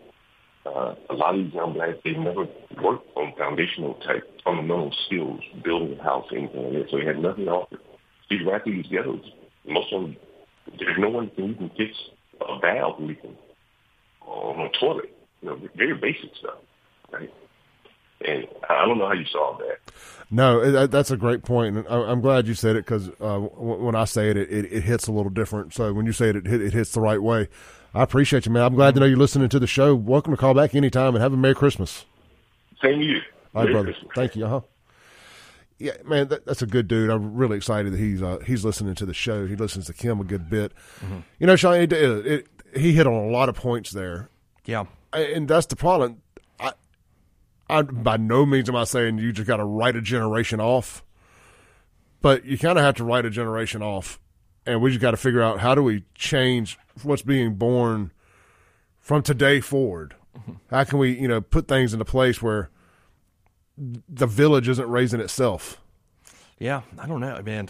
[0.65, 2.47] Uh, a lot of these young blacks, they never
[2.83, 7.19] worked on foundational type fundamental skills, building a house, anything like that, so they had
[7.19, 7.77] nothing to offer.
[8.29, 9.25] These right through ghettos,
[9.67, 10.17] most of them,
[10.79, 11.93] there's no one can even fix
[12.41, 13.37] a valve leaking
[14.23, 15.13] on a toilet.
[15.43, 16.59] You know, very basic stuff,
[17.13, 17.33] right?
[18.27, 19.93] And I don't know how you solve that.
[20.31, 24.05] No, that's a great point, and I'm glad you said it because uh, when I
[24.07, 25.73] say it, it, it hits a little different.
[25.75, 27.49] So when you say it, it, it hits the right way.
[27.95, 28.65] I appreciate you, man.
[28.65, 29.95] I'm glad to know you're listening to the show.
[29.95, 32.07] Welcome to call back anytime, and have a Merry Christmas.
[32.83, 33.21] Same to you.
[33.55, 33.93] All right, Merry brother.
[33.93, 34.13] Christmas.
[34.17, 34.47] Thank you.
[34.47, 34.61] Uh huh.
[35.79, 37.11] Yeah, man, that, that's a good dude.
[37.11, 39.47] I'm really excited that he's uh, he's listening to the show.
[39.47, 40.73] He listens to Kim a good bit.
[41.39, 44.31] You know, Shaun, it, it, it, he hit on a lot of points there,
[44.65, 44.85] Yeah.
[45.13, 46.23] and that's the problem.
[46.59, 46.73] I,
[47.69, 51.05] I by no means am I saying you just got to write a generation off,
[52.23, 54.19] but you kind of have to write a generation off,
[54.65, 58.13] and we just got to figure out how do we change what's being born
[59.01, 60.15] from today forward.
[60.71, 62.71] How can we, you know, put things into place where
[63.77, 65.81] the village isn't raising itself?
[66.59, 67.69] Yeah, I don't know, man.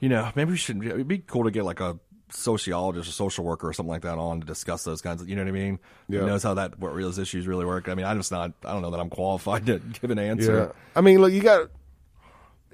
[0.00, 0.84] You know, maybe we should.
[0.84, 1.98] It'd be cool to get like a
[2.28, 5.28] sociologist or social worker or something like that on to discuss those kinds of.
[5.28, 5.78] You know what I mean?
[6.08, 6.20] Yeah.
[6.20, 7.88] Who knows how that what those issues really work?
[7.88, 8.52] I mean, I'm just not.
[8.64, 10.74] I don't know that I'm qualified to give an answer.
[10.94, 11.70] I mean, look, you got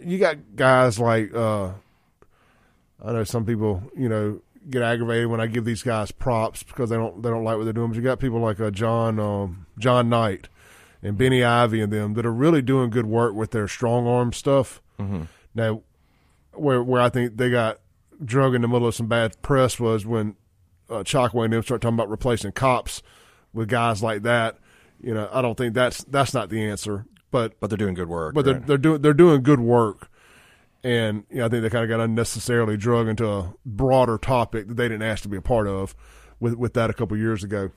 [0.00, 1.72] you got guys like uh
[3.04, 4.40] I know some people, you know,
[4.70, 7.64] get aggravated when I give these guys props because they don't they don't like what
[7.64, 7.88] they're doing.
[7.88, 10.48] But you got people like uh, John um, John Knight
[11.02, 14.32] and Benny Ivy and them that are really doing good work with their strong arm
[14.32, 14.80] stuff.
[15.54, 15.82] Now,
[16.52, 17.78] where where I think they got
[18.24, 20.36] drug in the middle of some bad press was when
[20.88, 23.02] uh, Chokwe and them start talking about replacing cops
[23.52, 24.58] with guys like that.
[25.00, 27.06] You know, I don't think that's that's not the answer.
[27.30, 28.34] But But they're doing good work.
[28.34, 30.10] but they're they're doing they're doing good work,
[30.84, 34.68] and you know, I think they kind of got unnecessarily drug into a broader topic
[34.68, 35.96] that they didn't ask to be a part of
[36.40, 37.70] with with that a couple years ago.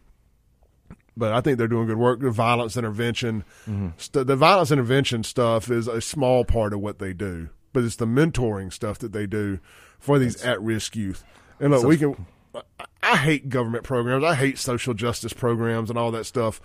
[1.17, 2.19] But I think they're doing good work.
[2.19, 3.89] The violence intervention, mm-hmm.
[3.97, 7.95] st- the violence intervention stuff is a small part of what they do, but it's
[7.95, 9.59] the mentoring stuff that they do
[9.99, 11.23] for these at risk youth.
[11.59, 12.25] And look, we can.
[13.01, 14.23] I- hate government programs.
[14.23, 16.59] I hate social justice programs and all that stuff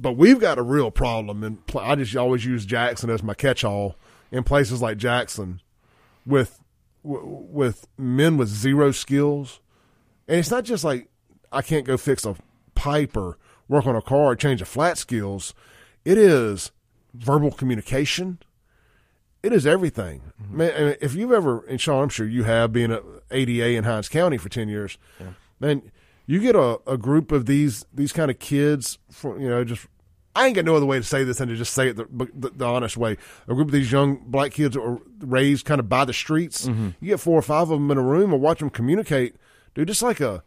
[0.00, 3.96] but we've got a real problem, and I just always use Jackson as my catch-all
[4.32, 5.60] in places like Jackson,
[6.24, 6.62] with
[7.04, 9.60] w- with men with zero skills,
[10.26, 11.10] and it's not just like
[11.52, 12.34] I can't go fix a
[12.74, 13.36] pipe or
[13.70, 15.54] work on a car change a flat skills.
[16.04, 16.72] It is
[17.14, 18.38] verbal communication.
[19.42, 20.56] It is everything, mm-hmm.
[20.58, 20.70] man.
[20.72, 24.10] and If you've ever, and Shaun, I'm sure you have, been at ADA in Hinds
[24.10, 24.98] County for ten years,
[25.58, 25.90] man.
[26.26, 29.86] You get a, a group of these these kind of kids, for, you know, just
[30.36, 32.06] I ain't got no other way to say this than to just say it the,
[32.34, 33.16] the, the honest way.
[33.48, 36.66] A group of these young black kids were raised kind of by the streets.
[36.66, 36.90] Mm-hmm.
[37.00, 39.36] You get four or five of them in a room and watch them communicate,
[39.74, 39.88] dude.
[39.88, 40.42] Just like a,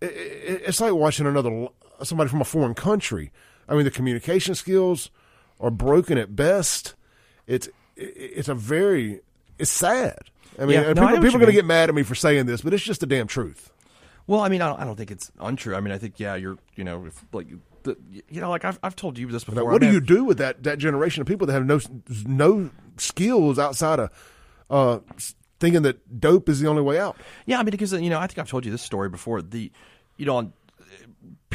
[0.00, 1.68] it, it, it's like watching another
[2.02, 3.32] somebody from a foreign country.
[3.68, 5.10] I mean, the communication skills
[5.60, 6.94] are broken at best.
[7.46, 9.20] It's it's a very
[9.58, 10.18] it's sad.
[10.58, 12.02] I mean, Yeah, no, I people, know people are going to get mad at me
[12.02, 13.72] for saying this, but it's just the damn truth.
[14.26, 15.74] Well, I mean, I don't, I don't think it's untrue.
[15.74, 17.48] I mean, I think yeah, you're you know if, like
[17.84, 17.96] the,
[18.28, 19.62] you know like I've I've told you this before.
[19.62, 21.80] Now, I what do you do with that that generation of people that have no
[22.26, 24.10] no skills outside of
[24.70, 24.98] uh,
[25.60, 27.16] thinking that dope is the only way out?
[27.46, 29.40] Yeah, I mean, because you know, I think I've told you this story before.
[29.40, 29.72] The,
[30.16, 30.52] you know, on-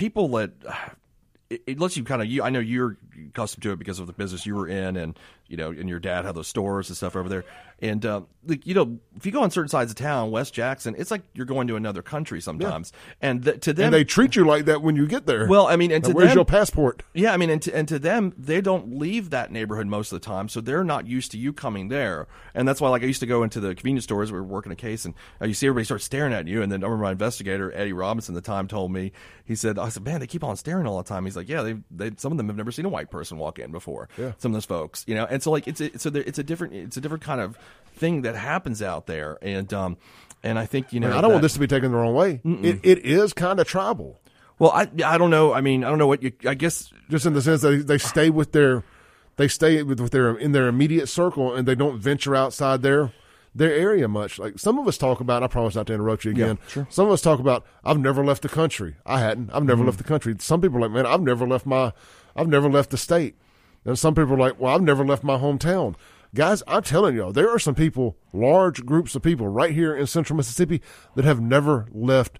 [0.04, 0.52] people that
[1.50, 2.28] it, lets you kind of.
[2.28, 2.98] You, I know you're
[3.30, 5.18] accustomed to it because of the business you were in, and
[5.54, 7.46] you know, and your dad had those stores and stuff over there.
[7.80, 10.96] And uh, like, you know, if you go on certain sides of town, West Jackson,
[10.98, 12.92] it's like you're going to another country sometimes.
[13.22, 15.48] And th- to them, And they treat you like that when you get there.
[15.48, 17.04] well, I mean, and Now, to where's them, your passport?
[17.14, 20.20] yeah, I mean, and to, and to them, they don't leave that neighborhood most of
[20.22, 23.06] the time, so they're not used to you coming there, and that's why, like, I
[23.06, 24.32] used to go into the convenience stores.
[24.32, 26.72] We were working a case, and uh, you see everybody start staring at you, and
[26.72, 29.12] then I remember my investigator Eddie Robinson at the time told me,
[29.46, 31.26] he said, I said, man, they keep on staring all the time.
[31.26, 33.60] He's like, yeah, they, they some of them have never seen a white person walk
[33.60, 34.08] in before.
[34.18, 34.32] Yeah.
[34.38, 36.44] Some of those folks, you know, and so like it's a, so there, it's a
[36.44, 37.58] different it's a different kind of
[37.96, 39.98] thing that happens out there, and um,
[40.42, 42.42] and I think you know, I don't want this to be taken the wrong way.
[42.44, 44.20] It, it is kind of tribal,
[44.60, 45.54] Well, I I don't know.
[45.54, 46.32] I mean, I don't know what you.
[46.48, 48.84] I guess just in the sense that they, stay with their
[49.36, 53.12] they stay with, with their in their immediate circle and they don't venture outside their
[53.56, 54.40] their area much.
[54.40, 55.44] Like some of us talk about.
[55.44, 56.58] I promise not to interrupt you again.
[56.68, 56.88] sure.
[56.90, 57.66] Some of us talk about.
[57.84, 58.96] I've never left the country.
[59.06, 59.52] I hadn't.
[59.54, 60.36] I've never left the country.
[60.40, 61.94] Some people are like, man, I've never left my.
[62.36, 63.36] I've never left the state.
[63.86, 65.96] And some people are like, well, I've never left my hometown.
[66.36, 70.08] Guys, I'm telling y'all, there are some people, large groups of people right here in
[70.08, 70.82] central Mississippi
[71.16, 72.40] that have never left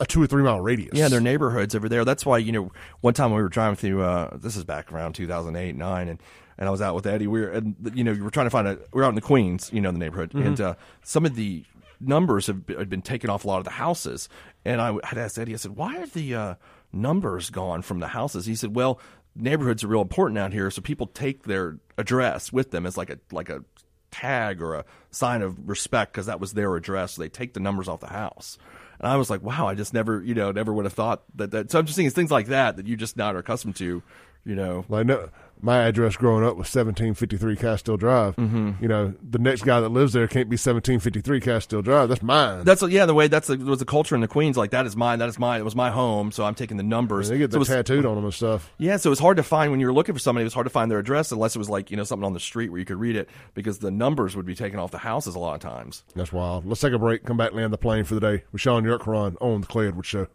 [0.00, 0.96] a two or three mile radius.
[0.96, 2.04] Yeah, their neighborhoods over there.
[2.04, 2.70] That's why you know.
[3.00, 4.02] One time we were driving through.
[4.02, 6.22] Uh, this is back around 2008, nine, and
[6.56, 7.26] and I was out with Eddie.
[7.26, 8.78] We were, and you know, we were trying to find a.
[8.92, 11.64] We are out in the Queens, you know, the neighborhood, and uh, some of the
[12.00, 14.28] numbers have been taken off a lot of the houses.
[14.64, 15.54] And I had asked Eddie.
[15.54, 16.54] I said, "Why are the uh,
[16.92, 19.00] numbers gone from the houses?" He said, "Well,
[19.38, 23.10] neighborhoods are real important out here, so people take their address with them as like
[23.10, 23.64] a like a
[24.10, 27.14] tag or a sign of respect because that was their address.
[27.14, 28.58] So they take the numbers off the house."
[29.00, 31.52] And I was like, wow, I just never, you know, never would have thought that.
[31.52, 34.02] that so I'm just it's things like that that you just not are accustomed to,
[34.44, 34.84] you know.
[34.88, 35.28] Like no,
[35.60, 38.36] my address growing up was 1753 Castile Drive.
[38.36, 38.82] Mm-hmm.
[38.82, 42.08] You know, the next guy that lives there can't be 1753 Castile Drive.
[42.08, 42.64] That's mine.
[42.64, 44.56] That's yeah, the way that's the, was the culture in the Queens.
[44.56, 45.18] Like that is mine.
[45.18, 45.60] That is mine.
[45.60, 47.28] It was my home, so I'm taking the numbers.
[47.28, 48.72] they get so tattooed on them and stuff.
[48.78, 50.42] Yeah, so it was hard to find when you were looking for somebody.
[50.42, 52.34] It was hard to find their address unless it was like you know something on
[52.34, 54.98] the street where you could read it because the numbers would be taken off the
[54.98, 56.04] houses a lot of times.
[56.14, 56.66] That's wild.
[56.66, 57.24] Let's take a break.
[57.24, 60.08] Come back, land the plane for the day with Shaun Yurtkuran on the Clay Edwards
[60.08, 60.28] Show.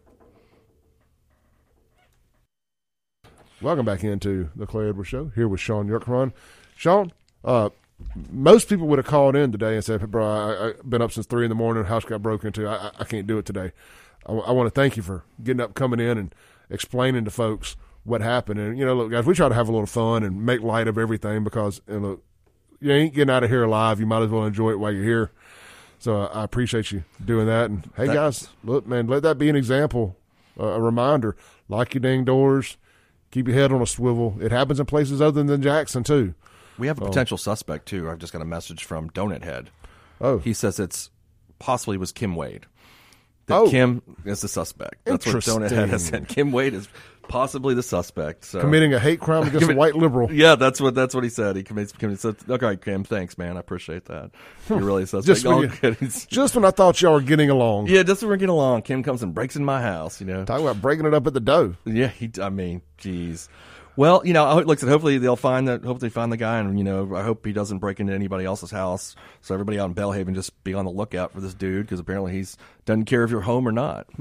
[3.60, 6.32] Welcome back into the Clay Edwards Show here with Shaun Yurtkuran.
[6.76, 7.12] Shaun,
[7.44, 7.70] uh,
[8.30, 11.26] most people would have called in today and said, "Bro, I, I've been up since
[11.26, 11.84] three in the morning.
[11.84, 12.66] House got broken into.
[12.68, 13.72] I, I- I can't do it today."
[14.26, 16.34] I, want to thank you for getting up, coming in, and
[16.70, 18.58] explaining to folks what happened.
[18.58, 20.88] And you know, look, guys, we try to have a little fun and make light
[20.88, 22.20] of everything because you know,
[22.80, 24.00] you ain't getting out of here alive.
[24.00, 25.30] You might as well enjoy it while you're here.
[25.98, 27.68] So uh, I appreciate you doing that.
[27.70, 30.16] And hey, guys, look, man, let that be an example,
[30.58, 31.36] uh, a reminder.
[31.68, 32.78] Lock your dang doors.
[33.34, 34.36] Keep your head on a swivel.
[34.40, 36.34] It happens in places other than Jackson too.
[36.78, 38.08] We have a um, potential suspect too.
[38.08, 39.70] I've just got a message from Donut Head.
[40.20, 41.10] Oh, He says it's
[41.58, 42.66] possibly was Kim Wade.
[43.46, 43.68] That Oh.
[43.68, 45.04] Kim is the suspect.
[45.04, 46.28] That's what Donut Head has said.
[46.28, 46.88] Kim Wade is
[47.28, 48.44] possibly the suspect.
[48.44, 50.32] So committing a hate crime against a white liberal.
[50.32, 51.56] Yeah, that's what that's what he said.
[51.56, 51.92] He commits.
[51.92, 53.56] commits so, okay, Kim, thanks, man.
[53.56, 54.30] I appreciate that.
[54.68, 55.26] You're really a suspect.
[55.26, 55.96] Just when you-
[56.28, 59.02] Just when I thought y'all were getting along, yeah, just when we're getting along, Kim
[59.02, 60.20] comes and breaks in my house.
[60.20, 60.44] You know.
[60.44, 61.74] talk about breaking it up at the dough.
[61.84, 62.30] Yeah, he.
[62.40, 63.48] I mean, jeez.
[63.96, 65.84] Well, you know, I like I hopefully they'll find that.
[65.84, 68.70] Hopefully, find the guy, and you know, I hope he doesn't break into anybody else's
[68.70, 69.14] house.
[69.40, 72.32] So everybody out in Belhaven, just be on the lookout for this dude because apparently
[72.32, 74.06] he's doesn't care if you're home or not.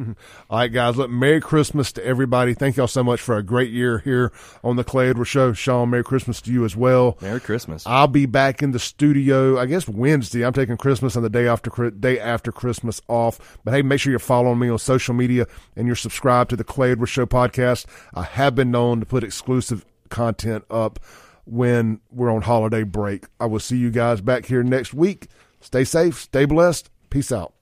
[0.50, 0.96] All right, guys.
[0.96, 2.54] Look, Merry Christmas to everybody.
[2.54, 4.32] Thank y'all so much for a great year here
[4.64, 5.54] on the Clay Edwards Show.
[5.54, 7.18] Shaun, Merry Christmas to you as well.
[7.22, 7.86] Merry Christmas.
[7.86, 9.60] I'll be back in the studio.
[9.60, 10.46] I guess Wednesday.
[10.46, 13.58] I'm taking Christmas and the day after day after Christmas off.
[13.64, 16.64] But hey, make sure you're following me on social media and you're subscribed to the
[16.64, 17.86] Clay Edwards Show podcast.
[18.14, 19.24] I have been known to put
[19.64, 21.00] exclusive content up
[21.46, 23.26] when we're on holiday break.
[23.40, 25.28] I will see you guys back here next week.
[25.62, 26.90] Stay safe, stay blessed.
[27.10, 27.54] Peace out.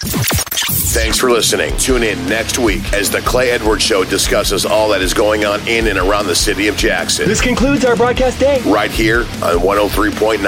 [0.00, 1.76] Thanks for listening.
[1.76, 5.60] Tune in next week as The Clay Edwards Show discusses all that is going on
[5.68, 7.28] in and around the city of Jackson.
[7.28, 8.60] This concludes our broadcast day.
[8.62, 10.38] Right here on 103.9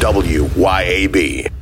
[0.00, 1.52] WYAB.